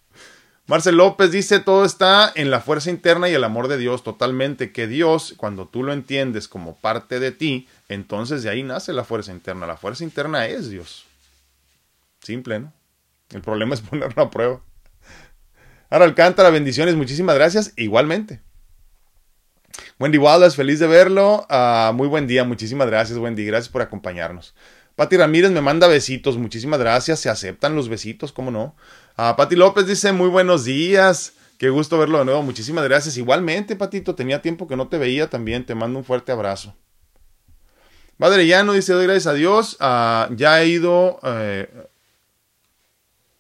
Marcel 0.69 0.97
López 0.99 1.33
dice, 1.33 1.61
todo 1.61 1.87
está 1.87 2.31
en 2.35 2.51
la 2.51 2.61
fuerza 2.61 2.91
interna 2.91 3.31
y 3.31 3.33
el 3.33 3.43
amor 3.43 3.69
de 3.69 3.79
Dios 3.79 4.05
totalmente, 4.05 4.71
que 4.71 4.87
Dios, 4.87 5.33
cuando 5.39 5.67
tú 5.67 5.83
lo 5.83 5.95
entiendes 5.95 6.47
como 6.47 6.77
parte 6.77 7.21
de 7.21 7.33
ti, 7.33 7.67
entonces 7.89 8.43
de 8.43 8.51
ahí 8.51 8.63
nace 8.63 8.93
la 8.93 9.03
fuerza 9.03 9.33
interna. 9.33 9.67
La 9.67 9.79
fuerza 9.79 10.05
interna 10.05 10.47
es 10.47 10.69
Dios. 10.69 11.07
Simple, 12.21 12.61
¿no? 12.61 12.73
El 13.31 13.41
problema 13.41 13.75
es 13.75 13.81
ponerlo 13.91 14.23
a 14.23 14.31
prueba. 14.31 14.61
Ahora 15.89 16.05
Alcántara, 16.05 16.51
bendiciones, 16.51 16.97
muchísimas 16.97 17.35
gracias, 17.37 17.73
igualmente. 17.77 18.43
Wendy 19.99 20.19
Wallace, 20.19 20.55
feliz 20.55 20.81
de 20.81 20.87
verlo. 20.87 21.47
Uh, 21.49 21.95
muy 21.95 22.09
buen 22.09 22.27
día, 22.27 22.45
muchísimas 22.45 22.89
gracias, 22.89 23.19
Wendy. 23.19 23.47
Gracias 23.47 23.71
por 23.71 23.81
acompañarnos. 23.81 24.55
Pati 24.97 25.17
Ramírez 25.17 25.51
me 25.51 25.63
manda 25.63 25.87
besitos, 25.87 26.37
muchísimas 26.37 26.79
gracias. 26.79 27.21
Se 27.21 27.31
aceptan 27.31 27.75
los 27.75 27.89
besitos, 27.89 28.33
¿cómo 28.33 28.51
no? 28.51 28.77
Uh, 29.19 29.35
Pati 29.35 29.57
López 29.57 29.85
dice 29.85 30.13
muy 30.13 30.29
buenos 30.29 30.65
días. 30.65 31.33
Qué 31.59 31.71
gusto 31.71 31.99
verlo 31.99 32.21
de 32.21 32.25
nuevo. 32.25 32.41
Muchísimas 32.45 32.85
gracias. 32.85 33.17
Igualmente, 33.17 33.75
Patito, 33.75 34.15
tenía 34.15 34.41
tiempo 34.43 34.69
que 34.69 34.77
no 34.77 34.87
te 34.87 34.97
veía 34.97 35.29
también. 35.29 35.67
Te 35.67 35.75
mando 35.75 35.99
un 35.99 36.05
fuerte 36.05 36.31
abrazo. 36.31 36.77
Madre 38.17 38.47
Llano 38.47 38.75
dice, 38.75 38.93
doy 38.93 39.07
gracias 39.07 39.27
a 39.27 39.35
Dios. 39.35 39.77
Uh, 39.81 40.33
ya 40.37 40.63
he 40.63 40.69
ido... 40.69 41.19
Eh, 41.25 41.69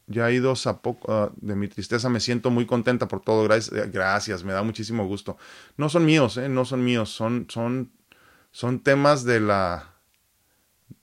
ya 0.08 0.30
he 0.30 0.34
ido 0.34 0.52
a 0.64 0.82
poco 0.82 1.12
uh, 1.12 1.30
de 1.36 1.54
mi 1.54 1.68
tristeza, 1.68 2.08
me 2.08 2.18
siento 2.18 2.50
muy 2.50 2.64
contenta 2.64 3.06
por 3.08 3.20
todo, 3.20 3.44
gracias, 3.44 3.92
gracias, 3.92 4.42
me 4.42 4.54
da 4.54 4.62
muchísimo 4.62 5.06
gusto. 5.06 5.36
No 5.76 5.90
son 5.90 6.06
míos, 6.06 6.38
eh, 6.38 6.48
no 6.48 6.64
son 6.64 6.82
míos, 6.82 7.10
son, 7.10 7.46
son, 7.50 7.92
son 8.50 8.80
temas 8.80 9.24
de 9.24 9.40
la, 9.40 9.92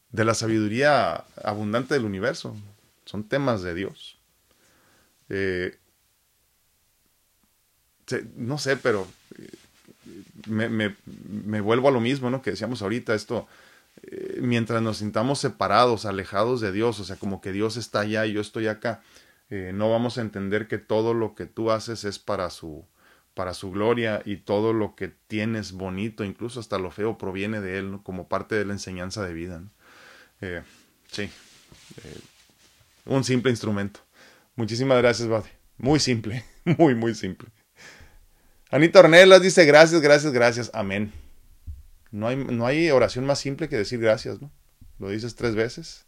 de 0.10 0.26
la 0.26 0.34
sabiduría 0.34 1.24
abundante 1.44 1.94
del 1.94 2.04
universo. 2.04 2.58
Son 3.06 3.24
temas 3.24 3.62
de 3.62 3.76
Dios. 3.76 4.15
Eh, 5.30 5.78
no 8.36 8.58
sé, 8.58 8.78
pero 8.78 9.08
eh, 9.38 9.50
me, 10.48 11.62
vuelvo 11.62 11.88
a 11.88 11.92
lo 11.92 12.00
mismo, 12.00 12.30
¿no? 12.30 12.42
Que 12.42 12.52
decíamos 12.52 12.82
ahorita, 12.82 13.16
esto, 13.16 13.48
eh, 14.04 14.40
mientras 14.42 14.82
nos 14.82 14.98
sintamos 14.98 15.40
separados, 15.40 16.06
alejados 16.06 16.62
de 16.62 16.72
Dios, 16.72 17.00
o 17.00 17.04
sea, 17.04 17.16
como 17.16 17.42
que 17.42 17.52
Dios 17.52 17.78
está 17.78 18.02
allá 18.02 18.26
y 18.26 18.34
yo 18.34 18.42
estoy 18.42 18.68
acá, 18.68 19.02
no 19.48 19.92
vamos 19.92 20.18
a 20.18 20.22
entender 20.22 20.68
que 20.68 20.80
todo 20.80 21.14
lo 21.14 21.36
que 21.36 21.46
tú 21.46 21.70
haces 21.70 22.04
es 22.04 22.18
para 22.18 22.50
su, 22.50 22.84
para 23.36 23.54
su 23.54 23.72
gloria 23.72 24.24
y 24.26 24.38
todo 24.38 24.74
lo 24.74 24.96
que 24.96 25.08
tienes 25.08 25.72
bonito, 25.72 26.24
incluso 26.24 26.60
hasta 26.60 26.80
lo 26.80 26.90
feo, 26.90 27.18
proviene 27.18 27.62
de 27.62 27.78
Él, 27.78 28.00
como 28.04 28.28
parte 28.28 28.56
de 28.56 28.66
la 28.66 28.74
enseñanza 28.74 29.24
de 29.24 29.34
vida. 29.34 29.62
sí, 31.12 31.30
un 33.06 33.24
simple 33.24 33.52
instrumento. 33.52 34.05
Muchísimas 34.56 34.98
gracias, 34.98 35.28
Buddy. 35.28 35.50
Muy 35.78 36.00
simple, 36.00 36.44
muy, 36.78 36.96
muy 36.96 37.14
simple. 37.16 37.50
Anita 38.72 39.00
Ornelas 39.00 39.42
dice 39.42 39.66
gracias, 39.66 40.02
gracias, 40.02 40.34
gracias. 40.34 40.72
Amén. 40.74 41.12
No 42.12 42.28
hay, 42.28 42.38
no 42.38 42.66
hay 42.66 42.90
oración 42.92 43.26
más 43.26 43.40
simple 43.40 43.70
que 43.70 43.78
decir 43.78 44.00
gracias, 44.00 44.42
¿no? 44.42 44.52
Lo 45.00 45.10
dices 45.10 45.36
tres 45.36 45.56
veces 45.56 46.06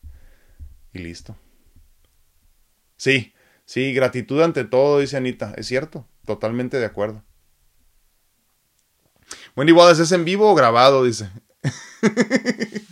y 0.93 1.00
listo. 1.00 1.38
Sí, 2.95 3.34
sí, 3.66 3.93
gratitud 3.93 4.41
ante 4.41 4.64
todo, 4.64 5.00
dice 5.00 5.18
Anita. 5.18 5.54
Es 5.58 5.68
cierto, 5.68 6.08
totalmente 6.26 6.78
de 6.78 6.86
acuerdo. 6.86 7.24
Wendy 9.56 9.74
Wallace, 9.74 10.04
¿es 10.04 10.12
en 10.12 10.26
vivo 10.26 10.50
o 10.50 10.56
grabado? 10.56 11.04
Dice. 11.04 11.30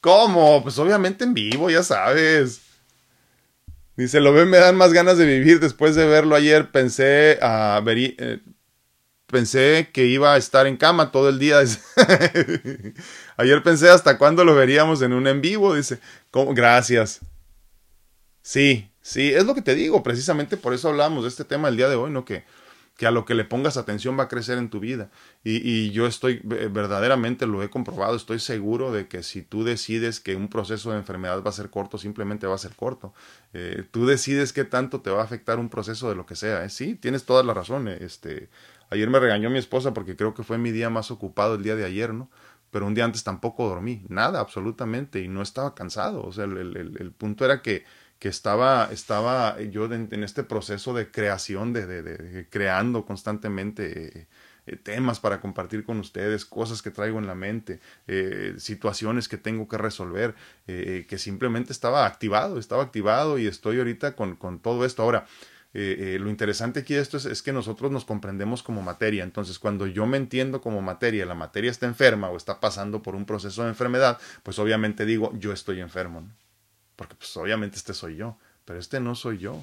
¿Cómo? 0.00 0.62
Pues 0.62 0.78
obviamente 0.78 1.24
en 1.24 1.34
vivo, 1.34 1.70
ya 1.70 1.82
sabes. 1.82 2.60
Dice, 3.96 4.20
lo 4.20 4.32
ven, 4.32 4.50
me 4.50 4.58
dan 4.58 4.76
más 4.76 4.92
ganas 4.92 5.18
de 5.18 5.26
vivir. 5.26 5.60
Después 5.60 5.94
de 5.94 6.06
verlo 6.06 6.34
ayer, 6.34 6.70
pensé, 6.70 7.38
a 7.40 7.80
ver, 7.84 7.98
eh, 7.98 8.40
pensé 9.26 9.90
que 9.92 10.06
iba 10.06 10.34
a 10.34 10.36
estar 10.36 10.66
en 10.66 10.76
cama 10.76 11.12
todo 11.12 11.28
el 11.28 11.38
día. 11.38 11.60
ayer 13.36 13.62
pensé 13.62 13.90
hasta 13.90 14.18
cuándo 14.18 14.44
lo 14.44 14.54
veríamos 14.54 15.02
en 15.02 15.12
un 15.12 15.26
en 15.26 15.40
vivo. 15.40 15.74
Dice, 15.74 16.00
gracias. 16.32 17.20
Sí, 18.42 18.90
sí, 19.00 19.32
es 19.32 19.44
lo 19.46 19.54
que 19.54 19.62
te 19.62 19.74
digo. 19.74 20.02
Precisamente 20.02 20.56
por 20.56 20.74
eso 20.74 20.88
hablamos 20.88 21.22
de 21.22 21.28
este 21.28 21.44
tema 21.44 21.68
el 21.68 21.76
día 21.76 21.88
de 21.88 21.96
hoy, 21.96 22.10
¿no? 22.10 22.24
Que 22.24 22.44
que 22.96 23.06
a 23.06 23.10
lo 23.10 23.24
que 23.24 23.34
le 23.34 23.44
pongas 23.44 23.76
atención 23.76 24.16
va 24.18 24.24
a 24.24 24.28
crecer 24.28 24.56
en 24.56 24.70
tu 24.70 24.78
vida. 24.78 25.10
Y, 25.42 25.90
yo 25.90 26.06
estoy, 26.06 26.40
verdaderamente 26.44 27.46
lo 27.46 27.62
he 27.62 27.70
comprobado, 27.70 28.14
estoy 28.14 28.38
seguro 28.38 28.92
de 28.92 29.08
que 29.08 29.22
si 29.22 29.42
tú 29.42 29.64
decides 29.64 30.20
que 30.20 30.36
un 30.36 30.48
proceso 30.48 30.92
de 30.92 30.98
enfermedad 30.98 31.42
va 31.42 31.50
a 31.50 31.52
ser 31.52 31.70
corto, 31.70 31.98
simplemente 31.98 32.46
va 32.46 32.54
a 32.54 32.58
ser 32.58 32.74
corto. 32.76 33.12
Eh, 33.52 33.84
tú 33.90 34.06
decides 34.06 34.52
qué 34.52 34.64
tanto 34.64 35.00
te 35.00 35.10
va 35.10 35.22
a 35.22 35.24
afectar 35.24 35.58
un 35.58 35.68
proceso 35.68 36.08
de 36.08 36.14
lo 36.14 36.24
que 36.24 36.36
sea. 36.36 36.64
¿eh? 36.64 36.70
Sí, 36.70 36.94
tienes 36.94 37.24
toda 37.24 37.42
la 37.42 37.52
razón. 37.52 37.88
Eh, 37.88 37.98
este, 38.00 38.48
ayer 38.90 39.10
me 39.10 39.18
regañó 39.18 39.50
mi 39.50 39.58
esposa 39.58 39.92
porque 39.92 40.14
creo 40.14 40.34
que 40.34 40.44
fue 40.44 40.58
mi 40.58 40.70
día 40.70 40.88
más 40.88 41.10
ocupado 41.10 41.56
el 41.56 41.62
día 41.64 41.74
de 41.74 41.84
ayer, 41.84 42.14
¿no? 42.14 42.30
Pero 42.70 42.86
un 42.86 42.94
día 42.94 43.04
antes 43.04 43.22
tampoco 43.22 43.68
dormí, 43.68 44.04
nada, 44.08 44.40
absolutamente, 44.40 45.20
y 45.20 45.28
no 45.28 45.42
estaba 45.42 45.76
cansado. 45.76 46.24
O 46.24 46.32
sea, 46.32 46.44
el 46.44 47.12
punto 47.16 47.44
era 47.44 47.62
que 47.62 47.84
que 48.24 48.30
estaba, 48.30 48.88
estaba 48.90 49.60
yo 49.60 49.84
en, 49.92 50.24
este 50.24 50.44
proceso 50.44 50.94
de 50.94 51.10
creación, 51.10 51.74
de, 51.74 51.86
de, 51.86 52.48
creando 52.48 53.04
constantemente 53.04 54.18
eh, 54.18 54.26
eh, 54.66 54.76
temas 54.76 55.20
para 55.20 55.42
compartir 55.42 55.84
con 55.84 55.98
ustedes, 55.98 56.46
cosas 56.46 56.80
que 56.80 56.90
traigo 56.90 57.18
en 57.18 57.26
la 57.26 57.34
mente, 57.34 57.80
eh, 58.06 58.54
situaciones 58.56 59.28
que 59.28 59.36
tengo 59.36 59.68
que 59.68 59.76
resolver, 59.76 60.34
que 60.64 61.18
simplemente 61.18 61.70
estaba 61.70 62.06
activado, 62.06 62.58
estaba 62.58 62.82
activado 62.82 63.38
y 63.38 63.46
estoy 63.46 63.76
ahorita 63.76 64.16
con, 64.16 64.58
todo 64.58 64.86
esto. 64.86 65.02
Ahora, 65.02 65.26
lo 65.74 66.30
interesante 66.30 66.80
aquí 66.80 66.94
de 66.94 67.02
esto 67.02 67.18
es, 67.18 67.26
es, 67.26 67.42
que 67.42 67.52
nosotros 67.52 67.92
nos 67.92 68.06
comprendemos 68.06 68.62
como 68.62 68.80
materia. 68.80 69.22
Entonces, 69.22 69.58
cuando 69.58 69.86
yo 69.86 70.06
me 70.06 70.16
entiendo 70.16 70.62
como 70.62 70.80
materia, 70.80 71.26
la 71.26 71.34
materia 71.34 71.70
está 71.70 71.84
enferma 71.84 72.30
o 72.30 72.38
está 72.38 72.58
pasando 72.58 73.02
por 73.02 73.16
un 73.16 73.26
proceso 73.26 73.64
de 73.64 73.68
enfermedad, 73.68 74.18
pues 74.42 74.58
obviamente 74.58 75.04
digo, 75.04 75.30
yo 75.38 75.52
estoy 75.52 75.82
enfermo. 75.82 76.26
Porque 76.96 77.14
pues 77.14 77.36
obviamente 77.36 77.76
este 77.76 77.94
soy 77.94 78.16
yo, 78.16 78.38
pero 78.64 78.78
este 78.78 79.00
no 79.00 79.14
soy 79.14 79.38
yo. 79.38 79.62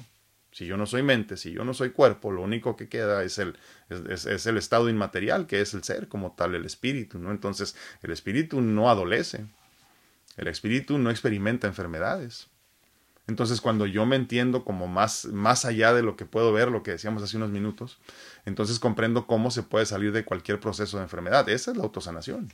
Si 0.52 0.66
yo 0.66 0.76
no 0.76 0.84
soy 0.84 1.02
mente, 1.02 1.38
si 1.38 1.50
yo 1.50 1.64
no 1.64 1.72
soy 1.72 1.90
cuerpo, 1.90 2.30
lo 2.30 2.42
único 2.42 2.76
que 2.76 2.90
queda 2.90 3.24
es 3.24 3.38
el, 3.38 3.56
es, 3.88 4.46
el 4.46 4.58
estado 4.58 4.90
inmaterial, 4.90 5.46
que 5.46 5.62
es 5.62 5.72
el 5.72 5.82
ser 5.82 6.08
como 6.08 6.32
tal, 6.32 6.54
el 6.54 6.66
espíritu, 6.66 7.18
¿no? 7.18 7.30
Entonces, 7.30 7.74
el 8.02 8.10
espíritu 8.10 8.60
no 8.60 8.90
adolece, 8.90 9.46
el 10.36 10.48
espíritu 10.48 10.98
no 10.98 11.10
experimenta 11.10 11.66
enfermedades. 11.68 12.48
Entonces, 13.28 13.62
cuando 13.62 13.86
yo 13.86 14.04
me 14.04 14.16
entiendo 14.16 14.62
como 14.62 14.88
más, 14.88 15.24
más 15.26 15.64
allá 15.64 15.94
de 15.94 16.02
lo 16.02 16.16
que 16.16 16.26
puedo 16.26 16.52
ver, 16.52 16.70
lo 16.70 16.82
que 16.82 16.90
decíamos 16.90 17.22
hace 17.22 17.38
unos 17.38 17.50
minutos, 17.50 17.98
entonces 18.44 18.78
comprendo 18.78 19.26
cómo 19.26 19.50
se 19.50 19.62
puede 19.62 19.86
salir 19.86 20.12
de 20.12 20.26
cualquier 20.26 20.60
proceso 20.60 20.98
de 20.98 21.04
enfermedad. 21.04 21.48
Esa 21.48 21.70
es 21.70 21.78
la 21.78 21.84
autosanación. 21.84 22.52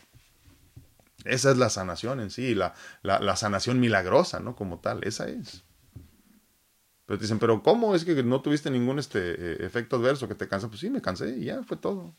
Esa 1.25 1.51
es 1.51 1.57
la 1.57 1.69
sanación 1.69 2.21
en 2.21 2.31
sí, 2.31 2.55
la, 2.55 2.75
la, 3.03 3.37
sanación 3.37 3.81
milagrosa, 3.81 4.41
¿no? 4.41 4.55
Como 4.55 4.79
tal, 4.79 5.03
esa 5.03 5.29
es. 5.29 5.65
Pero 7.07 7.19
te 7.19 7.25
dicen, 7.25 7.39
pero 7.39 7.63
¿cómo? 7.63 7.95
Es 7.95 8.05
que 8.05 8.23
no 8.23 8.41
tuviste 8.41 8.71
ningún 8.71 8.99
este, 8.99 9.19
eh, 9.19 9.57
efecto 9.61 9.97
adverso 9.97 10.29
que 10.29 10.35
te 10.35 10.47
cansa. 10.47 10.69
Pues 10.69 10.81
sí, 10.81 10.91
me 10.91 11.03
cansé 11.03 11.37
y 11.37 11.45
ya, 11.47 11.63
fue 11.65 11.77
todo. 11.77 12.15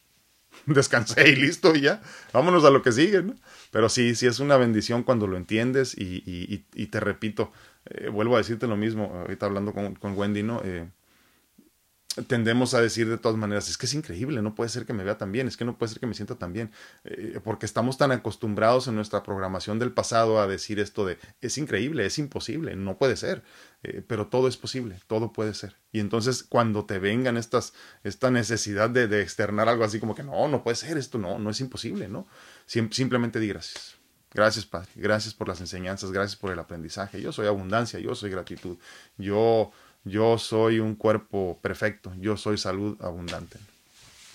Descansé 0.66 1.30
y 1.30 1.36
listo 1.36 1.76
y 1.76 1.82
ya. 1.82 2.02
Vámonos 2.34 2.66
a 2.66 2.72
lo 2.72 2.82
que 2.82 2.92
sigue, 2.92 3.22
¿no? 3.22 3.36
Pero 3.72 3.88
sí, 3.88 4.16
sí 4.16 4.26
es 4.28 4.40
una 4.40 4.58
bendición 4.58 5.04
cuando 5.04 5.28
lo 5.28 5.38
entiendes 5.38 5.96
y, 5.98 6.24
y, 6.74 6.86
te 6.88 7.00
repito, 7.00 7.52
eh, 7.86 8.10
vuelvo 8.10 8.36
a 8.36 8.40
decirte 8.40 8.68
lo 8.68 8.76
mismo, 8.76 9.14
ahorita 9.22 9.46
hablando 9.46 9.74
con, 9.74 9.96
con 9.96 10.18
Wendy, 10.18 10.44
¿no? 10.44 10.62
Eh, 10.64 10.90
tendemos 12.28 12.74
a 12.74 12.82
decir 12.82 13.08
de 13.08 13.18
todas 13.18 13.38
maneras, 13.38 13.70
es 13.70 13.78
que 13.78 13.86
es 13.86 13.94
increíble, 13.94 14.42
no 14.42 14.56
puede 14.56 14.70
ser 14.70 14.86
que 14.86 14.94
me 14.94 15.04
vea 15.04 15.18
tan 15.18 15.32
bien, 15.32 15.48
es 15.48 15.58
que 15.58 15.66
no 15.66 15.78
puede 15.78 15.92
ser 15.92 16.00
que 16.00 16.08
me 16.08 16.14
sienta 16.14 16.36
tan 16.36 16.54
bien, 16.54 16.72
eh, 17.04 17.40
porque 17.44 17.66
estamos 17.66 17.98
tan 17.98 18.12
acostumbrados 18.12 18.88
en 18.88 18.96
nuestra 18.96 19.24
programación 19.24 19.80
del 19.80 19.92
pasado 19.92 20.40
a 20.40 20.48
decir 20.48 20.80
esto 20.80 21.06
de, 21.06 21.18
es 21.42 21.58
increíble, 21.58 22.06
es 22.06 22.18
imposible, 22.18 22.76
no 22.76 22.98
puede 22.98 23.16
ser, 23.16 23.44
eh, 23.84 24.04
pero 24.06 24.28
todo 24.28 24.48
es 24.48 24.58
posible, 24.58 25.00
todo 25.08 25.32
puede 25.32 25.54
ser. 25.54 25.76
Y 25.92 26.00
entonces 26.00 26.44
cuando 26.44 26.86
te 26.86 27.00
vengan 27.00 27.38
estas, 27.38 27.74
esta 28.04 28.32
necesidad 28.32 28.90
de, 28.90 29.22
externar 29.22 29.70
algo 29.70 29.84
así 29.84 30.00
como 30.00 30.16
que 30.16 30.24
no, 30.24 30.48
no 30.48 30.64
puede 30.64 30.76
ser 30.76 30.98
esto, 30.98 31.18
no, 31.18 31.40
no 31.40 31.50
es 31.50 31.60
imposible, 31.62 32.08
¿no? 32.08 32.28
simplemente 32.66 33.40
di 33.40 33.48
gracias. 33.48 33.96
Gracias, 34.32 34.66
Padre. 34.66 34.90
Gracias 34.96 35.34
por 35.34 35.48
las 35.48 35.60
enseñanzas. 35.60 36.12
Gracias 36.12 36.36
por 36.36 36.52
el 36.52 36.60
aprendizaje. 36.60 37.20
Yo 37.20 37.32
soy 37.32 37.48
abundancia. 37.48 38.00
Yo 38.00 38.14
soy 38.14 38.30
gratitud. 38.30 38.78
Yo 39.18 39.72
yo 40.04 40.38
soy 40.38 40.80
un 40.80 40.96
cuerpo 40.96 41.60
perfecto, 41.62 42.14
yo 42.20 42.38
soy 42.38 42.58
salud 42.58 42.98
abundante. 43.02 43.58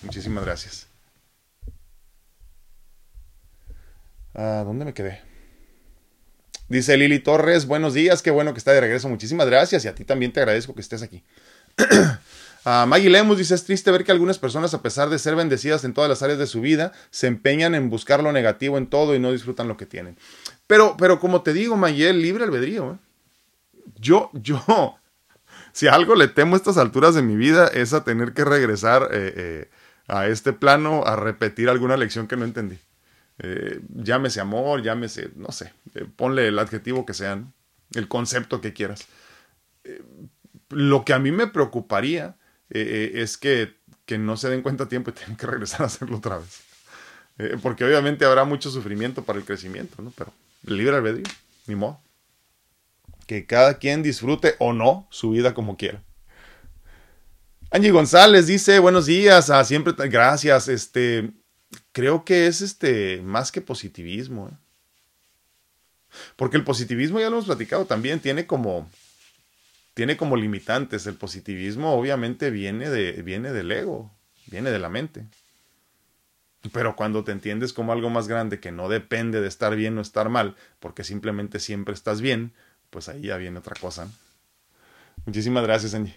Muchísimas 0.03 0.45
gracias. 0.45 0.87
¿A 4.33 4.63
¿Dónde 4.63 4.85
me 4.85 4.93
quedé? 4.93 5.21
Dice 6.67 6.97
Lili 6.97 7.19
Torres, 7.19 7.67
buenos 7.67 7.93
días, 7.93 8.21
qué 8.21 8.31
bueno 8.31 8.53
que 8.53 8.57
está 8.57 8.71
de 8.71 8.81
regreso, 8.81 9.07
muchísimas 9.07 9.47
gracias 9.47 9.85
y 9.85 9.87
a 9.87 9.95
ti 9.95 10.03
también 10.03 10.33
te 10.33 10.39
agradezco 10.39 10.73
que 10.73 10.81
estés 10.81 11.03
aquí. 11.03 11.23
Uh, 11.77 12.85
Maggie 12.87 13.09
Lemus 13.09 13.37
dice, 13.37 13.53
es 13.53 13.63
triste 13.63 13.91
ver 13.91 14.03
que 14.03 14.11
algunas 14.11 14.39
personas, 14.39 14.73
a 14.73 14.81
pesar 14.81 15.09
de 15.09 15.19
ser 15.19 15.35
bendecidas 15.35 15.83
en 15.83 15.93
todas 15.93 16.09
las 16.09 16.23
áreas 16.23 16.39
de 16.39 16.47
su 16.47 16.61
vida, 16.61 16.91
se 17.11 17.27
empeñan 17.27 17.75
en 17.75 17.89
buscar 17.89 18.23
lo 18.23 18.31
negativo 18.31 18.79
en 18.79 18.87
todo 18.87 19.13
y 19.15 19.19
no 19.19 19.31
disfrutan 19.31 19.67
lo 19.67 19.77
que 19.77 19.85
tienen. 19.85 20.17
Pero, 20.65 20.95
pero 20.97 21.19
como 21.19 21.43
te 21.43 21.53
digo, 21.53 21.77
Maggie, 21.77 22.11
libre 22.13 22.43
albedrío. 22.43 22.93
¿eh? 22.93 22.97
Yo, 23.99 24.31
yo, 24.33 24.97
si 25.75 25.89
algo 25.89 26.15
le 26.15 26.29
temo 26.29 26.55
a 26.55 26.57
estas 26.57 26.77
alturas 26.77 27.15
de 27.15 27.21
mi 27.21 27.35
vida 27.35 27.67
es 27.67 27.91
a 27.91 28.05
tener 28.05 28.31
que 28.31 28.45
regresar 28.45 29.09
eh, 29.11 29.33
eh, 29.35 29.69
a 30.07 30.27
este 30.27 30.53
plano 30.53 31.03
a 31.05 31.17
repetir 31.17 31.67
alguna 31.67 31.97
lección 31.97 32.29
que 32.29 32.37
no 32.37 32.45
entendí. 32.45 32.79
Eh, 33.39 33.81
llámese 33.89 34.39
amor, 34.39 34.81
llámese, 34.83 35.31
no 35.35 35.51
sé, 35.51 35.73
ponle 36.15 36.47
el 36.47 36.59
adjetivo 36.59 37.05
que 37.05 37.13
sean, 37.13 37.51
el 37.93 38.07
concepto 38.07 38.61
que 38.61 38.71
quieras. 38.71 39.05
lo 40.69 41.03
que 41.03 41.11
a 41.11 41.19
mí 41.19 41.33
me 41.33 41.47
preocuparía 41.47 42.37
es 42.69 43.37
que, 43.37 43.75
que, 44.05 44.17
no 44.17 44.37
se 44.37 44.49
den 44.49 44.61
cuenta 44.61 44.85
a 44.85 44.87
tiempo 44.87 45.09
y 45.09 45.13
tengan 45.19 45.35
que 45.35 45.45
regresar 45.45 45.81
a 45.81 45.85
hacerlo 45.87 46.19
otra 46.19 46.37
vez. 46.37 46.63
porque 47.61 47.83
obviamente 47.83 48.23
habrá 48.23 48.45
mucho 48.45 48.71
sufrimiento 48.71 49.25
para 49.25 49.39
el 49.39 49.43
crecimiento, 49.43 50.01
¿no? 50.01 50.13
Pero 50.17 50.31
libre 50.63 50.95
albedrío, 50.95 51.25
ni 51.67 51.75
modo 51.75 51.99
que 53.25 53.45
cada 53.45 53.77
quien 53.77 54.03
disfrute 54.03 54.55
o 54.59 54.73
no 54.73 55.07
su 55.11 55.31
vida 55.31 55.53
como 55.53 55.77
quiera. 55.77 56.03
Angie 57.71 57.91
González 57.91 58.47
dice, 58.47 58.79
buenos 58.79 59.05
días, 59.05 59.49
a 59.49 59.63
siempre, 59.65 59.93
gracias, 60.07 60.67
este, 60.67 61.31
creo 61.91 62.23
que 62.23 62.47
es 62.47 62.61
este, 62.61 63.21
más 63.21 63.51
que 63.51 63.61
positivismo, 63.61 64.49
¿eh? 64.49 64.57
porque 66.35 66.57
el 66.57 66.63
positivismo 66.63 67.19
ya 67.19 67.29
lo 67.29 67.37
hemos 67.37 67.45
platicado 67.45 67.85
también, 67.85 68.19
tiene 68.19 68.45
como, 68.45 68.89
tiene 69.93 70.15
como 70.15 70.37
limitantes, 70.37 71.07
el 71.07 71.15
positivismo 71.15 71.93
obviamente 71.93 72.49
viene, 72.49 72.89
de, 72.89 73.13
viene 73.23 73.51
del 73.51 73.71
ego, 73.71 74.11
viene 74.47 74.71
de 74.71 74.79
la 74.79 74.89
mente. 74.89 75.25
Pero 76.71 76.95
cuando 76.95 77.23
te 77.23 77.31
entiendes 77.31 77.73
como 77.73 77.91
algo 77.91 78.09
más 78.09 78.27
grande 78.27 78.59
que 78.59 78.71
no 78.71 78.89
depende 78.89 79.41
de 79.41 79.47
estar 79.47 79.75
bien 79.75 79.97
o 79.97 80.01
estar 80.01 80.29
mal, 80.29 80.55
porque 80.79 81.03
simplemente 81.03 81.59
siempre 81.59 81.93
estás 81.93 82.21
bien, 82.21 82.53
pues 82.95 83.09
ahí 83.09 83.23
ya 83.23 83.35
viene 83.35 83.59
otra 83.59 83.75
cosa. 83.77 84.07
Muchísimas 85.25 85.63
gracias, 85.63 85.93
Angie. 85.93 86.15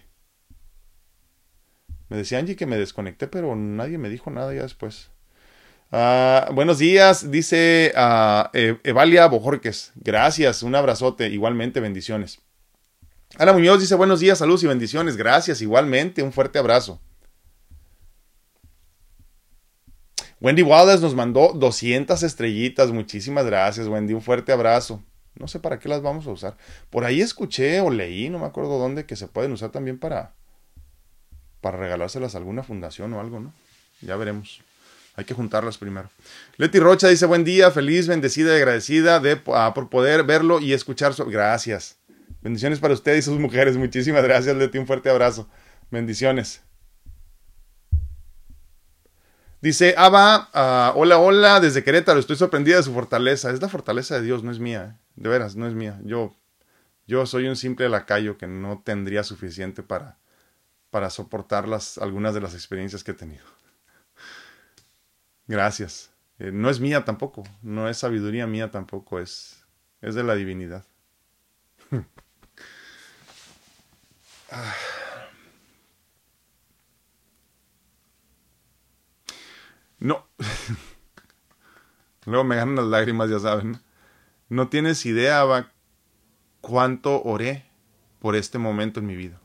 Me 2.07 2.15
decía 2.15 2.39
Angie 2.39 2.55
que 2.55 2.65
me 2.65 2.77
desconecté, 2.77 3.27
pero 3.27 3.53
nadie 3.53 3.97
me 3.97 4.07
dijo 4.07 4.31
nada 4.31 4.53
ya 4.53 4.61
después. 4.61 5.09
Ah, 5.91 6.49
buenos 6.53 6.77
días, 6.77 7.31
dice 7.31 7.93
uh, 7.97 8.57
Evalia 8.85 9.27
Bojorques. 9.27 9.91
Gracias, 9.95 10.63
un 10.63 10.73
abrazote, 10.73 11.27
igualmente, 11.27 11.81
bendiciones. 11.81 12.39
Ana 13.37 13.51
Muñoz 13.51 13.81
dice 13.81 13.95
buenos 13.95 14.21
días, 14.21 14.37
saludos 14.37 14.63
y 14.63 14.67
bendiciones. 14.67 15.17
Gracias, 15.17 15.61
igualmente, 15.61 16.23
un 16.23 16.31
fuerte 16.31 16.59
abrazo. 16.59 17.01
Wendy 20.39 20.61
Wallace 20.61 21.01
nos 21.01 21.13
mandó 21.13 21.51
200 21.51 22.23
estrellitas. 22.23 22.89
Muchísimas 22.91 23.45
gracias, 23.45 23.87
Wendy. 23.87 24.13
Un 24.13 24.21
fuerte 24.21 24.53
abrazo. 24.53 25.03
No 25.35 25.47
sé 25.47 25.59
para 25.59 25.79
qué 25.79 25.89
las 25.89 26.01
vamos 26.01 26.27
a 26.27 26.31
usar. 26.31 26.57
Por 26.89 27.05
ahí 27.05 27.21
escuché 27.21 27.81
o 27.81 27.89
leí, 27.89 28.29
no 28.29 28.39
me 28.39 28.45
acuerdo 28.45 28.77
dónde, 28.77 29.05
que 29.05 29.15
se 29.15 29.27
pueden 29.27 29.51
usar 29.51 29.71
también 29.71 29.97
para, 29.97 30.33
para 31.61 31.77
regalárselas 31.77 32.35
a 32.35 32.39
alguna 32.39 32.63
fundación 32.63 33.13
o 33.13 33.19
algo, 33.19 33.39
¿no? 33.39 33.53
Ya 34.01 34.15
veremos. 34.15 34.61
Hay 35.15 35.25
que 35.25 35.33
juntarlas 35.33 35.77
primero. 35.77 36.09
Leti 36.57 36.79
Rocha 36.79 37.09
dice 37.09 37.25
buen 37.25 37.43
día, 37.43 37.71
feliz, 37.71 38.07
bendecida 38.07 38.53
y 38.53 38.57
agradecida 38.57 39.19
de, 39.19 39.41
ah, 39.47 39.73
por 39.73 39.89
poder 39.89 40.23
verlo 40.23 40.59
y 40.59 40.73
escuchar 40.73 41.13
su... 41.13 41.25
Gracias. 41.25 41.97
Bendiciones 42.41 42.79
para 42.79 42.93
usted 42.93 43.17
y 43.17 43.21
sus 43.21 43.37
mujeres. 43.37 43.75
Muchísimas 43.75 44.23
gracias, 44.23 44.55
Leti. 44.55 44.77
Un 44.77 44.87
fuerte 44.87 45.09
abrazo. 45.09 45.49
Bendiciones. 45.91 46.61
Dice 49.61 49.93
Ava, 49.97 50.49
ah, 50.53 50.93
hola, 50.95 51.17
hola, 51.17 51.59
desde 51.59 51.83
Querétaro, 51.83 52.17
estoy 52.17 52.37
sorprendida 52.37 52.77
de 52.77 52.83
su 52.83 52.93
fortaleza. 52.93 53.51
Es 53.51 53.61
la 53.61 53.67
fortaleza 53.67 54.15
de 54.15 54.21
Dios, 54.21 54.41
no 54.41 54.51
es 54.51 54.59
mía. 54.59 54.95
¿eh? 54.95 55.08
De 55.19 55.29
veras, 55.29 55.57
no 55.57 55.67
es 55.67 55.73
mía. 55.73 55.99
Yo, 56.05 56.33
yo 57.05 57.25
soy 57.25 57.49
un 57.49 57.57
simple 57.57 57.89
lacayo 57.89 58.37
que 58.37 58.47
no 58.47 58.81
tendría 58.85 59.23
suficiente 59.23 59.83
para, 59.83 60.17
para 60.91 61.09
soportar 61.09 61.67
las, 61.67 61.97
algunas 61.97 62.33
de 62.33 62.39
las 62.39 62.53
experiencias 62.53 63.03
que 63.03 63.11
he 63.11 63.15
tenido. 63.15 63.43
Gracias. 65.45 66.13
Eh, 66.39 66.51
no 66.53 66.69
es 66.69 66.79
mía 66.79 67.03
tampoco, 67.03 67.43
no 67.61 67.89
es 67.89 67.97
sabiduría 67.97 68.47
mía 68.47 68.71
tampoco, 68.71 69.19
es, 69.19 69.65
es 69.99 70.15
de 70.15 70.23
la 70.23 70.35
divinidad. 70.35 70.85
ah. 74.51 74.73
No. 79.99 80.25
Luego 82.25 82.45
me 82.45 82.55
ganan 82.55 82.77
las 82.77 82.85
lágrimas, 82.85 83.29
ya 83.29 83.39
saben. 83.39 83.81
No 84.49 84.67
tienes 84.69 85.05
idea, 85.05 85.71
cuánto 86.61 87.21
oré 87.23 87.65
por 88.19 88.35
este 88.35 88.57
momento 88.57 88.99
en 88.99 89.05
mi 89.05 89.15
vida. 89.15 89.39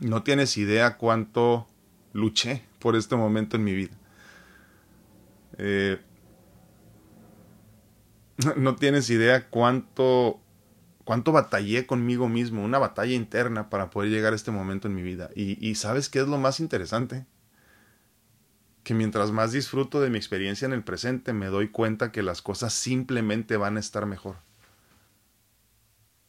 No 0.00 0.22
tienes 0.22 0.56
idea 0.56 0.96
cuánto 0.96 1.66
luché 2.12 2.62
por 2.78 2.96
este 2.96 3.16
momento 3.16 3.56
en 3.56 3.64
mi 3.64 3.74
vida. 3.74 3.96
Eh, 5.58 6.00
no 8.56 8.76
tienes 8.76 9.08
idea 9.10 9.48
cuánto 9.48 10.40
cuánto 11.04 11.32
batallé 11.32 11.86
conmigo 11.86 12.28
mismo, 12.28 12.64
una 12.64 12.78
batalla 12.78 13.12
interna 13.14 13.68
para 13.70 13.90
poder 13.90 14.10
llegar 14.10 14.32
a 14.32 14.36
este 14.36 14.50
momento 14.50 14.88
en 14.88 14.94
mi 14.94 15.02
vida. 15.02 15.30
Y, 15.34 15.64
y 15.66 15.74
sabes 15.74 16.08
qué 16.08 16.20
es 16.20 16.28
lo 16.28 16.38
más 16.38 16.60
interesante? 16.60 17.26
Que 18.84 18.94
mientras 18.94 19.32
más 19.32 19.50
disfruto 19.50 20.00
de 20.00 20.10
mi 20.10 20.18
experiencia 20.18 20.66
en 20.66 20.72
el 20.72 20.84
presente, 20.84 21.32
me 21.32 21.46
doy 21.46 21.68
cuenta 21.70 22.12
que 22.12 22.22
las 22.22 22.42
cosas 22.42 22.74
simplemente 22.74 23.56
van 23.56 23.76
a 23.76 23.80
estar 23.80 24.06
mejor. 24.06 24.36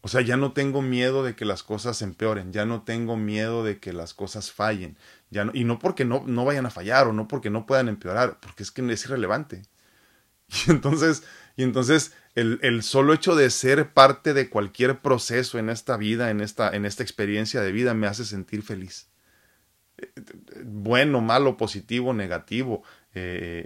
O 0.01 0.07
sea, 0.07 0.21
ya 0.21 0.37
no 0.37 0.53
tengo 0.53 0.81
miedo 0.81 1.23
de 1.23 1.35
que 1.35 1.45
las 1.45 1.63
cosas 1.63 2.01
empeoren, 2.01 2.53
ya 2.53 2.65
no 2.65 2.83
tengo 2.83 3.17
miedo 3.17 3.63
de 3.63 3.79
que 3.79 3.91
las 3.91 4.13
cosas 4.13 4.51
fallen, 4.51 4.97
ya 5.31 5.45
no, 5.45 5.51
y 5.53 5.63
no 5.65 5.79
porque 5.79 6.05
no, 6.05 6.23
no 6.25 6.45
vayan 6.45 6.65
a 6.65 6.69
fallar 6.69 7.07
o 7.07 7.13
no 7.13 7.27
porque 7.27 7.49
no 7.49 7.65
puedan 7.65 7.89
empeorar, 7.89 8.39
porque 8.39 8.63
es 8.63 8.71
que 8.71 8.81
es 8.91 9.05
irrelevante. 9.05 9.63
Y 10.67 10.71
entonces, 10.71 11.23
y 11.57 11.63
entonces 11.63 12.13
el, 12.35 12.59
el, 12.61 12.83
solo 12.83 13.13
hecho 13.13 13.35
de 13.35 13.49
ser 13.49 13.93
parte 13.93 14.35
de 14.35 14.47
cualquier 14.49 14.99
proceso 14.99 15.57
en 15.57 15.69
esta 15.71 15.97
vida, 15.97 16.29
en 16.29 16.39
esta, 16.39 16.69
en 16.69 16.85
esta 16.85 17.01
experiencia 17.01 17.61
de 17.61 17.71
vida, 17.71 17.95
me 17.95 18.05
hace 18.05 18.25
sentir 18.25 18.61
feliz 18.61 19.07
bueno, 20.63 21.21
malo, 21.21 21.57
positivo, 21.57 22.13
negativo, 22.13 22.83
eh, 23.13 23.63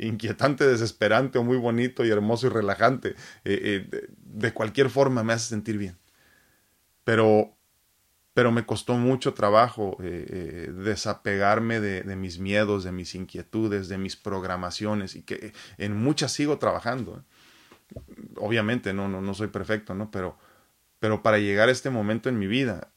eh, 0.00 0.06
inquietante, 0.06 0.66
desesperante 0.66 1.38
o 1.38 1.44
muy 1.44 1.56
bonito 1.56 2.04
y 2.04 2.10
hermoso 2.10 2.48
y 2.48 2.50
relajante, 2.50 3.14
eh, 3.44 3.88
de, 4.18 4.52
cualquier 4.52 4.90
forma 4.90 5.22
me 5.22 5.32
hace 5.32 5.48
sentir 5.48 5.78
bien. 5.78 5.96
Pero, 7.04 7.56
pero 8.34 8.50
me 8.50 8.66
costó 8.66 8.94
mucho 8.94 9.34
trabajo 9.34 9.96
desapegarme 10.00 11.80
de, 11.80 12.02
de, 12.02 12.16
mis 12.16 12.38
miedos, 12.38 12.84
de 12.84 12.92
mis 12.92 13.14
inquietudes, 13.14 13.88
de 13.88 13.98
mis 13.98 14.16
programaciones 14.16 15.14
y 15.16 15.22
que 15.22 15.52
en 15.78 15.96
muchas 15.96 16.32
sigo 16.32 16.58
trabajando. 16.58 17.24
Obviamente 18.36 18.92
no, 18.92 19.08
no, 19.08 19.20
no 19.20 19.34
soy 19.34 19.48
perfecto, 19.48 19.94
¿no? 19.94 20.10
Pero, 20.10 20.38
pero 20.98 21.22
para 21.22 21.38
llegar 21.38 21.68
a 21.68 21.72
este 21.72 21.90
momento 21.90 22.28
en 22.28 22.38
mi 22.38 22.46
vida 22.46 22.92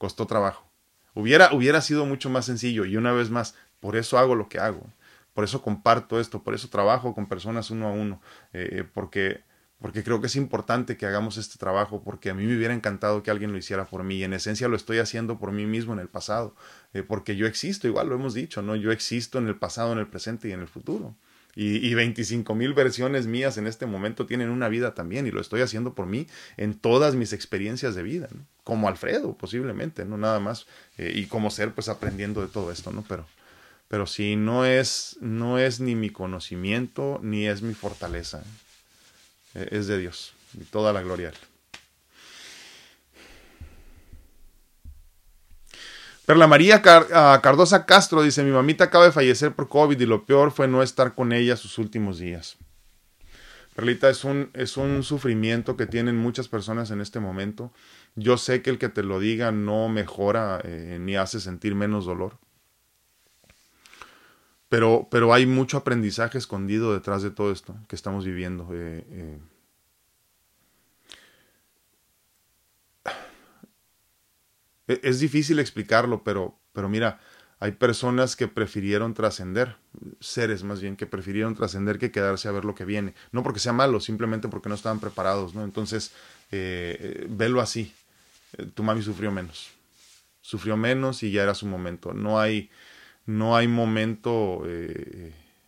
costó 0.00 0.26
trabajo. 0.26 0.66
Hubiera, 1.14 1.52
hubiera 1.52 1.82
sido 1.82 2.06
mucho 2.06 2.30
más 2.30 2.46
sencillo 2.46 2.86
y 2.86 2.96
una 2.96 3.12
vez 3.12 3.28
más, 3.28 3.54
por 3.80 3.96
eso 3.96 4.18
hago 4.18 4.34
lo 4.34 4.48
que 4.48 4.58
hago. 4.58 4.90
Por 5.34 5.44
eso 5.44 5.60
comparto 5.60 6.18
esto, 6.18 6.42
por 6.42 6.54
eso 6.54 6.70
trabajo 6.70 7.14
con 7.14 7.28
personas 7.28 7.70
uno 7.70 7.86
a 7.86 7.92
uno, 7.92 8.22
eh, 8.54 8.82
porque, 8.94 9.44
porque 9.78 10.02
creo 10.02 10.22
que 10.22 10.28
es 10.28 10.36
importante 10.36 10.96
que 10.96 11.04
hagamos 11.04 11.36
este 11.36 11.58
trabajo, 11.58 12.02
porque 12.02 12.30
a 12.30 12.34
mí 12.34 12.46
me 12.46 12.56
hubiera 12.56 12.72
encantado 12.72 13.22
que 13.22 13.30
alguien 13.30 13.52
lo 13.52 13.58
hiciera 13.58 13.84
por 13.84 14.02
mí 14.02 14.16
y 14.16 14.24
en 14.24 14.32
esencia 14.32 14.68
lo 14.68 14.76
estoy 14.76 15.00
haciendo 15.00 15.38
por 15.38 15.52
mí 15.52 15.66
mismo 15.66 15.92
en 15.92 15.98
el 15.98 16.08
pasado, 16.08 16.56
eh, 16.94 17.02
porque 17.02 17.36
yo 17.36 17.46
existo, 17.46 17.86
igual 17.86 18.08
lo 18.08 18.14
hemos 18.14 18.32
dicho, 18.32 18.62
¿no? 18.62 18.76
Yo 18.76 18.92
existo 18.92 19.38
en 19.38 19.48
el 19.48 19.56
pasado, 19.56 19.92
en 19.92 19.98
el 19.98 20.08
presente 20.08 20.48
y 20.48 20.52
en 20.52 20.60
el 20.60 20.68
futuro. 20.68 21.14
Y, 21.56 21.86
y 21.86 21.94
25 21.94 22.54
mil 22.54 22.74
versiones 22.74 23.26
mías 23.26 23.56
en 23.58 23.66
este 23.66 23.86
momento 23.86 24.26
tienen 24.26 24.50
una 24.50 24.68
vida 24.68 24.94
también 24.94 25.26
y 25.26 25.30
lo 25.30 25.40
estoy 25.40 25.62
haciendo 25.62 25.94
por 25.94 26.06
mí 26.06 26.26
en 26.56 26.74
todas 26.74 27.14
mis 27.14 27.32
experiencias 27.32 27.94
de 27.94 28.02
vida, 28.02 28.28
como 28.64 28.88
Alfredo 28.88 29.36
posiblemente, 29.36 30.04
no 30.04 30.16
nada 30.16 30.40
más, 30.40 30.66
eh, 30.96 31.12
y 31.14 31.26
como 31.26 31.50
ser 31.50 31.72
pues 31.72 31.88
aprendiendo 31.88 32.40
de 32.40 32.48
todo 32.48 32.70
esto, 32.70 32.92
¿no? 32.92 33.04
Pero, 33.08 33.26
pero 33.88 34.06
sí, 34.06 34.36
no 34.36 34.64
es, 34.64 35.16
no 35.20 35.58
es 35.58 35.80
ni 35.80 35.94
mi 35.94 36.10
conocimiento 36.10 37.18
ni 37.22 37.46
es 37.46 37.62
mi 37.62 37.74
fortaleza, 37.74 38.44
eh, 39.54 39.68
es 39.72 39.86
de 39.86 39.98
Dios 39.98 40.34
y 40.54 40.64
toda 40.64 40.92
la 40.92 41.02
gloria. 41.02 41.32
Perla 46.30 46.46
María 46.46 46.80
ah, 47.12 47.40
Cardosa 47.42 47.86
Castro 47.86 48.22
dice, 48.22 48.44
mi 48.44 48.52
mamita 48.52 48.84
acaba 48.84 49.04
de 49.04 49.10
fallecer 49.10 49.52
por 49.52 49.68
COVID 49.68 50.00
y 50.00 50.06
lo 50.06 50.26
peor 50.26 50.52
fue 50.52 50.68
no 50.68 50.80
estar 50.80 51.16
con 51.16 51.32
ella 51.32 51.56
sus 51.56 51.76
últimos 51.76 52.20
días. 52.20 52.56
Perlita, 53.74 54.08
es 54.08 54.22
un, 54.22 54.48
es 54.54 54.76
un 54.76 55.02
sufrimiento 55.02 55.76
que 55.76 55.86
tienen 55.86 56.16
muchas 56.16 56.46
personas 56.46 56.92
en 56.92 57.00
este 57.00 57.18
momento. 57.18 57.72
Yo 58.14 58.36
sé 58.36 58.62
que 58.62 58.70
el 58.70 58.78
que 58.78 58.88
te 58.88 59.02
lo 59.02 59.18
diga 59.18 59.50
no 59.50 59.88
mejora 59.88 60.60
eh, 60.62 60.98
ni 61.00 61.16
hace 61.16 61.40
sentir 61.40 61.74
menos 61.74 62.04
dolor. 62.04 62.38
Pero, 64.68 65.08
pero 65.10 65.34
hay 65.34 65.46
mucho 65.46 65.78
aprendizaje 65.78 66.38
escondido 66.38 66.92
detrás 66.92 67.24
de 67.24 67.32
todo 67.32 67.50
esto 67.50 67.74
que 67.88 67.96
estamos 67.96 68.24
viviendo. 68.24 68.68
Eh, 68.72 69.04
eh, 69.10 69.38
es 75.02 75.20
difícil 75.20 75.58
explicarlo, 75.58 76.22
pero, 76.24 76.58
pero 76.72 76.88
mira, 76.88 77.20
hay 77.60 77.72
personas 77.72 78.36
que 78.36 78.48
prefirieron 78.48 79.12
trascender, 79.12 79.76
seres 80.18 80.64
más 80.64 80.80
bien, 80.80 80.96
que 80.96 81.06
prefirieron 81.06 81.54
trascender 81.54 81.98
que 81.98 82.10
quedarse 82.10 82.48
a 82.48 82.52
ver 82.52 82.64
lo 82.64 82.74
que 82.74 82.86
viene. 82.86 83.14
No 83.32 83.42
porque 83.42 83.60
sea 83.60 83.74
malo, 83.74 84.00
simplemente 84.00 84.48
porque 84.48 84.70
no 84.70 84.74
estaban 84.74 84.98
preparados, 84.98 85.54
¿no? 85.54 85.62
Entonces, 85.62 86.12
eh, 86.50 86.96
eh 86.98 87.26
velo 87.28 87.60
así. 87.60 87.92
Eh, 88.56 88.66
tu 88.74 88.82
mami 88.82 89.02
sufrió 89.02 89.30
menos. 89.30 89.68
Sufrió 90.40 90.78
menos 90.78 91.22
y 91.22 91.32
ya 91.32 91.42
era 91.42 91.54
su 91.54 91.66
momento. 91.66 92.14
No 92.14 92.40
hay, 92.40 92.70
no 93.26 93.54
hay 93.56 93.68
momento, 93.68 94.64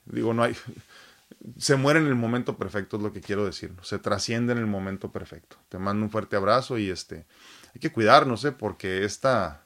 digo, 0.06 0.32
no 0.32 0.44
hay... 0.44 0.56
Se 1.58 1.76
muere 1.76 1.98
en 1.98 2.06
el 2.06 2.14
momento 2.14 2.56
perfecto, 2.56 2.96
es 2.96 3.02
lo 3.02 3.12
que 3.12 3.20
quiero 3.20 3.44
decir. 3.44 3.72
Se 3.82 3.98
trasciende 3.98 4.52
en 4.52 4.58
el 4.58 4.66
momento 4.66 5.10
perfecto. 5.10 5.56
Te 5.68 5.76
mando 5.76 6.04
un 6.04 6.10
fuerte 6.10 6.36
abrazo 6.36 6.78
y 6.78 6.88
este 6.88 7.26
hay 7.74 7.80
que 7.80 7.92
cuidarnos, 7.92 8.44
¿eh? 8.44 8.52
porque 8.52 9.04
esta, 9.04 9.62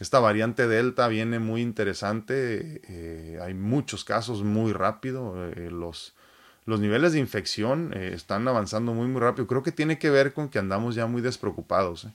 esta 0.00 0.18
variante 0.18 0.66
Delta 0.66 1.08
viene 1.08 1.38
muy 1.38 1.60
interesante. 1.60 2.80
Eh, 2.88 3.38
hay 3.42 3.52
muchos 3.52 4.02
casos 4.04 4.42
muy 4.42 4.72
rápido. 4.72 5.50
Eh, 5.52 5.70
los, 5.70 6.16
los 6.64 6.80
niveles 6.80 7.12
de 7.12 7.18
infección 7.18 7.92
eh, 7.94 8.12
están 8.14 8.48
avanzando 8.48 8.94
muy, 8.94 9.08
muy 9.08 9.20
rápido. 9.20 9.46
Creo 9.46 9.62
que 9.62 9.72
tiene 9.72 9.98
que 9.98 10.08
ver 10.08 10.32
con 10.32 10.48
que 10.48 10.58
andamos 10.58 10.94
ya 10.94 11.06
muy 11.06 11.20
despreocupados. 11.20 12.06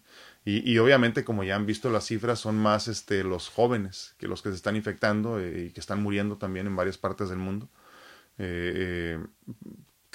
Y, 0.43 0.70
y, 0.70 0.80
obviamente, 0.80 1.24
como 1.24 1.43
ya 1.43 1.56
han 1.56 1.68
visto 1.68 1.91
las 1.91 2.06
cifras, 2.06 2.39
son 2.39 2.58
más 2.58 2.88
este, 2.88 3.24
los 3.24 3.49
jóvenes 3.49 4.16
que 4.18 4.28
los 4.28 4.41
que 4.41 4.49
se 4.49 4.56
están 4.56 4.76
infectando 4.76 5.39
y 5.45 5.70
que 5.72 5.80
están 5.80 6.01
muriendo 6.01 6.38
también 6.38 6.66
en 6.66 6.76
varias 6.76 6.97
partes 6.97 7.30
del 7.30 7.38
mundo. 7.38 7.70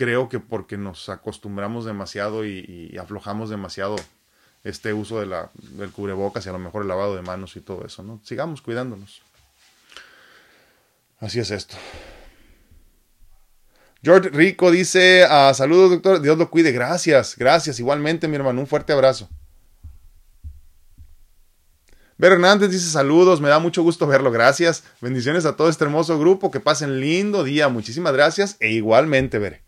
Creo 0.01 0.28
que 0.28 0.41
porque 0.41 0.76
nos 0.76 1.09
acostumbramos 1.09 1.84
demasiado 1.84 2.45
y, 2.47 2.97
aflojamos 2.99 3.51
demasiado 3.51 3.97
este 4.64 4.92
uso 4.92 5.20
de 5.20 5.26
la, 5.26 5.50
del 5.54 5.90
cubrebocas 5.90 6.44
y 6.44 6.48
a 6.48 6.52
lo 6.52 6.58
mejor 6.58 6.82
el 6.82 6.88
lavado 6.88 7.16
de 7.16 7.22
manos 7.22 7.56
y 7.56 7.61
todo 7.61 7.84
eso, 7.86 8.02
¿no? 8.02 8.20
Sigamos 8.24 8.61
cuidándonos. 8.62 9.22
Así 11.18 11.38
es 11.38 11.50
esto. 11.50 11.76
George 14.02 14.30
Rico 14.30 14.70
dice, 14.70 15.26
ah, 15.28 15.52
saludos 15.54 15.90
doctor, 15.90 16.22
Dios 16.22 16.38
lo 16.38 16.50
cuide, 16.50 16.72
gracias, 16.72 17.36
gracias, 17.36 17.78
igualmente 17.78 18.28
mi 18.28 18.36
hermano, 18.36 18.61
un 18.61 18.66
fuerte 18.66 18.94
abrazo. 18.94 19.28
Ver 22.16 22.32
Hernández 22.32 22.70
dice 22.70 22.90
saludos, 22.90 23.40
me 23.40 23.48
da 23.48 23.58
mucho 23.58 23.82
gusto 23.82 24.06
verlo, 24.06 24.30
gracias. 24.30 24.84
Bendiciones 25.00 25.46
a 25.46 25.56
todo 25.56 25.70
este 25.70 25.84
hermoso 25.84 26.18
grupo, 26.18 26.50
que 26.50 26.61
pasen 26.61 27.00
lindo 27.00 27.44
día, 27.44 27.68
muchísimas 27.68 28.12
gracias 28.12 28.56
e 28.61 28.70
igualmente, 28.72 29.38
Ver. 29.38 29.62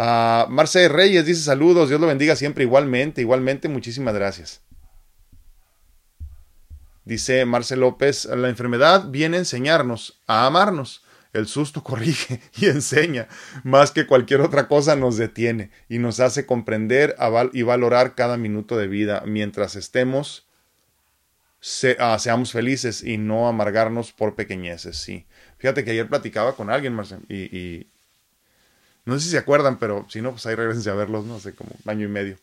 Uh, 0.00 0.48
Marce 0.48 0.88
Reyes 0.88 1.26
dice 1.26 1.42
saludos, 1.42 1.90
Dios 1.90 2.00
lo 2.00 2.06
bendiga 2.06 2.34
siempre, 2.34 2.64
igualmente, 2.64 3.20
igualmente, 3.20 3.68
muchísimas 3.68 4.14
gracias. 4.14 4.62
Dice 7.04 7.44
Marce 7.44 7.76
López, 7.76 8.24
la 8.24 8.48
enfermedad 8.48 9.10
viene 9.10 9.36
a 9.36 9.40
enseñarnos 9.40 10.18
a 10.26 10.46
amarnos 10.46 11.04
el 11.34 11.46
susto 11.46 11.82
corrige 11.84 12.40
y 12.56 12.66
enseña, 12.66 13.28
más 13.62 13.90
que 13.90 14.06
cualquier 14.06 14.40
otra 14.40 14.68
cosa 14.68 14.96
nos 14.96 15.18
detiene 15.18 15.70
y 15.86 15.98
nos 15.98 16.18
hace 16.18 16.46
comprender 16.46 17.14
y 17.52 17.60
valorar 17.60 18.14
cada 18.14 18.38
minuto 18.38 18.78
de 18.78 18.88
vida 18.88 19.22
mientras 19.26 19.76
estemos, 19.76 20.48
ah, 21.98 22.18
seamos 22.18 22.52
felices 22.52 23.04
y 23.04 23.18
no 23.18 23.48
amargarnos 23.48 24.12
por 24.12 24.34
pequeñeces. 24.34 24.96
Sí. 24.96 25.26
Fíjate 25.58 25.84
que 25.84 25.90
ayer 25.90 26.08
platicaba 26.08 26.56
con 26.56 26.70
alguien, 26.70 26.94
Marcel, 26.94 27.20
y, 27.28 27.88
no 29.10 29.18
sé 29.18 29.24
si 29.24 29.30
se 29.30 29.38
acuerdan, 29.38 29.78
pero 29.78 30.06
si 30.08 30.22
no, 30.22 30.30
pues 30.30 30.46
ahí 30.46 30.54
regresen 30.54 30.92
a 30.92 30.96
verlos, 30.96 31.24
no 31.26 31.38
sé, 31.40 31.54
como 31.54 31.70
año 31.86 32.06
y 32.06 32.08
medio. 32.08 32.36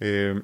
Eh, 0.00 0.40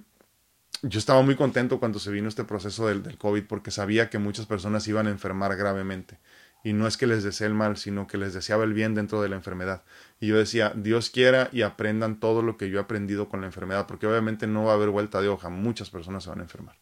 yo 0.82 0.98
estaba 0.98 1.20
muy 1.22 1.34
contento 1.34 1.80
cuando 1.80 1.98
se 1.98 2.10
vino 2.12 2.28
este 2.28 2.44
proceso 2.44 2.86
del, 2.86 3.02
del 3.02 3.18
COVID 3.18 3.44
porque 3.44 3.70
sabía 3.70 4.08
que 4.08 4.18
muchas 4.18 4.46
personas 4.46 4.86
iban 4.86 5.08
a 5.08 5.10
enfermar 5.10 5.56
gravemente 5.56 6.18
y 6.62 6.72
no 6.72 6.86
es 6.86 6.96
que 6.96 7.06
les 7.06 7.24
desee 7.24 7.46
el 7.46 7.54
mal, 7.54 7.76
sino 7.76 8.06
que 8.06 8.18
les 8.18 8.34
deseaba 8.34 8.64
el 8.64 8.72
bien 8.72 8.94
dentro 8.94 9.22
de 9.22 9.28
la 9.28 9.36
enfermedad. 9.36 9.82
Y 10.20 10.28
yo 10.28 10.36
decía, 10.36 10.72
Dios 10.74 11.10
quiera 11.10 11.48
y 11.52 11.62
aprendan 11.62 12.20
todo 12.20 12.42
lo 12.42 12.56
que 12.56 12.68
yo 12.68 12.78
he 12.78 12.82
aprendido 12.82 13.28
con 13.28 13.40
la 13.40 13.46
enfermedad, 13.46 13.86
porque 13.86 14.06
obviamente 14.06 14.46
no 14.46 14.64
va 14.64 14.72
a 14.72 14.74
haber 14.74 14.90
vuelta 14.90 15.20
de 15.20 15.28
hoja, 15.28 15.48
muchas 15.48 15.90
personas 15.90 16.24
se 16.24 16.30
van 16.30 16.40
a 16.40 16.42
enfermar. 16.42 16.76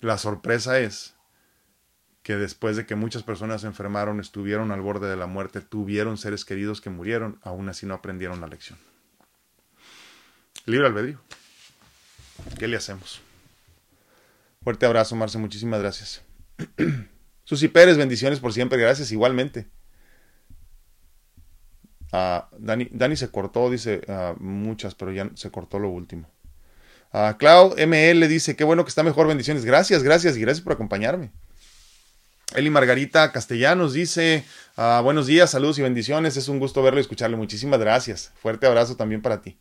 La 0.00 0.18
sorpresa 0.18 0.78
es 0.78 1.13
que 2.24 2.36
después 2.36 2.74
de 2.76 2.86
que 2.86 2.94
muchas 2.94 3.22
personas 3.22 3.64
enfermaron, 3.64 4.18
estuvieron 4.18 4.72
al 4.72 4.80
borde 4.80 5.10
de 5.10 5.16
la 5.16 5.26
muerte, 5.26 5.60
tuvieron 5.60 6.16
seres 6.16 6.46
queridos 6.46 6.80
que 6.80 6.88
murieron, 6.88 7.38
aún 7.42 7.68
así 7.68 7.84
no 7.84 7.92
aprendieron 7.92 8.40
la 8.40 8.46
lección. 8.46 8.78
Libre 10.64 10.86
albedrío. 10.86 11.20
¿Qué 12.58 12.66
le 12.66 12.78
hacemos? 12.78 13.20
Fuerte 14.62 14.86
abrazo, 14.86 15.14
Marce, 15.16 15.36
muchísimas 15.36 15.80
gracias. 15.80 16.22
Susi 17.44 17.68
Pérez, 17.68 17.98
bendiciones 17.98 18.40
por 18.40 18.54
siempre, 18.54 18.78
gracias 18.78 19.12
igualmente. 19.12 19.68
Uh, 22.10 22.40
Dani, 22.58 22.88
Dani, 22.90 23.16
se 23.16 23.30
cortó, 23.30 23.68
dice 23.68 24.00
uh, 24.08 24.42
muchas, 24.42 24.94
pero 24.94 25.12
ya 25.12 25.30
se 25.34 25.50
cortó 25.50 25.78
lo 25.78 25.90
último. 25.90 26.30
Uh, 27.12 27.36
Clau 27.36 27.74
ML 27.76 28.26
dice, 28.28 28.56
qué 28.56 28.64
bueno 28.64 28.82
que 28.82 28.88
está 28.88 29.02
mejor, 29.02 29.26
bendiciones. 29.26 29.66
Gracias, 29.66 30.02
gracias 30.02 30.38
y 30.38 30.40
gracias 30.40 30.64
por 30.64 30.72
acompañarme. 30.72 31.30
Eli 32.54 32.70
Margarita 32.70 33.32
Castellanos 33.32 33.94
dice, 33.94 34.44
buenos 35.02 35.26
días, 35.26 35.50
saludos 35.50 35.78
y 35.78 35.82
bendiciones, 35.82 36.36
es 36.36 36.48
un 36.48 36.58
gusto 36.58 36.82
verlo 36.82 37.00
y 37.00 37.02
escucharle. 37.02 37.36
Muchísimas 37.36 37.80
gracias. 37.80 38.32
Fuerte 38.40 38.66
abrazo 38.66 38.96
también 38.96 39.22
para 39.22 39.40
ti. 39.40 39.56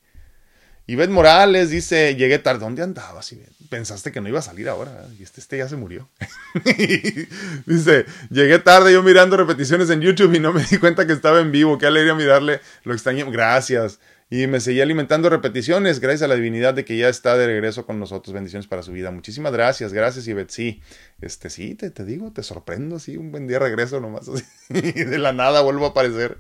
Ivette 0.85 1.11
Morales 1.11 1.69
dice, 1.69 2.15
llegué 2.15 2.39
tarde. 2.39 2.59
¿Dónde 2.59 2.83
andabas? 2.83 3.33
Pensaste 3.69 4.11
que 4.11 4.19
no 4.19 4.27
iba 4.27 4.39
a 4.39 4.43
salir 4.43 4.67
ahora. 4.67 5.05
Y 5.17 5.23
este, 5.23 5.39
este 5.39 5.57
ya 5.57 5.69
se 5.69 5.77
murió. 5.77 6.09
dice, 7.65 8.05
llegué 8.29 8.59
tarde 8.59 8.91
yo 8.91 9.01
mirando 9.01 9.37
repeticiones 9.37 9.89
en 9.89 10.01
YouTube 10.01 10.33
y 10.33 10.39
no 10.39 10.51
me 10.51 10.63
di 10.65 10.77
cuenta 10.77 11.07
que 11.07 11.13
estaba 11.13 11.39
en 11.39 11.53
vivo. 11.53 11.77
Qué 11.77 11.85
alegría 11.85 12.15
mirarle. 12.15 12.59
Lo 12.83 12.93
extrañé. 12.93 13.23
Gracias. 13.31 13.99
Y 14.29 14.47
me 14.47 14.59
seguí 14.59 14.81
alimentando 14.81 15.29
repeticiones 15.29 15.99
gracias 15.99 16.23
a 16.23 16.27
la 16.27 16.35
divinidad 16.35 16.73
de 16.73 16.85
que 16.85 16.97
ya 16.97 17.07
está 17.07 17.37
de 17.37 17.45
regreso 17.45 17.85
con 17.85 17.99
nosotros. 17.99 18.33
Bendiciones 18.33 18.67
para 18.67 18.81
su 18.81 18.91
vida. 18.91 19.11
Muchísimas 19.11 19.53
gracias. 19.53 19.93
Gracias, 19.93 20.27
Ivette. 20.27 20.49
Sí, 20.49 20.81
este, 21.21 21.49
sí, 21.49 21.75
te, 21.75 21.91
te 21.91 22.03
digo, 22.03 22.31
te 22.31 22.41
sorprendo. 22.41 22.99
Sí, 22.99 23.17
un 23.17 23.31
buen 23.31 23.47
día 23.47 23.59
regreso 23.59 23.99
nomás. 23.99 24.27
Así. 24.29 24.43
de 24.91 25.17
la 25.19 25.33
nada 25.33 25.61
vuelvo 25.61 25.85
a 25.85 25.89
aparecer. 25.89 26.39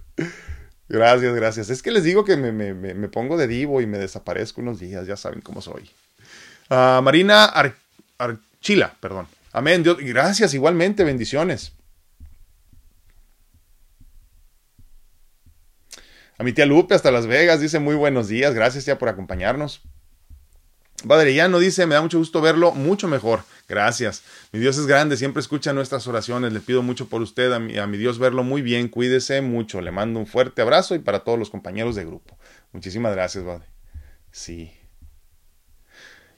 Gracias, 0.89 1.35
gracias. 1.35 1.69
Es 1.69 1.81
que 1.81 1.91
les 1.91 2.03
digo 2.03 2.25
que 2.25 2.35
me, 2.37 2.51
me, 2.51 2.73
me, 2.73 3.07
pongo 3.09 3.37
de 3.37 3.47
divo 3.47 3.81
y 3.81 3.87
me 3.87 3.97
desaparezco 3.97 4.61
unos 4.61 4.79
días, 4.79 5.07
ya 5.07 5.15
saben 5.15 5.41
cómo 5.41 5.61
soy. 5.61 5.89
Uh, 6.69 7.01
Marina 7.01 7.45
Archila, 8.17 8.95
perdón. 8.99 9.27
Amén. 9.51 9.83
Dios, 9.83 9.97
gracias, 9.99 10.53
igualmente, 10.53 11.03
bendiciones. 11.03 11.73
Mi 16.43 16.51
tía 16.51 16.65
Lupe 16.65 16.93
hasta 16.93 17.09
Las 17.09 17.25
Vegas 17.25 17.61
dice 17.61 17.79
muy 17.79 17.95
buenos 17.95 18.27
días, 18.27 18.53
gracias 18.53 18.83
tía 18.83 18.97
por 18.97 19.07
acompañarnos. 19.07 19.81
Badrellano 21.05 21.57
dice, 21.59 21.85
me 21.85 21.95
da 21.95 22.01
mucho 22.01 22.17
gusto 22.17 22.41
verlo, 22.41 22.73
mucho 22.73 23.07
mejor. 23.07 23.43
Gracias. 23.69 24.23
Mi 24.51 24.59
Dios 24.59 24.77
es 24.77 24.85
grande, 24.85 25.15
siempre 25.15 25.39
escucha 25.39 25.71
nuestras 25.71 26.05
oraciones. 26.05 26.51
Le 26.51 26.59
pido 26.59 26.81
mucho 26.81 27.07
por 27.07 27.21
usted, 27.21 27.51
a 27.53 27.59
mi, 27.59 27.77
a 27.77 27.87
mi 27.87 27.97
Dios 27.97 28.19
verlo 28.19 28.43
muy 28.43 28.61
bien. 28.61 28.89
Cuídese 28.89 29.41
mucho. 29.41 29.81
Le 29.81 29.91
mando 29.91 30.19
un 30.19 30.27
fuerte 30.27 30.61
abrazo 30.61 30.95
y 30.95 30.99
para 30.99 31.19
todos 31.19 31.39
los 31.39 31.49
compañeros 31.49 31.95
de 31.95 32.05
grupo. 32.05 32.37
Muchísimas 32.73 33.13
gracias, 33.13 33.43
Badre. 33.43 33.65
Sí. 34.31 34.71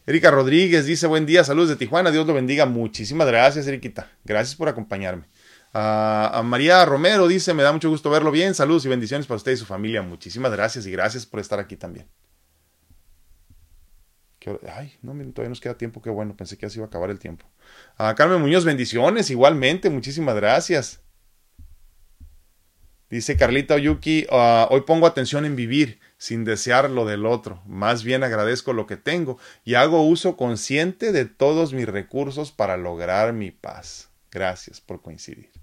Erika 0.08 0.30
Rodríguez 0.30 0.86
dice, 0.86 1.08
buen 1.08 1.26
día, 1.26 1.44
saludos 1.44 1.70
de 1.70 1.76
Tijuana, 1.78 2.12
Dios 2.12 2.28
lo 2.28 2.34
bendiga. 2.36 2.68
Muchísimas 2.68 3.28
gracias, 3.28 3.66
Eriquita. 3.66 4.12
Gracias 4.24 4.56
por 4.56 4.70
acompañarme. 4.70 5.26
A 5.78 6.42
María 6.44 6.86
Romero 6.86 7.28
dice, 7.28 7.54
me 7.54 7.64
da 7.64 7.72
mucho 7.72 7.90
gusto 7.90 8.10
verlo 8.10 8.32
bien. 8.32 8.54
Saludos 8.54 8.86
y 8.86 8.90
bendiciones 8.90 9.28
para 9.28 9.38
usted 9.38 9.52
y 9.52 9.58
su 9.58 9.66
familia. 9.66 10.02
Muchísimas 10.02 10.52
gracias 10.52 10.86
y 10.86 10.92
gracias 10.92 11.26
por 11.26 11.40
estar 11.40 11.60
aquí 11.60 11.76
también. 11.76 12.08
Ay, 14.68 14.94
no, 15.02 15.12
todavía 15.34 15.50
nos 15.50 15.60
queda 15.60 15.78
tiempo, 15.78 16.02
qué 16.02 16.10
bueno, 16.10 16.36
pensé 16.36 16.58
que 16.58 16.66
ya 16.66 16.70
se 16.70 16.78
iba 16.78 16.86
a 16.86 16.88
acabar 16.88 17.10
el 17.10 17.20
tiempo. 17.20 17.46
A 17.98 18.14
Carmen 18.16 18.42
Muñoz, 18.42 18.66
bendiciones, 18.66 19.30
igualmente, 19.30 19.90
muchísimas 19.90 20.36
gracias. 20.36 21.02
Dice 23.10 23.38
Carlita 23.38 23.76
Oyuki, 23.76 24.26
uh, 24.32 24.68
hoy 24.70 24.82
pongo 24.82 25.08
atención 25.08 25.46
en 25.46 25.56
vivir 25.56 26.00
sin 26.18 26.44
desear 26.44 26.90
lo 26.90 27.06
del 27.06 27.26
otro, 27.26 27.62
más 27.66 28.04
bien 28.04 28.24
agradezco 28.24 28.74
lo 28.74 28.88
que 28.88 28.98
tengo 28.98 29.38
y 29.64 29.76
hago 29.76 30.06
uso 30.06 30.38
consciente 30.38 31.12
de 31.12 31.26
todos 31.26 31.74
mis 31.74 31.88
recursos 31.88 32.52
para 32.52 32.78
lograr 32.78 33.34
mi 33.34 33.52
paz. 33.52 34.10
Gracias 34.32 34.82
por 34.82 35.02
coincidir. 35.02 35.55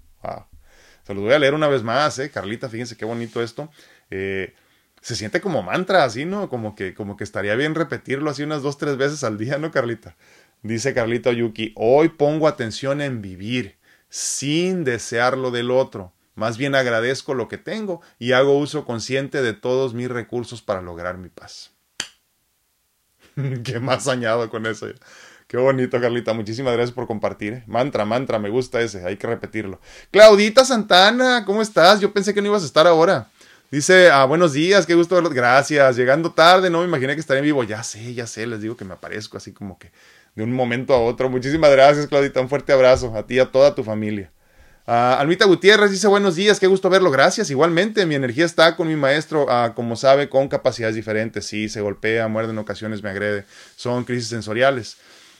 Se 1.03 1.13
los 1.13 1.23
voy 1.23 1.33
a 1.33 1.39
leer 1.39 1.53
una 1.53 1.67
vez 1.67 1.83
más, 1.83 2.17
¿eh? 2.19 2.29
Carlita, 2.29 2.69
fíjense 2.69 2.95
qué 2.95 3.05
bonito 3.05 3.41
esto. 3.41 3.69
Eh, 4.09 4.53
se 5.01 5.15
siente 5.15 5.41
como 5.41 5.61
mantra, 5.63 6.05
así, 6.05 6.23
¿no? 6.23 6.47
Como 6.49 6.75
que, 6.75 6.93
como 6.93 7.17
que 7.17 7.25
estaría 7.25 7.55
bien 7.55 7.75
repetirlo 7.75 8.29
así 8.29 8.43
unas 8.43 8.61
dos, 8.61 8.77
tres 8.77 8.95
veces 8.95 9.23
al 9.25 9.37
día, 9.37 9.57
¿no, 9.57 9.71
Carlita? 9.71 10.15
Dice 10.61 10.93
Carlita 10.93 11.33
Yuki, 11.33 11.73
hoy 11.75 12.07
pongo 12.07 12.47
atención 12.47 13.01
en 13.01 13.21
vivir, 13.21 13.75
sin 14.07 14.85
desear 14.85 15.37
lo 15.37 15.51
del 15.51 15.71
otro. 15.71 16.13
Más 16.35 16.57
bien 16.57 16.73
agradezco 16.73 17.33
lo 17.33 17.49
que 17.49 17.57
tengo 17.57 18.01
y 18.17 18.31
hago 18.31 18.57
uso 18.57 18.85
consciente 18.85 19.41
de 19.41 19.53
todos 19.53 19.93
mis 19.93 20.09
recursos 20.09 20.61
para 20.61 20.81
lograr 20.81 21.17
mi 21.17 21.29
paz. 21.29 21.73
¿Qué 23.63 23.79
más 23.79 24.07
añado 24.07 24.49
con 24.49 24.65
eso? 24.65 24.87
Qué 25.53 25.59
bonito, 25.59 26.01
Carlita. 26.01 26.33
Muchísimas 26.33 26.73
gracias 26.73 26.95
por 26.95 27.05
compartir. 27.05 27.53
¿eh? 27.53 27.63
Mantra, 27.67 28.05
mantra, 28.05 28.39
me 28.39 28.49
gusta 28.49 28.81
ese. 28.81 29.05
Hay 29.05 29.17
que 29.17 29.27
repetirlo. 29.27 29.79
Claudita 30.09 30.65
Santana, 30.65 31.45
¿cómo 31.45 31.61
estás? 31.61 31.99
Yo 31.99 32.11
pensé 32.11 32.33
que 32.33 32.41
no 32.41 32.47
ibas 32.47 32.63
a 32.63 32.65
estar 32.65 32.87
ahora. 32.87 33.27
Dice, 33.69 34.09
ah, 34.09 34.25
buenos 34.25 34.53
días, 34.53 34.87
qué 34.87 34.95
gusto 34.95 35.13
verlos. 35.13 35.31
Gracias. 35.31 35.95
Llegando 35.95 36.31
tarde, 36.31 36.71
no 36.71 36.79
me 36.79 36.85
imaginé 36.85 37.13
que 37.13 37.19
estaría 37.19 37.37
en 37.37 37.45
vivo. 37.45 37.63
Ya 37.63 37.83
sé, 37.83 38.15
ya 38.15 38.25
sé, 38.25 38.47
les 38.47 38.61
digo 38.61 38.75
que 38.75 38.83
me 38.83 38.95
aparezco 38.95 39.37
así 39.37 39.51
como 39.51 39.77
que 39.77 39.91
de 40.33 40.41
un 40.41 40.51
momento 40.51 40.91
a 40.91 40.99
otro. 40.99 41.29
Muchísimas 41.29 41.69
gracias, 41.69 42.07
Claudita. 42.07 42.41
Un 42.41 42.49
fuerte 42.49 42.73
abrazo 42.73 43.15
a 43.15 43.27
ti 43.27 43.35
y 43.35 43.39
a 43.39 43.51
toda 43.51 43.75
tu 43.75 43.83
familia. 43.83 44.31
Uh, 44.87 45.19
Almita 45.19 45.45
Gutiérrez 45.45 45.91
dice, 45.91 46.07
buenos 46.07 46.35
días, 46.35 46.59
qué 46.59 46.65
gusto 46.65 46.89
verlo. 46.89 47.11
Gracias, 47.11 47.51
igualmente. 47.51 48.07
Mi 48.07 48.15
energía 48.15 48.45
está 48.45 48.75
con 48.75 48.87
mi 48.87 48.95
maestro, 48.95 49.43
uh, 49.43 49.75
como 49.75 49.97
sabe, 49.97 50.29
con 50.29 50.47
capacidades 50.47 50.95
diferentes. 50.95 51.45
Sí, 51.45 51.69
se 51.69 51.79
golpea, 51.81 52.27
muerde 52.27 52.53
en 52.53 52.57
ocasiones, 52.57 53.03
me 53.03 53.11
agrede. 53.11 53.45
Son 53.75 54.03
crisis 54.03 54.29
sensoriales. 54.29 54.97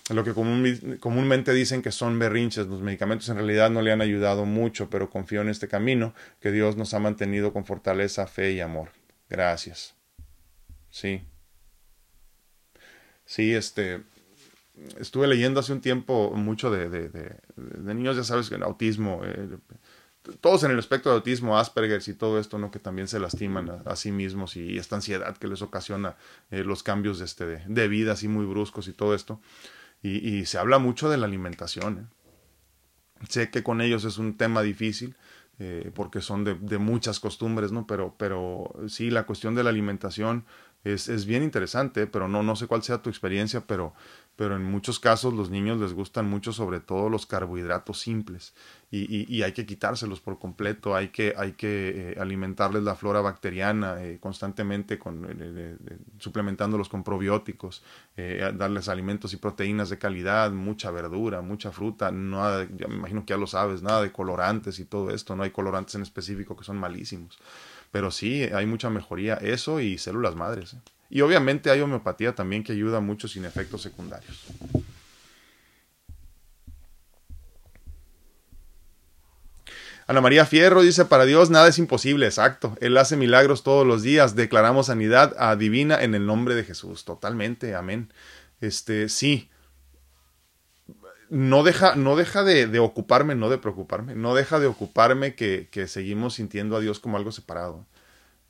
Lo 0.10 0.24
que 0.24 0.34
comúnmente 0.34 1.54
dicen 1.54 1.82
que 1.82 1.92
son 1.92 2.20
berrinches. 2.20 2.68
Los 2.68 2.82
medicamentos 2.82 3.30
en 3.30 3.38
realidad 3.38 3.70
no 3.70 3.82
le 3.82 3.92
han 3.92 4.02
ayudado 4.02 4.46
mucho, 4.46 4.90
pero 4.90 5.10
confío 5.10 5.42
en 5.42 5.50
este 5.50 5.68
camino 5.68 6.14
que 6.42 6.52
Dios 6.52 6.76
nos 6.76 6.94
ha 6.94 7.00
mantenido 7.00 7.54
con 7.54 7.66
fortaleza, 7.66 8.28
fe 8.28 8.52
y 8.52 8.60
amor. 8.60 8.90
Gracias. 9.30 9.96
Sí. 10.90 11.26
Sí, 13.26 13.54
este. 13.54 14.04
Estuve 15.00 15.28
leyendo 15.28 15.60
hace 15.60 15.72
un 15.72 15.82
tiempo 15.82 16.32
mucho 16.36 16.72
de, 16.72 16.90
de, 16.90 17.94
niños, 17.94 18.18
ya 18.18 18.24
sabes, 18.24 18.52
en 18.52 18.64
autismo. 18.64 19.22
Eh, 19.24 19.58
todos 20.42 20.64
en 20.64 20.72
el 20.72 20.80
espectro 20.80 21.12
de 21.12 21.18
autismo, 21.18 21.58
Asperger 21.58 22.02
y 22.06 22.14
todo 22.14 22.40
esto, 22.40 22.58
¿no? 22.58 22.72
Que 22.72 22.80
también 22.80 23.08
se 23.08 23.20
lastiman 23.20 23.82
a, 23.86 23.96
sí 23.96 24.12
mismos 24.12 24.56
y, 24.56 24.78
esta 24.78 24.96
ansiedad 24.96 25.38
que 25.38 25.48
les 25.48 25.62
ocasiona 25.62 26.16
eh, 26.50 26.64
los 26.64 26.82
cambios 26.82 27.20
de, 27.20 27.26
este, 27.26 27.46
de, 27.46 27.88
vida 27.88 28.14
así 28.14 28.28
muy 28.28 28.46
bruscos 28.46 28.88
y 28.88 28.94
todo 28.94 29.14
esto. 29.16 29.40
Y, 30.04 30.46
se 30.46 30.58
habla 30.58 30.80
mucho 30.80 31.10
de 31.10 31.18
la 31.18 31.26
alimentación. 31.26 31.98
¿eh? 31.98 33.26
Sé 33.30 33.50
que 33.50 33.64
con 33.64 33.80
ellos 33.80 34.04
es 34.04 34.18
un 34.18 34.36
tema 34.36 34.62
difícil 34.62 35.16
eh, 35.60 35.92
porque 35.96 36.20
son 36.20 36.44
de, 36.44 36.56
de, 36.56 36.78
muchas 36.78 37.22
costumbres, 37.22 37.72
¿no? 37.72 37.88
Pero, 37.88 38.16
pero 38.18 38.74
sí, 38.88 39.10
la 39.10 39.26
cuestión 39.26 39.56
de 39.56 39.64
la 39.64 39.70
alimentación 39.70 40.46
es, 40.84 41.08
es 41.08 41.26
bien 41.26 41.42
interesante, 41.42 42.06
pero 42.06 42.28
no, 42.28 42.44
no 42.44 42.56
sé 42.58 42.68
cuál 42.68 42.84
sea 42.84 43.02
tu 43.02 43.10
experiencia, 43.10 43.66
pero 43.66 43.94
pero 44.36 44.56
en 44.56 44.64
muchos 44.64 45.00
casos 45.00 45.34
los 45.34 45.50
niños 45.50 45.80
les 45.80 45.94
gustan 45.94 46.30
mucho 46.30 46.54
sobre 46.54 46.80
todo 46.80 47.10
los 47.10 47.26
carbohidratos 47.26 48.00
simples 48.00 48.54
y, 48.96 49.26
y, 49.36 49.42
hay 49.42 49.54
que 49.54 49.66
quitárselos 49.66 50.20
por 50.22 50.38
completo, 50.38 50.96
hay 50.96 51.08
que, 51.08 51.34
hay 51.36 51.54
que 51.54 52.12
eh, 52.12 52.16
alimentarles 52.20 52.84
la 52.84 52.94
flora 52.94 53.22
bacteriana 53.22 54.04
eh, 54.04 54.20
constantemente 54.20 55.00
con, 55.00 55.26
eh, 55.28 55.78
suplementándolos 56.20 56.90
con 56.90 57.04
probióticos, 57.04 57.82
darles 58.16 58.90
alimentos 58.90 59.34
y 59.34 59.38
proteínas 59.38 59.90
de 59.90 59.98
calidad, 59.98 60.52
mucha 60.52 60.92
verdura, 60.92 61.42
mucha 61.42 61.72
fruta, 61.72 62.12
nada, 62.12 62.68
ya 62.76 62.88
me 62.88 62.96
imagino 62.96 63.26
que 63.26 63.34
ya 63.34 63.38
lo 63.38 63.48
sabes, 63.48 63.82
nada 63.82 64.04
de 64.04 64.12
colorantes 64.12 64.78
y 64.78 64.86
todo 64.86 65.10
esto, 65.10 65.36
no 65.36 65.42
hay 65.42 65.50
colorantes 65.50 65.96
en 65.96 66.04
específico 66.04 66.56
que 66.56 66.64
son 66.64 66.78
malísimos, 66.78 67.40
pero 67.92 68.12
sí 68.12 68.44
hay 68.44 68.68
mucha 68.68 68.92
mejoría, 68.92 69.36
eso 69.36 69.80
y 69.80 69.98
células 69.98 70.36
madres. 70.36 70.76
Y 71.14 71.22
obviamente 71.22 71.70
hay 71.70 71.80
homeopatía 71.80 72.34
también 72.34 72.64
que 72.64 72.72
ayuda 72.72 73.00
mucho 73.00 73.28
sin 73.28 73.46
efectos 73.46 73.84
secundarios. 73.84 74.48
Ana 80.08 80.22
María 80.22 80.48
Fierro 80.48 80.82
dice, 80.82 81.06
para 81.06 81.26
Dios 81.26 81.52
nada 81.52 81.68
es 81.68 81.78
imposible, 81.78 82.26
exacto. 82.26 82.76
Él 82.82 82.98
hace 82.98 83.16
milagros 83.16 83.62
todos 83.62 83.86
los 83.86 84.02
días. 84.02 84.36
Declaramos 84.36 84.88
sanidad 84.88 85.36
a 85.38 85.56
divina 85.56 86.02
en 86.04 86.16
el 86.16 86.26
nombre 86.26 86.56
de 86.56 86.64
Jesús. 86.64 87.06
Totalmente, 87.06 87.76
amén. 87.76 88.12
Este, 88.60 89.08
sí. 89.08 89.52
No 91.30 91.62
deja, 91.62 91.96
no 91.96 92.16
deja 92.16 92.44
de, 92.44 92.80
ocuparme, 92.80 93.36
no 93.36 93.52
de 93.52 93.60
preocuparme. 93.60 94.16
No 94.16 94.34
deja 94.34 94.60
de 94.60 94.66
ocuparme 94.66 95.36
que, 95.36 95.70
que 95.70 95.88
seguimos 95.88 96.34
sintiendo 96.34 96.76
a 96.76 96.80
Dios 96.80 97.00
como 97.00 97.18
algo 97.18 97.32
separado. 97.32 97.86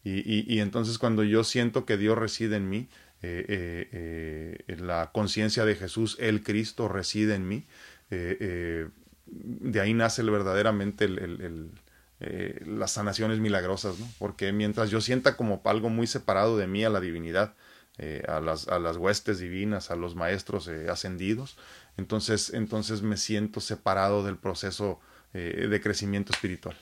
Y, 0.04 0.60
entonces 0.60 0.98
cuando 0.98 1.24
yo 1.24 1.44
siento 1.44 1.86
que 1.86 1.98
Dios 1.98 2.18
reside 2.18 2.58
en 2.58 2.70
mí, 2.70 2.90
eh, 3.22 3.46
eh, 3.48 4.64
eh, 4.68 4.76
la 4.78 5.12
conciencia 5.14 5.64
de 5.64 5.76
Jesús, 5.76 6.18
el 6.20 6.44
Cristo 6.44 6.90
reside 6.90 7.36
en 7.36 7.48
mí, 7.48 7.66
de 8.10 9.82
ahí 9.82 9.94
nace 9.94 10.22
verdaderamente 10.24 11.06
el, 11.06 11.72
las 12.66 12.92
sanaciones 12.92 13.40
milagrosas, 13.40 13.98
¿no? 13.98 14.08
porque 14.20 14.52
mientras 14.52 14.92
yo 14.92 15.02
sienta 15.02 15.36
como 15.36 15.62
algo 15.66 15.90
muy 15.90 16.06
separado 16.06 16.58
de 16.58 16.68
mí 16.68 16.84
a 16.84 16.90
la 16.90 17.00
divinidad, 17.00 17.56
a, 18.28 18.40
las, 18.40 18.68
a 18.68 18.80
las 18.80 18.98
huestes 18.98 19.40
divinas, 19.40 19.90
a 19.90 19.96
los 19.96 20.16
maestros 20.16 20.68
ascendidos, 20.68 21.58
entonces, 21.98 22.52
entonces 22.54 23.02
me 23.02 23.18
siento 23.18 23.62
separado 23.62 24.24
del 24.24 24.38
proceso 24.38 25.00
de 25.34 25.82
crecimiento 25.82 26.34
espiritual. 26.34 26.76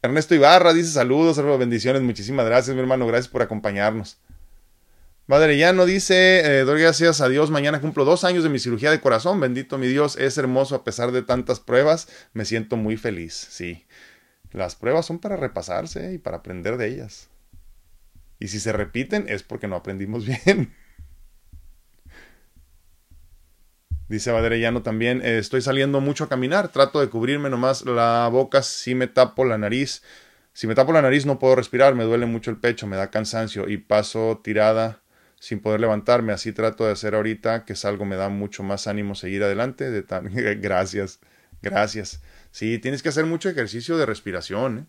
Ernesto 0.00 0.34
Ibarra 0.34 0.72
dice 0.72 0.92
saludos, 0.92 1.42
bendiciones, 1.58 2.02
muchísimas 2.02 2.46
gracias, 2.46 2.74
mi 2.74 2.80
hermano, 2.80 3.06
gracias 3.06 3.28
por 3.28 3.42
acompañarnos. 3.42 4.20
Madre 5.26 5.58
Llano 5.58 5.86
dice, 5.86 6.60
eh, 6.60 6.64
doy 6.64 6.80
gracias 6.80 7.20
a 7.20 7.28
Dios, 7.28 7.50
mañana 7.50 7.80
cumplo 7.80 8.04
dos 8.04 8.22
años 8.22 8.44
de 8.44 8.48
mi 8.48 8.60
cirugía 8.60 8.92
de 8.92 9.00
corazón, 9.00 9.40
bendito 9.40 9.76
mi 9.76 9.88
Dios, 9.88 10.16
es 10.16 10.38
hermoso 10.38 10.76
a 10.76 10.84
pesar 10.84 11.10
de 11.10 11.22
tantas 11.22 11.58
pruebas, 11.58 12.08
me 12.32 12.44
siento 12.44 12.76
muy 12.76 12.96
feliz, 12.96 13.34
sí. 13.34 13.86
Las 14.52 14.76
pruebas 14.76 15.04
son 15.04 15.18
para 15.18 15.36
repasarse 15.36 16.14
y 16.14 16.18
para 16.18 16.38
aprender 16.38 16.76
de 16.76 16.86
ellas. 16.86 17.28
Y 18.38 18.48
si 18.48 18.60
se 18.60 18.72
repiten 18.72 19.26
es 19.28 19.42
porque 19.42 19.66
no 19.66 19.76
aprendimos 19.76 20.24
bien. 20.44 20.74
Dice 24.08 24.32
Baderellano 24.32 24.82
también, 24.82 25.20
eh, 25.22 25.36
estoy 25.36 25.60
saliendo 25.60 26.00
mucho 26.00 26.24
a 26.24 26.28
caminar, 26.30 26.68
trato 26.68 27.00
de 27.00 27.10
cubrirme 27.10 27.50
nomás 27.50 27.84
la 27.84 28.26
boca 28.32 28.62
si 28.62 28.94
me 28.94 29.06
tapo 29.06 29.44
la 29.44 29.58
nariz. 29.58 30.02
Si 30.54 30.66
me 30.66 30.74
tapo 30.74 30.92
la 30.92 31.02
nariz 31.02 31.26
no 31.26 31.38
puedo 31.38 31.54
respirar, 31.54 31.94
me 31.94 32.04
duele 32.04 32.24
mucho 32.24 32.50
el 32.50 32.56
pecho, 32.56 32.86
me 32.86 32.96
da 32.96 33.10
cansancio 33.10 33.68
y 33.68 33.76
paso 33.76 34.40
tirada 34.42 35.02
sin 35.38 35.60
poder 35.60 35.80
levantarme. 35.80 36.32
Así 36.32 36.52
trato 36.52 36.86
de 36.86 36.92
hacer 36.92 37.14
ahorita 37.14 37.66
que 37.66 37.76
salgo, 37.76 38.06
me 38.06 38.16
da 38.16 38.30
mucho 38.30 38.62
más 38.62 38.86
ánimo 38.86 39.14
seguir 39.14 39.44
adelante. 39.44 39.90
De 39.90 40.02
tan... 40.02 40.32
gracias, 40.60 41.20
gracias. 41.60 42.22
Sí, 42.50 42.78
tienes 42.78 43.02
que 43.02 43.10
hacer 43.10 43.26
mucho 43.26 43.50
ejercicio 43.50 43.98
de 43.98 44.06
respiración. 44.06 44.78
¿eh? 44.78 44.86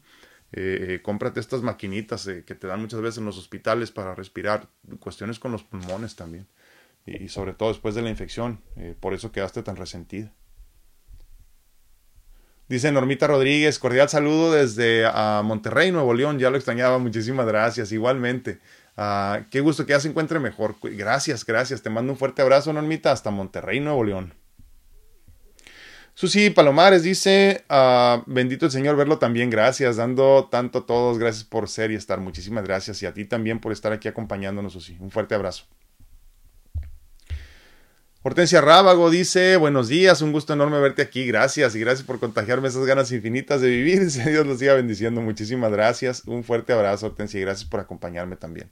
Eh, 0.53 0.99
cómprate 1.03 1.41
estas 1.41 1.61
maquinitas 1.61 2.25
que 2.45 2.55
te 2.55 2.67
dan 2.67 2.79
muchas 2.79 3.01
veces 3.01 3.17
en 3.17 3.25
los 3.25 3.37
hospitales 3.37 3.91
para 3.91 4.15
respirar. 4.15 4.69
Cuestiones 4.99 5.39
con 5.39 5.51
los 5.51 5.63
pulmones 5.63 6.15
también 6.15 6.47
y 7.19 7.29
sobre 7.29 7.53
todo 7.53 7.69
después 7.69 7.95
de 7.95 8.01
la 8.01 8.09
infección. 8.09 8.61
Eh, 8.75 8.95
por 8.99 9.13
eso 9.13 9.31
quedaste 9.31 9.63
tan 9.63 9.75
resentida. 9.75 10.31
Dice 12.67 12.91
Normita 12.91 13.25
Rodríguez, 13.25 13.79
cordial 13.79 14.09
saludo 14.09 14.51
desde 14.51 15.05
a 15.05 15.41
Monterrey, 15.43 15.91
Nuevo 15.91 16.13
León. 16.13 16.37
Ya 16.37 16.51
lo 16.51 16.57
extrañaba, 16.57 16.99
muchísimas 16.99 17.47
gracias. 17.47 17.91
Igualmente. 17.91 18.59
Ah, 18.95 19.45
qué 19.49 19.61
gusto 19.61 19.85
que 19.85 19.93
ya 19.93 19.99
se 19.99 20.09
encuentre 20.09 20.39
mejor. 20.39 20.75
Gracias, 20.83 21.45
gracias. 21.45 21.81
Te 21.81 21.89
mando 21.89 22.11
un 22.13 22.19
fuerte 22.19 22.41
abrazo, 22.41 22.71
Normita, 22.71 23.11
hasta 23.11 23.31
Monterrey, 23.31 23.79
Nuevo 23.79 24.03
León. 24.03 24.33
Susi 26.19 26.49
Palomares 26.49 27.01
dice, 27.01 27.63
ah, 27.69 28.23
bendito 28.27 28.65
el 28.65 28.73
Señor 28.73 28.97
verlo 28.97 29.19
también, 29.19 29.49
gracias, 29.49 29.95
dando 29.95 30.49
tanto 30.51 30.79
a 30.79 30.85
todos, 30.85 31.17
gracias 31.17 31.45
por 31.45 31.69
ser 31.69 31.91
y 31.91 31.95
estar, 31.95 32.19
muchísimas 32.19 32.65
gracias 32.65 33.01
y 33.01 33.05
a 33.05 33.13
ti 33.13 33.23
también 33.23 33.61
por 33.61 33.71
estar 33.71 33.93
aquí 33.93 34.09
acompañándonos, 34.09 34.73
Susi. 34.73 34.97
Un 34.99 35.11
fuerte 35.11 35.33
abrazo. 35.33 35.63
Hortensia 38.21 38.59
Rábago 38.59 39.09
dice, 39.09 39.55
buenos 39.55 39.87
días, 39.87 40.21
un 40.21 40.33
gusto 40.33 40.51
enorme 40.51 40.77
verte 40.81 41.01
aquí, 41.01 41.25
gracias 41.25 41.73
y 41.73 41.79
gracias 41.79 42.05
por 42.05 42.19
contagiarme 42.19 42.67
esas 42.67 42.85
ganas 42.85 43.13
infinitas 43.13 43.61
de 43.61 43.69
vivir, 43.69 44.05
Dios 44.25 44.45
los 44.45 44.59
siga 44.59 44.73
bendiciendo, 44.73 45.21
muchísimas 45.21 45.71
gracias, 45.71 46.23
un 46.25 46.43
fuerte 46.43 46.73
abrazo 46.73 47.05
Hortensia 47.05 47.37
y 47.39 47.43
gracias 47.43 47.69
por 47.69 47.79
acompañarme 47.79 48.35
también. 48.35 48.71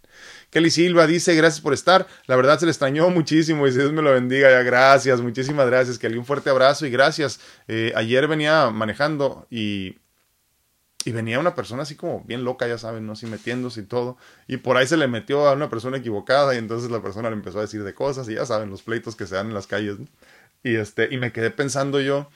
Kelly 0.49 0.69
Silva 0.69 1.07
dice, 1.07 1.33
gracias 1.33 1.61
por 1.61 1.73
estar, 1.73 2.07
la 2.25 2.35
verdad 2.35 2.59
se 2.59 2.65
le 2.65 2.71
extrañó 2.71 3.09
muchísimo 3.09 3.65
y 3.65 3.71
Dios 3.71 3.93
me 3.93 4.01
lo 4.01 4.11
bendiga, 4.11 4.51
ya 4.51 4.63
gracias, 4.63 5.21
muchísimas 5.21 5.67
gracias 5.67 5.97
Kelly, 5.97 6.17
un 6.17 6.25
fuerte 6.25 6.49
abrazo 6.49 6.85
y 6.85 6.89
gracias. 6.89 7.39
Eh, 7.69 7.93
ayer 7.95 8.27
venía 8.27 8.69
manejando 8.69 9.47
y 9.49 9.95
y 11.07 11.13
venía 11.13 11.39
una 11.39 11.55
persona 11.55 11.83
así 11.83 11.95
como 11.95 12.21
bien 12.25 12.43
loca, 12.43 12.67
ya 12.67 12.77
saben, 12.77 13.05
¿no? 13.05 13.13
Así 13.13 13.27
metiéndose 13.27 13.79
y 13.79 13.83
todo. 13.85 14.17
Y 14.45 14.57
por 14.57 14.75
ahí 14.75 14.85
se 14.87 14.97
le 14.97 15.07
metió 15.07 15.47
a 15.47 15.53
una 15.53 15.69
persona 15.69 15.95
equivocada 15.95 16.53
y 16.53 16.57
entonces 16.57 16.91
la 16.91 17.01
persona 17.01 17.29
le 17.29 17.37
empezó 17.37 17.59
a 17.59 17.61
decir 17.61 17.85
de 17.85 17.93
cosas 17.93 18.27
y 18.27 18.33
ya 18.33 18.45
saben, 18.45 18.69
los 18.69 18.81
pleitos 18.81 19.15
que 19.15 19.25
se 19.25 19.35
dan 19.35 19.47
en 19.47 19.53
las 19.53 19.67
calles. 19.67 19.95
Y, 20.63 20.75
este, 20.75 21.07
y 21.09 21.17
me 21.17 21.31
quedé 21.31 21.49
pensando 21.49 22.01
yo 22.01 22.27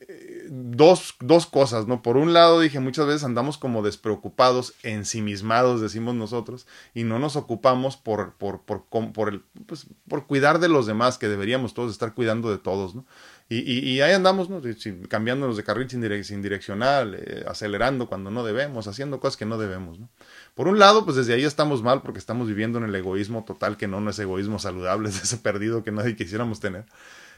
eh, 0.00 0.48
dos, 0.50 1.14
dos 1.20 1.46
cosas, 1.46 1.86
¿no? 1.86 2.02
Por 2.02 2.16
un 2.16 2.32
lado 2.32 2.58
dije, 2.58 2.80
muchas 2.80 3.06
veces 3.06 3.22
andamos 3.22 3.56
como 3.56 3.82
despreocupados, 3.82 4.74
ensimismados, 4.82 5.80
decimos 5.80 6.16
nosotros, 6.16 6.66
y 6.94 7.04
no 7.04 7.20
nos 7.20 7.36
ocupamos 7.36 7.96
por, 7.96 8.34
por, 8.34 8.62
por, 8.62 8.82
por, 9.12 9.28
el, 9.28 9.44
pues, 9.66 9.86
por 10.08 10.26
cuidar 10.26 10.58
de 10.58 10.68
los 10.68 10.86
demás, 10.86 11.18
que 11.18 11.28
deberíamos 11.28 11.72
todos 11.72 11.92
estar 11.92 12.14
cuidando 12.14 12.50
de 12.50 12.58
todos, 12.58 12.96
¿no? 12.96 13.06
Y, 13.54 14.00
ahí 14.00 14.12
andamos, 14.12 14.48
¿no? 14.48 14.62
cambiándonos 15.08 15.56
de 15.56 15.64
carril 15.64 15.90
sin, 15.90 16.42
direccional, 16.42 17.16
eh, 17.18 17.44
acelerando 17.46 18.06
cuando 18.06 18.30
no 18.30 18.44
debemos, 18.44 18.86
haciendo 18.86 19.20
cosas 19.20 19.36
que 19.36 19.44
no 19.44 19.58
debemos. 19.58 19.98
¿no? 19.98 20.08
Por 20.54 20.68
un 20.68 20.78
lado, 20.78 21.04
pues 21.04 21.16
desde 21.16 21.34
ahí 21.34 21.44
estamos 21.44 21.82
mal 21.82 22.00
porque 22.00 22.18
estamos 22.18 22.48
viviendo 22.48 22.78
en 22.78 22.84
el 22.84 22.94
egoísmo 22.94 23.44
total, 23.44 23.76
que 23.76 23.88
no, 23.88 24.08
es 24.08 24.18
egoísmo 24.18 24.58
saludable, 24.58 25.08
es 25.10 25.22
ese 25.22 25.36
perdido 25.36 25.82
que 25.82 25.92
nadie 25.92 26.16
quisiéramos 26.16 26.60
tener. 26.60 26.86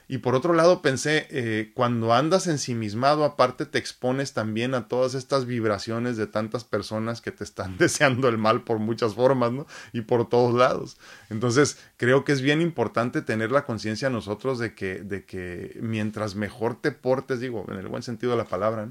Y 0.07 0.19
por 0.19 0.35
otro 0.35 0.53
lado 0.53 0.83
pensé, 0.83 1.27
eh, 1.31 1.73
cuando 1.75 2.13
andas 2.13 2.47
ensimismado, 2.47 3.25
aparte 3.25 3.65
te 3.67 3.79
expones 3.79 4.33
también 4.33 4.75
a 4.75 4.87
todas 4.87 5.15
estas 5.15 5.47
vibraciones 5.47 6.17
de 6.17 6.27
tantas 6.27 6.65
personas 6.65 7.21
que 7.21 7.33
te 7.33 7.45
están 7.45 7.77
deseando 7.79 8.29
el 8.29 8.39
mal 8.39 8.63
por 8.63 8.79
muchas 8.79 9.15
formas, 9.15 9.53
¿no? 9.53 9.67
Y 9.93 10.03
por 10.03 10.29
todos 10.29 10.55
lados. 10.55 10.99
Entonces, 11.31 11.79
creo 11.97 12.25
que 12.25 12.33
es 12.33 12.43
bien 12.43 12.61
importante 12.61 13.23
tener 13.23 13.51
la 13.51 13.65
conciencia 13.65 14.11
nosotros 14.11 14.59
de 14.59 14.75
que, 14.75 15.01
de 15.01 15.25
que 15.25 15.79
mientras 15.81 16.35
mejor 16.35 16.81
te 16.81 16.93
portes, 16.93 17.41
digo, 17.41 17.65
en 17.69 17.79
el 17.79 17.89
buen 17.89 18.03
sentido 18.03 18.33
de 18.33 18.39
la 18.39 18.45
palabra, 18.45 18.91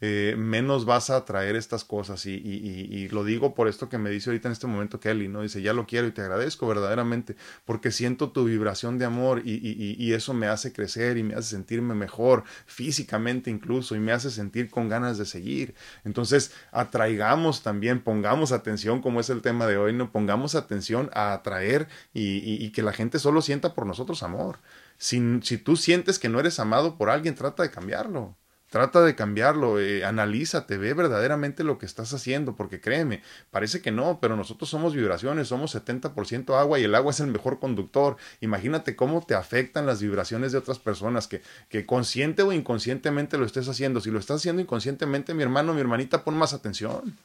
eh, 0.00 0.34
menos 0.36 0.84
vas 0.84 1.10
a 1.10 1.16
atraer 1.16 1.56
estas 1.56 1.84
cosas. 1.84 2.26
Y, 2.26 2.34
y, 2.34 3.08
lo 3.08 3.24
digo 3.24 3.54
por 3.54 3.68
esto 3.68 3.88
que 3.88 3.98
me 3.98 4.10
dice 4.10 4.30
ahorita 4.30 4.48
en 4.48 4.52
este 4.52 4.66
momento 4.66 5.00
Kelly, 5.00 5.28
¿no? 5.28 5.42
Dice, 5.42 5.62
ya 5.62 5.72
lo 5.72 5.86
quiero 5.86 6.06
y 6.06 6.12
te 6.12 6.22
agradezco 6.22 6.66
verdaderamente, 6.66 7.36
porque 7.64 7.90
siento 7.90 8.30
tu 8.30 8.44
vibración 8.44 8.98
de 8.98 9.04
amor 9.04 9.42
y, 9.44 9.96
y 9.98 10.12
eso 10.12 10.34
me 10.34 10.48
hace 10.48 10.72
crecer 10.72 11.16
y 11.16 11.22
me 11.22 11.34
hace 11.34 11.50
sentirme 11.50 11.94
mejor, 11.94 12.44
físicamente 12.66 13.50
incluso, 13.50 13.96
y 13.96 14.00
me 14.00 14.12
hace 14.12 14.30
sentir 14.30 14.70
con 14.70 14.88
ganas 14.88 15.18
de 15.18 15.24
seguir. 15.24 15.74
Entonces, 16.04 16.52
atraigamos 16.72 17.62
también, 17.62 18.02
pongamos 18.02 18.52
atención, 18.52 19.00
como 19.00 19.20
es 19.20 19.30
el 19.30 19.42
tema 19.42 19.66
de 19.66 19.76
hoy, 19.76 19.92
¿no? 19.92 20.12
Pongamos 20.12 20.54
atención 20.54 21.10
a 21.14 21.32
atraer 21.32 21.88
y, 22.12 22.70
que 22.70 22.82
la 22.82 22.92
gente 22.92 23.18
solo 23.18 23.40
sienta 23.42 23.74
por 23.74 23.86
nosotros 23.86 24.22
amor. 24.22 24.58
Si, 24.98 25.40
si 25.42 25.58
tú 25.58 25.76
sientes 25.76 26.18
que 26.18 26.28
no 26.28 26.40
eres 26.40 26.58
amado 26.58 26.96
por 26.96 27.10
alguien, 27.10 27.34
trata 27.34 27.62
de 27.62 27.70
cambiarlo. 27.70 28.36
Trata 28.76 29.00
de 29.00 29.14
cambiarlo, 29.14 29.80
eh, 29.80 30.04
analízate, 30.04 30.76
ve 30.76 30.92
verdaderamente 30.92 31.64
lo 31.64 31.78
que 31.78 31.86
estás 31.86 32.12
haciendo, 32.12 32.56
porque 32.56 32.78
créeme, 32.78 33.22
parece 33.50 33.80
que 33.80 33.90
no, 33.90 34.18
pero 34.20 34.36
nosotros 34.36 34.68
somos 34.68 34.94
vibraciones, 34.94 35.48
somos 35.48 35.74
70% 35.74 36.60
agua 36.60 36.78
y 36.78 36.84
el 36.84 36.94
agua 36.94 37.10
es 37.12 37.20
el 37.20 37.28
mejor 37.28 37.58
conductor. 37.58 38.18
Imagínate 38.42 38.94
cómo 38.94 39.24
te 39.24 39.34
afectan 39.34 39.86
las 39.86 40.02
vibraciones 40.02 40.52
de 40.52 40.58
otras 40.58 40.78
personas, 40.78 41.26
que, 41.26 41.40
que 41.70 41.86
consciente 41.86 42.42
o 42.42 42.52
inconscientemente 42.52 43.38
lo 43.38 43.46
estés 43.46 43.66
haciendo. 43.66 44.02
Si 44.02 44.10
lo 44.10 44.18
estás 44.18 44.42
haciendo 44.42 44.60
inconscientemente, 44.60 45.32
mi 45.32 45.42
hermano, 45.42 45.72
mi 45.72 45.80
hermanita, 45.80 46.22
pon 46.22 46.36
más 46.36 46.52
atención. 46.52 47.16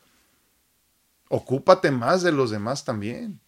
Ocúpate 1.27 1.91
más 1.91 2.23
de 2.23 2.31
los 2.31 2.49
demás 2.49 2.85
también 2.85 3.41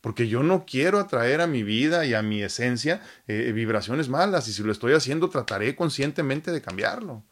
porque 0.00 0.28
yo 0.28 0.42
no 0.42 0.64
quiero 0.64 0.98
atraer 0.98 1.42
a 1.42 1.46
mi 1.46 1.62
vida 1.62 2.06
y 2.06 2.14
a 2.14 2.22
mi 2.22 2.42
esencia 2.42 3.02
eh, 3.28 3.52
vibraciones 3.52 4.08
malas 4.08 4.48
y 4.48 4.54
si 4.54 4.62
lo 4.62 4.72
estoy 4.72 4.94
haciendo 4.94 5.28
trataré 5.28 5.76
conscientemente 5.76 6.52
de 6.52 6.62
cambiarlo. 6.62 7.22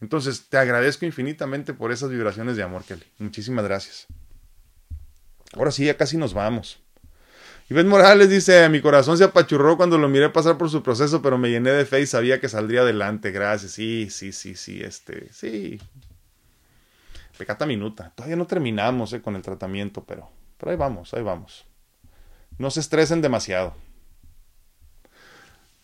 Entonces, 0.00 0.48
te 0.48 0.56
agradezco 0.56 1.04
infinitamente 1.04 1.74
por 1.74 1.92
esas 1.92 2.10
vibraciones 2.10 2.56
de 2.56 2.62
amor, 2.62 2.84
Kelly. 2.84 3.04
Muchísimas 3.18 3.64
gracias. 3.64 4.06
Ahora 5.54 5.70
sí, 5.70 5.84
ya 5.84 5.96
casi 5.96 6.16
nos 6.16 6.32
vamos. 6.32 6.80
Iván 7.68 7.86
Morales 7.86 8.28
dice, 8.28 8.68
mi 8.68 8.80
corazón 8.80 9.16
se 9.16 9.24
apachurró 9.24 9.76
cuando 9.76 9.96
lo 9.96 10.08
miré 10.08 10.28
pasar 10.30 10.58
por 10.58 10.70
su 10.70 10.82
proceso, 10.82 11.22
pero 11.22 11.38
me 11.38 11.50
llené 11.50 11.70
de 11.70 11.84
fe 11.84 12.00
y 12.00 12.06
sabía 12.06 12.40
que 12.40 12.48
saldría 12.48 12.80
adelante. 12.80 13.30
Gracias. 13.30 13.72
Sí, 13.72 14.08
sí, 14.10 14.32
sí, 14.32 14.56
sí, 14.56 14.82
este, 14.82 15.28
sí. 15.32 15.80
Pecata 17.38 17.66
minuta. 17.66 18.12
Todavía 18.14 18.36
no 18.36 18.46
terminamos 18.46 19.12
eh, 19.12 19.22
con 19.22 19.36
el 19.36 19.42
tratamiento, 19.42 20.04
pero, 20.04 20.28
pero 20.58 20.72
ahí 20.72 20.76
vamos, 20.76 21.14
ahí 21.14 21.22
vamos. 21.22 21.64
No 22.58 22.70
se 22.70 22.80
estresen 22.80 23.22
demasiado. 23.22 23.74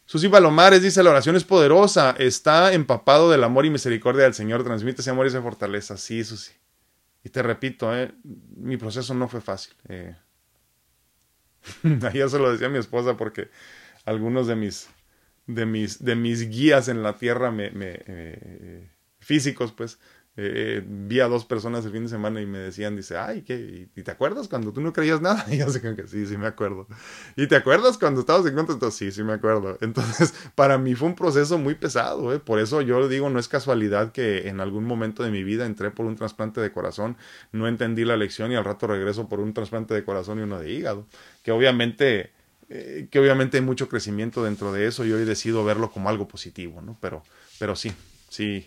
Susi 0.07 0.29
Palomares 0.29 0.83
dice, 0.83 1.03
la 1.03 1.11
oración 1.11 1.35
es 1.35 1.43
poderosa, 1.43 2.15
está 2.17 2.73
empapado 2.73 3.29
del 3.29 3.43
amor 3.43 3.67
y 3.67 3.71
misericordia 3.71 4.23
del 4.23 4.35
Señor, 4.35 4.63
transmite 4.63 5.01
ese 5.03 5.11
amor 5.11 5.27
y 5.27 5.31
esa 5.31 5.43
fortaleza. 5.43 5.97
Sí, 5.97 6.23
Susi. 6.23 6.53
Y 7.25 7.29
te 7.29 7.43
repito, 7.43 7.95
eh, 7.95 8.15
mi 8.57 8.77
proceso 8.77 9.13
no 9.15 9.27
fue 9.27 9.41
fácil. 9.41 9.75
Eh. 9.89 10.15
Ayer 12.09 12.31
se 12.31 12.39
lo 12.39 12.53
decía 12.53 12.69
a 12.69 12.71
mi 12.71 12.79
esposa 12.79 13.17
porque 13.17 13.51
algunos 14.05 14.47
de 14.47 14.55
mis, 14.55 14.89
de 15.49 15.67
mis, 15.67 16.05
de 16.05 16.15
mis 16.15 16.49
guías 16.49 16.87
en 16.87 17.03
la 17.03 17.17
tierra 17.17 17.51
me, 17.51 17.73
me 17.73 18.05
eh, 18.07 18.89
físicos, 19.19 19.73
pues, 19.73 19.99
eh, 20.39 20.85
vi 20.87 21.21
a 21.21 21.29
dos 21.29 21.47
personas 21.47 21.87
el 21.87 21.93
fin 21.93 22.03
de 22.03 22.11
semana 22.11 22.43
y 22.43 22.47
me 22.47 22.59
decían, 22.59 22.95
dice, 22.95 23.17
ay, 23.17 23.41
¿qué? 23.41 23.89
¿Y 23.97 24.03
te 24.03 24.11
acuerdas 24.11 24.49
cuando 24.49 24.71
tú 24.71 24.83
no 24.83 24.93
creías 24.93 25.23
nada? 25.23 25.47
Y 25.51 25.59
yo 25.59 25.71
sé 25.71 25.81
que 25.81 26.07
sí, 26.07 26.27
sí 26.27 26.37
me 26.37 26.47
acuerdo. 26.47 26.87
¿Y 27.37 27.47
te 27.47 27.57
acuerdas 27.57 27.97
cuando 27.97 28.21
estabas 28.21 28.45
en 28.47 28.55
contra? 28.55 28.91
Sí, 28.91 29.11
sí 29.11 29.23
me 29.23 29.33
acuerdo. 29.33 29.79
Entonces, 29.81 30.35
para 30.55 30.77
mí 30.77 30.95
fue 30.95 31.09
un 31.09 31.15
proceso 31.15 31.57
muy 31.57 31.75
pesado, 31.75 32.35
¿eh? 32.35 32.39
Por 32.39 32.61
eso 32.61 32.83
yo 32.83 33.09
digo, 33.09 33.31
no 33.31 33.39
es 33.39 33.49
casualidad 33.49 34.13
que 34.13 34.49
en 34.49 34.61
algún 34.61 34.85
momento 34.85 35.23
de 35.23 35.31
mi 35.31 35.43
vida 35.43 35.65
entré 35.65 35.91
por 35.91 36.05
un 36.05 36.17
trasplante 36.17 36.61
de 36.61 36.71
corazón, 36.71 37.17
no 37.53 37.67
entendí 37.67 38.05
la 38.05 38.19
lección 38.19 38.53
y 38.53 38.57
al 38.57 38.65
rato 38.65 38.87
regreso 38.87 39.29
por 39.31 39.41
un 39.41 39.55
trasplante 39.55 39.95
de 39.95 40.05
corazón 40.05 40.39
y 40.39 40.43
uno 40.43 40.61
de 40.61 40.71
hígado. 40.71 41.07
Que 41.43 41.53
obviamente... 41.53 42.33
Eh, 42.69 43.07
que 43.13 43.21
obviamente 43.21 43.59
hay 43.59 43.63
mucho 43.63 43.89
crecimiento 43.89 44.43
dentro 44.43 44.73
de 44.73 44.89
eso 44.89 45.05
y 45.05 45.13
hoy 45.13 45.25
decido 45.25 45.65
verlo 45.65 45.93
como 45.93 46.09
algo 46.09 46.27
positivo, 46.27 46.83
¿no? 46.83 46.99
Pero, 47.01 47.23
pero 47.61 47.77
sí, 47.77 47.93
sí, 48.29 48.67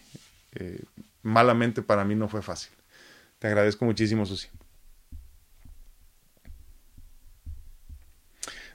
eh, 0.55 0.79
malamente 1.21 1.81
para 1.81 2.05
mí 2.05 2.15
no 2.15 2.27
fue 2.27 2.41
fácil. 2.41 2.71
Te 3.39 3.47
agradezco 3.47 3.85
muchísimo, 3.85 4.25
Susi. 4.25 4.47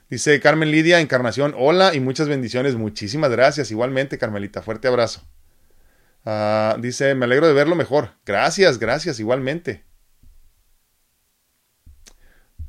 Dice 0.09 0.39
Carmen 0.39 0.69
Lidia, 0.71 0.99
Encarnación, 0.99 1.55
hola 1.57 1.95
y 1.95 1.99
muchas 1.99 2.27
bendiciones. 2.27 2.75
Muchísimas 2.75 3.31
gracias. 3.31 3.71
Igualmente, 3.71 4.17
Carmelita, 4.17 4.61
fuerte 4.61 4.87
abrazo. 4.87 5.27
Ah, 6.25 6.77
dice, 6.79 7.15
me 7.15 7.25
alegro 7.25 7.47
de 7.47 7.53
verlo 7.53 7.75
mejor. 7.75 8.11
Gracias, 8.25 8.77
gracias, 8.77 9.19
igualmente. 9.19 9.83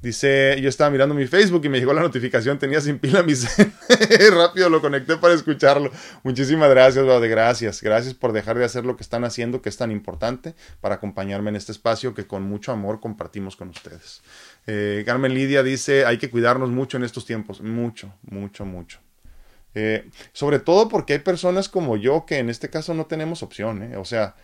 Dice, 0.03 0.61
yo 0.61 0.69
estaba 0.69 0.91
mirando 0.91 1.15
mi 1.15 1.27
Facebook 1.27 1.65
y 1.65 1.69
me 1.69 1.79
llegó 1.79 1.93
la 1.95 2.03
notificación, 2.03 2.59
tenía 2.59 2.81
sin 2.81 2.99
pila 2.99 3.23
mi 3.23 3.33
Rápido 4.31 4.69
lo 4.69 4.81
conecté 4.81 5.17
para 5.17 5.35
escucharlo. 5.35 5.91
Muchísimas 6.23 6.69
gracias, 6.71 7.05
de 7.05 7.29
gracias. 7.29 7.83
Gracias 7.83 8.15
por 8.15 8.33
dejar 8.33 8.59
de 8.59 8.65
hacer 8.65 8.85
lo 8.85 8.97
que 8.97 9.03
están 9.03 9.25
haciendo, 9.25 9.63
que 9.63 9.69
es 9.69 9.77
tan 9.77 9.91
importante, 9.91 10.55
para 10.81 10.97
acompañarme 10.97 11.51
en 11.51 11.57
este 11.57 11.73
espacio 11.73 12.15
que 12.15 12.27
con 12.27 12.43
mucho 12.43 12.73
amor 12.73 13.01
compartimos 13.01 13.57
con 13.57 13.71
ustedes. 13.71 14.23
Eh, 14.67 15.03
Carmen 15.07 15.35
Lidia 15.35 15.63
dice, 15.63 16.05
hay 16.05 16.19
que 16.19 16.31
cuidarnos 16.31 16.71
mucho 16.71 16.99
en 16.99 17.05
estos 17.05 17.25
tiempos. 17.25 17.61
Mucho, 17.61 18.13
mucho, 18.23 18.65
mucho. 18.65 19.01
Eh, 19.75 20.09
sobre 20.33 20.59
todo 20.59 20.89
porque 20.89 21.13
hay 21.13 21.19
personas 21.19 21.69
como 21.69 21.99
yo 21.99 22.25
que 22.27 22.39
en 22.39 22.49
este 22.49 22.71
caso 22.71 22.95
no 22.95 23.07
tenemos 23.07 23.43
opción. 23.43 23.83
¿eh? 23.83 23.97
O 23.97 24.05
sea, 24.05 24.35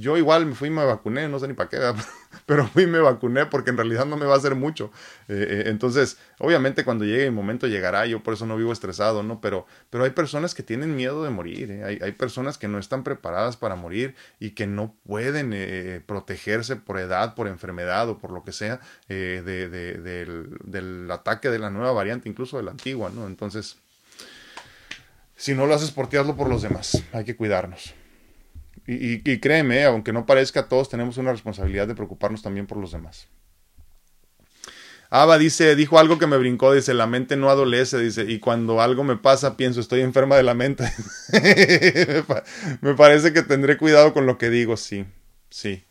yo 0.00 0.16
igual 0.16 0.46
me 0.46 0.54
fui 0.54 0.68
y 0.68 0.70
me 0.70 0.84
vacuné, 0.84 1.28
no 1.28 1.38
sé 1.38 1.48
ni 1.48 1.54
para 1.54 1.68
qué, 1.68 1.78
pero 2.46 2.66
fui 2.66 2.84
y 2.84 2.86
me 2.86 3.00
vacuné 3.00 3.46
porque 3.46 3.70
en 3.70 3.76
realidad 3.76 4.06
no 4.06 4.16
me 4.16 4.26
va 4.26 4.34
a 4.34 4.36
hacer 4.36 4.54
mucho. 4.54 4.90
Eh, 5.28 5.46
eh, 5.48 5.62
entonces, 5.66 6.18
obviamente 6.38 6.84
cuando 6.84 7.04
llegue 7.04 7.26
el 7.26 7.32
momento 7.32 7.66
llegará, 7.66 8.06
yo 8.06 8.22
por 8.22 8.34
eso 8.34 8.46
no 8.46 8.56
vivo 8.56 8.72
estresado, 8.72 9.22
¿no? 9.22 9.40
Pero, 9.40 9.66
pero 9.90 10.04
hay 10.04 10.10
personas 10.10 10.54
que 10.54 10.62
tienen 10.62 10.94
miedo 10.94 11.24
de 11.24 11.30
morir, 11.30 11.70
¿eh? 11.70 11.84
hay, 11.84 11.98
hay, 12.02 12.12
personas 12.12 12.58
que 12.58 12.68
no 12.68 12.78
están 12.78 13.02
preparadas 13.02 13.56
para 13.56 13.74
morir 13.74 14.14
y 14.38 14.50
que 14.50 14.66
no 14.66 14.94
pueden 15.04 16.02
protegerse 16.06 16.76
por 16.76 16.98
edad, 16.98 17.34
por 17.34 17.48
enfermedad 17.48 18.08
o 18.08 18.18
por 18.18 18.30
lo 18.30 18.44
que 18.44 18.52
sea 18.52 18.80
de, 19.08 19.42
de, 19.42 19.68
del, 19.68 20.56
del 20.64 21.10
ataque 21.10 21.50
de 21.50 21.58
la 21.58 21.70
nueva 21.70 21.92
variante, 21.92 22.28
incluso 22.28 22.58
de 22.58 22.62
la 22.62 22.70
antigua, 22.70 23.10
¿no? 23.14 23.26
Entonces, 23.26 23.78
si 25.36 25.54
no 25.54 25.66
lo 25.66 25.74
haces 25.74 25.90
por 25.90 26.08
ti, 26.08 26.16
hazlo 26.16 26.36
por 26.36 26.48
los 26.48 26.62
demás, 26.62 27.02
hay 27.12 27.24
que 27.24 27.36
cuidarnos. 27.36 27.94
Y, 28.86 29.38
créeme, 29.38 29.84
aunque 29.84 30.12
no 30.12 30.26
parezca, 30.26 30.68
todos 30.68 30.88
tenemos 30.88 31.16
una 31.16 31.32
responsabilidad 31.32 31.86
de 31.86 31.94
preocuparnos 31.94 32.42
también 32.42 32.66
por 32.66 32.78
los 32.78 32.92
demás. 32.92 33.28
Ava 35.08 35.38
dice, 35.38 35.76
dijo 35.76 35.98
algo 35.98 36.18
que 36.18 36.26
me 36.26 36.38
brincó, 36.38 36.72
dice, 36.72 36.94
la 36.94 37.06
mente 37.06 37.36
no 37.36 37.50
adolece, 37.50 37.98
dice, 37.98 38.24
y 38.26 38.38
cuando 38.38 38.80
algo 38.80 39.04
me 39.04 39.16
pasa, 39.16 39.56
pienso, 39.56 39.80
estoy 39.80 40.00
enferma 40.00 40.36
de 40.36 40.42
la 40.42 40.54
mente. 40.54 40.90
me 42.80 42.94
parece 42.94 43.32
que 43.32 43.42
tendré 43.42 43.76
cuidado 43.76 44.14
con 44.14 44.26
lo 44.26 44.38
que 44.38 44.48
digo, 44.48 44.76
sí, 44.76 45.04
sí. 45.50 45.84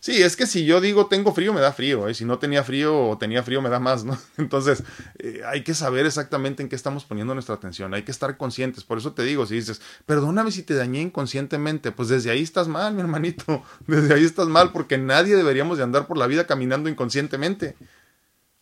Sí, 0.00 0.22
es 0.22 0.36
que 0.36 0.46
si 0.46 0.64
yo 0.64 0.80
digo 0.80 1.06
tengo 1.06 1.34
frío, 1.34 1.52
me 1.52 1.60
da 1.60 1.72
frío, 1.72 2.08
¿eh? 2.08 2.14
si 2.14 2.24
no 2.24 2.38
tenía 2.38 2.62
frío 2.62 3.08
o 3.08 3.18
tenía 3.18 3.42
frío, 3.42 3.60
me 3.60 3.68
da 3.68 3.80
más, 3.80 4.04
¿no? 4.04 4.16
Entonces, 4.38 4.84
eh, 5.18 5.42
hay 5.44 5.64
que 5.64 5.74
saber 5.74 6.06
exactamente 6.06 6.62
en 6.62 6.68
qué 6.68 6.76
estamos 6.76 7.04
poniendo 7.04 7.34
nuestra 7.34 7.56
atención, 7.56 7.94
hay 7.94 8.02
que 8.02 8.12
estar 8.12 8.36
conscientes. 8.36 8.84
Por 8.84 8.98
eso 8.98 9.12
te 9.12 9.22
digo, 9.24 9.46
si 9.46 9.56
dices, 9.56 9.80
perdóname 10.06 10.52
si 10.52 10.62
te 10.62 10.74
dañé 10.74 11.00
inconscientemente, 11.00 11.90
pues 11.90 12.08
desde 12.08 12.30
ahí 12.30 12.42
estás 12.42 12.68
mal, 12.68 12.94
mi 12.94 13.00
hermanito, 13.00 13.64
desde 13.86 14.14
ahí 14.14 14.24
estás 14.24 14.48
mal, 14.48 14.72
porque 14.72 14.98
nadie 14.98 15.36
deberíamos 15.36 15.78
de 15.78 15.84
andar 15.84 16.06
por 16.06 16.16
la 16.16 16.26
vida 16.26 16.46
caminando 16.46 16.88
inconscientemente. 16.88 17.76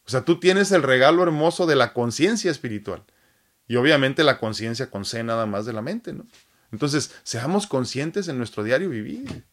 O 0.06 0.10
sea, 0.10 0.24
tú 0.24 0.40
tienes 0.40 0.72
el 0.72 0.82
regalo 0.82 1.22
hermoso 1.22 1.66
de 1.66 1.76
la 1.76 1.92
conciencia 1.92 2.50
espiritual. 2.50 3.04
Y 3.68 3.76
obviamente 3.76 4.22
la 4.22 4.38
conciencia 4.38 4.90
con 4.90 5.04
C 5.04 5.22
nada 5.24 5.46
más 5.46 5.66
de 5.66 5.72
la 5.72 5.82
mente, 5.82 6.12
¿no? 6.12 6.24
Entonces, 6.72 7.14
seamos 7.24 7.66
conscientes 7.66 8.28
en 8.28 8.38
nuestro 8.38 8.62
diario 8.62 8.88
vivir. 8.88 9.44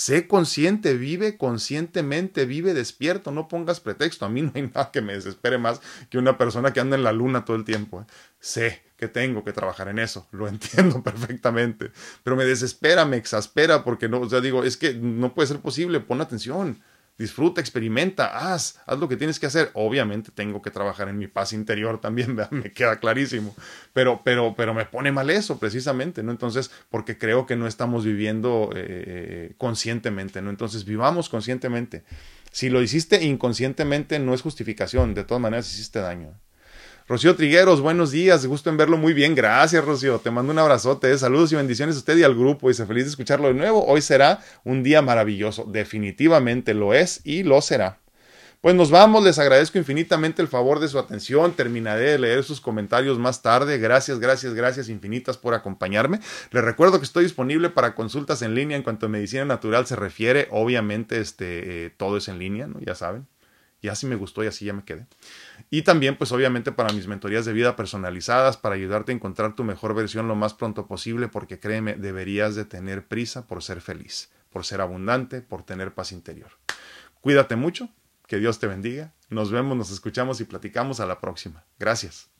Sé 0.00 0.26
consciente, 0.26 0.94
vive 0.94 1.36
conscientemente, 1.36 2.46
vive 2.46 2.72
despierto, 2.72 3.32
no 3.32 3.48
pongas 3.48 3.80
pretexto. 3.80 4.24
A 4.24 4.30
mí 4.30 4.40
no 4.42 4.50
hay 4.54 4.62
nada 4.62 4.90
que 4.90 5.02
me 5.02 5.12
desespere 5.12 5.58
más 5.58 5.82
que 6.08 6.16
una 6.16 6.38
persona 6.38 6.72
que 6.72 6.80
anda 6.80 6.96
en 6.96 7.04
la 7.04 7.12
luna 7.12 7.44
todo 7.44 7.54
el 7.54 7.66
tiempo. 7.66 8.00
¿eh? 8.00 8.04
Sé 8.38 8.82
que 8.96 9.08
tengo 9.08 9.44
que 9.44 9.52
trabajar 9.52 9.88
en 9.88 9.98
eso, 9.98 10.26
lo 10.32 10.48
entiendo 10.48 11.02
perfectamente, 11.04 11.92
pero 12.24 12.34
me 12.34 12.46
desespera, 12.46 13.04
me 13.04 13.18
exaspera 13.18 13.84
porque 13.84 14.08
no, 14.08 14.20
o 14.20 14.30
sea, 14.30 14.40
digo, 14.40 14.64
es 14.64 14.78
que 14.78 14.94
no 14.94 15.34
puede 15.34 15.48
ser 15.48 15.60
posible, 15.60 16.00
pon 16.00 16.22
atención 16.22 16.82
disfruta, 17.20 17.60
experimenta, 17.60 18.52
haz, 18.52 18.80
haz 18.86 18.98
lo 18.98 19.06
que 19.06 19.16
tienes 19.16 19.38
que 19.38 19.44
hacer. 19.44 19.70
Obviamente 19.74 20.30
tengo 20.34 20.62
que 20.62 20.70
trabajar 20.70 21.10
en 21.10 21.18
mi 21.18 21.26
paz 21.26 21.52
interior 21.52 22.00
también, 22.00 22.34
me 22.50 22.72
queda 22.72 22.98
clarísimo, 22.98 23.54
pero, 23.92 24.22
pero, 24.24 24.54
pero 24.56 24.72
me 24.72 24.86
pone 24.86 25.12
mal 25.12 25.28
eso 25.28 25.58
precisamente, 25.58 26.22
¿no? 26.22 26.30
Entonces, 26.32 26.70
porque 26.88 27.18
creo 27.18 27.44
que 27.44 27.56
no 27.56 27.66
estamos 27.66 28.06
viviendo 28.06 28.70
eh, 28.74 29.52
conscientemente, 29.58 30.40
¿no? 30.40 30.48
Entonces, 30.48 30.86
vivamos 30.86 31.28
conscientemente. 31.28 32.04
Si 32.52 32.70
lo 32.70 32.80
hiciste 32.80 33.22
inconscientemente, 33.22 34.18
no 34.18 34.32
es 34.32 34.40
justificación, 34.40 35.12
de 35.12 35.24
todas 35.24 35.42
maneras 35.42 35.70
hiciste 35.70 35.98
daño. 35.98 36.32
Rocío 37.10 37.34
Trigueros, 37.34 37.80
buenos 37.80 38.12
días, 38.12 38.46
gusto 38.46 38.70
en 38.70 38.76
verlo 38.76 38.96
muy 38.96 39.12
bien. 39.12 39.34
Gracias, 39.34 39.84
Rocío. 39.84 40.20
Te 40.20 40.30
mando 40.30 40.52
un 40.52 40.60
abrazote. 40.60 41.18
Saludos 41.18 41.50
y 41.50 41.56
bendiciones 41.56 41.96
a 41.96 41.98
usted 41.98 42.16
y 42.16 42.22
al 42.22 42.36
grupo. 42.36 42.68
Dice, 42.68 42.86
feliz 42.86 43.02
de 43.02 43.10
escucharlo 43.10 43.48
de 43.48 43.54
nuevo. 43.54 43.84
Hoy 43.84 44.00
será 44.00 44.38
un 44.62 44.84
día 44.84 45.02
maravilloso. 45.02 45.64
Definitivamente 45.64 46.72
lo 46.72 46.94
es 46.94 47.20
y 47.24 47.42
lo 47.42 47.60
será. 47.62 47.98
Pues 48.60 48.76
nos 48.76 48.92
vamos, 48.92 49.24
les 49.24 49.40
agradezco 49.40 49.76
infinitamente 49.76 50.40
el 50.40 50.46
favor 50.46 50.78
de 50.78 50.86
su 50.86 51.00
atención. 51.00 51.50
Terminaré 51.54 52.12
de 52.12 52.18
leer 52.20 52.44
sus 52.44 52.60
comentarios 52.60 53.18
más 53.18 53.42
tarde. 53.42 53.78
Gracias, 53.78 54.20
gracias, 54.20 54.54
gracias 54.54 54.88
infinitas 54.88 55.36
por 55.36 55.54
acompañarme. 55.54 56.20
Les 56.52 56.62
recuerdo 56.62 57.00
que 57.00 57.06
estoy 57.06 57.24
disponible 57.24 57.70
para 57.70 57.96
consultas 57.96 58.40
en 58.42 58.54
línea 58.54 58.76
en 58.76 58.84
cuanto 58.84 59.06
a 59.06 59.08
medicina 59.08 59.44
natural 59.44 59.84
se 59.84 59.96
refiere. 59.96 60.46
Obviamente, 60.52 61.18
este, 61.18 61.86
eh, 61.86 61.90
todo 61.90 62.18
es 62.18 62.28
en 62.28 62.38
línea, 62.38 62.68
¿no? 62.68 62.78
Ya 62.78 62.94
saben. 62.94 63.26
Ya 63.82 63.92
así 63.92 64.06
me 64.06 64.14
gustó 64.14 64.44
y 64.44 64.46
así 64.46 64.66
ya 64.66 64.74
me 64.74 64.84
quedé. 64.84 65.06
Y 65.72 65.82
también, 65.82 66.16
pues 66.16 66.32
obviamente, 66.32 66.72
para 66.72 66.92
mis 66.92 67.06
mentorías 67.06 67.44
de 67.44 67.52
vida 67.52 67.76
personalizadas, 67.76 68.56
para 68.56 68.74
ayudarte 68.74 69.12
a 69.12 69.14
encontrar 69.14 69.54
tu 69.54 69.62
mejor 69.62 69.94
versión 69.94 70.26
lo 70.26 70.34
más 70.34 70.52
pronto 70.52 70.88
posible, 70.88 71.28
porque 71.28 71.60
créeme, 71.60 71.94
deberías 71.94 72.56
de 72.56 72.64
tener 72.64 73.06
prisa 73.06 73.46
por 73.46 73.62
ser 73.62 73.80
feliz, 73.80 74.32
por 74.50 74.64
ser 74.64 74.80
abundante, 74.80 75.42
por 75.42 75.62
tener 75.62 75.94
paz 75.94 76.10
interior. 76.10 76.50
Cuídate 77.20 77.54
mucho 77.54 77.88
que 78.26 78.38
Dios 78.38 78.58
te 78.58 78.66
bendiga. 78.66 79.14
Nos 79.28 79.52
vemos, 79.52 79.76
nos 79.76 79.92
escuchamos 79.92 80.40
y 80.40 80.44
platicamos 80.44 80.98
a 80.98 81.06
la 81.06 81.20
próxima. 81.20 81.64
Gracias. 81.78 82.30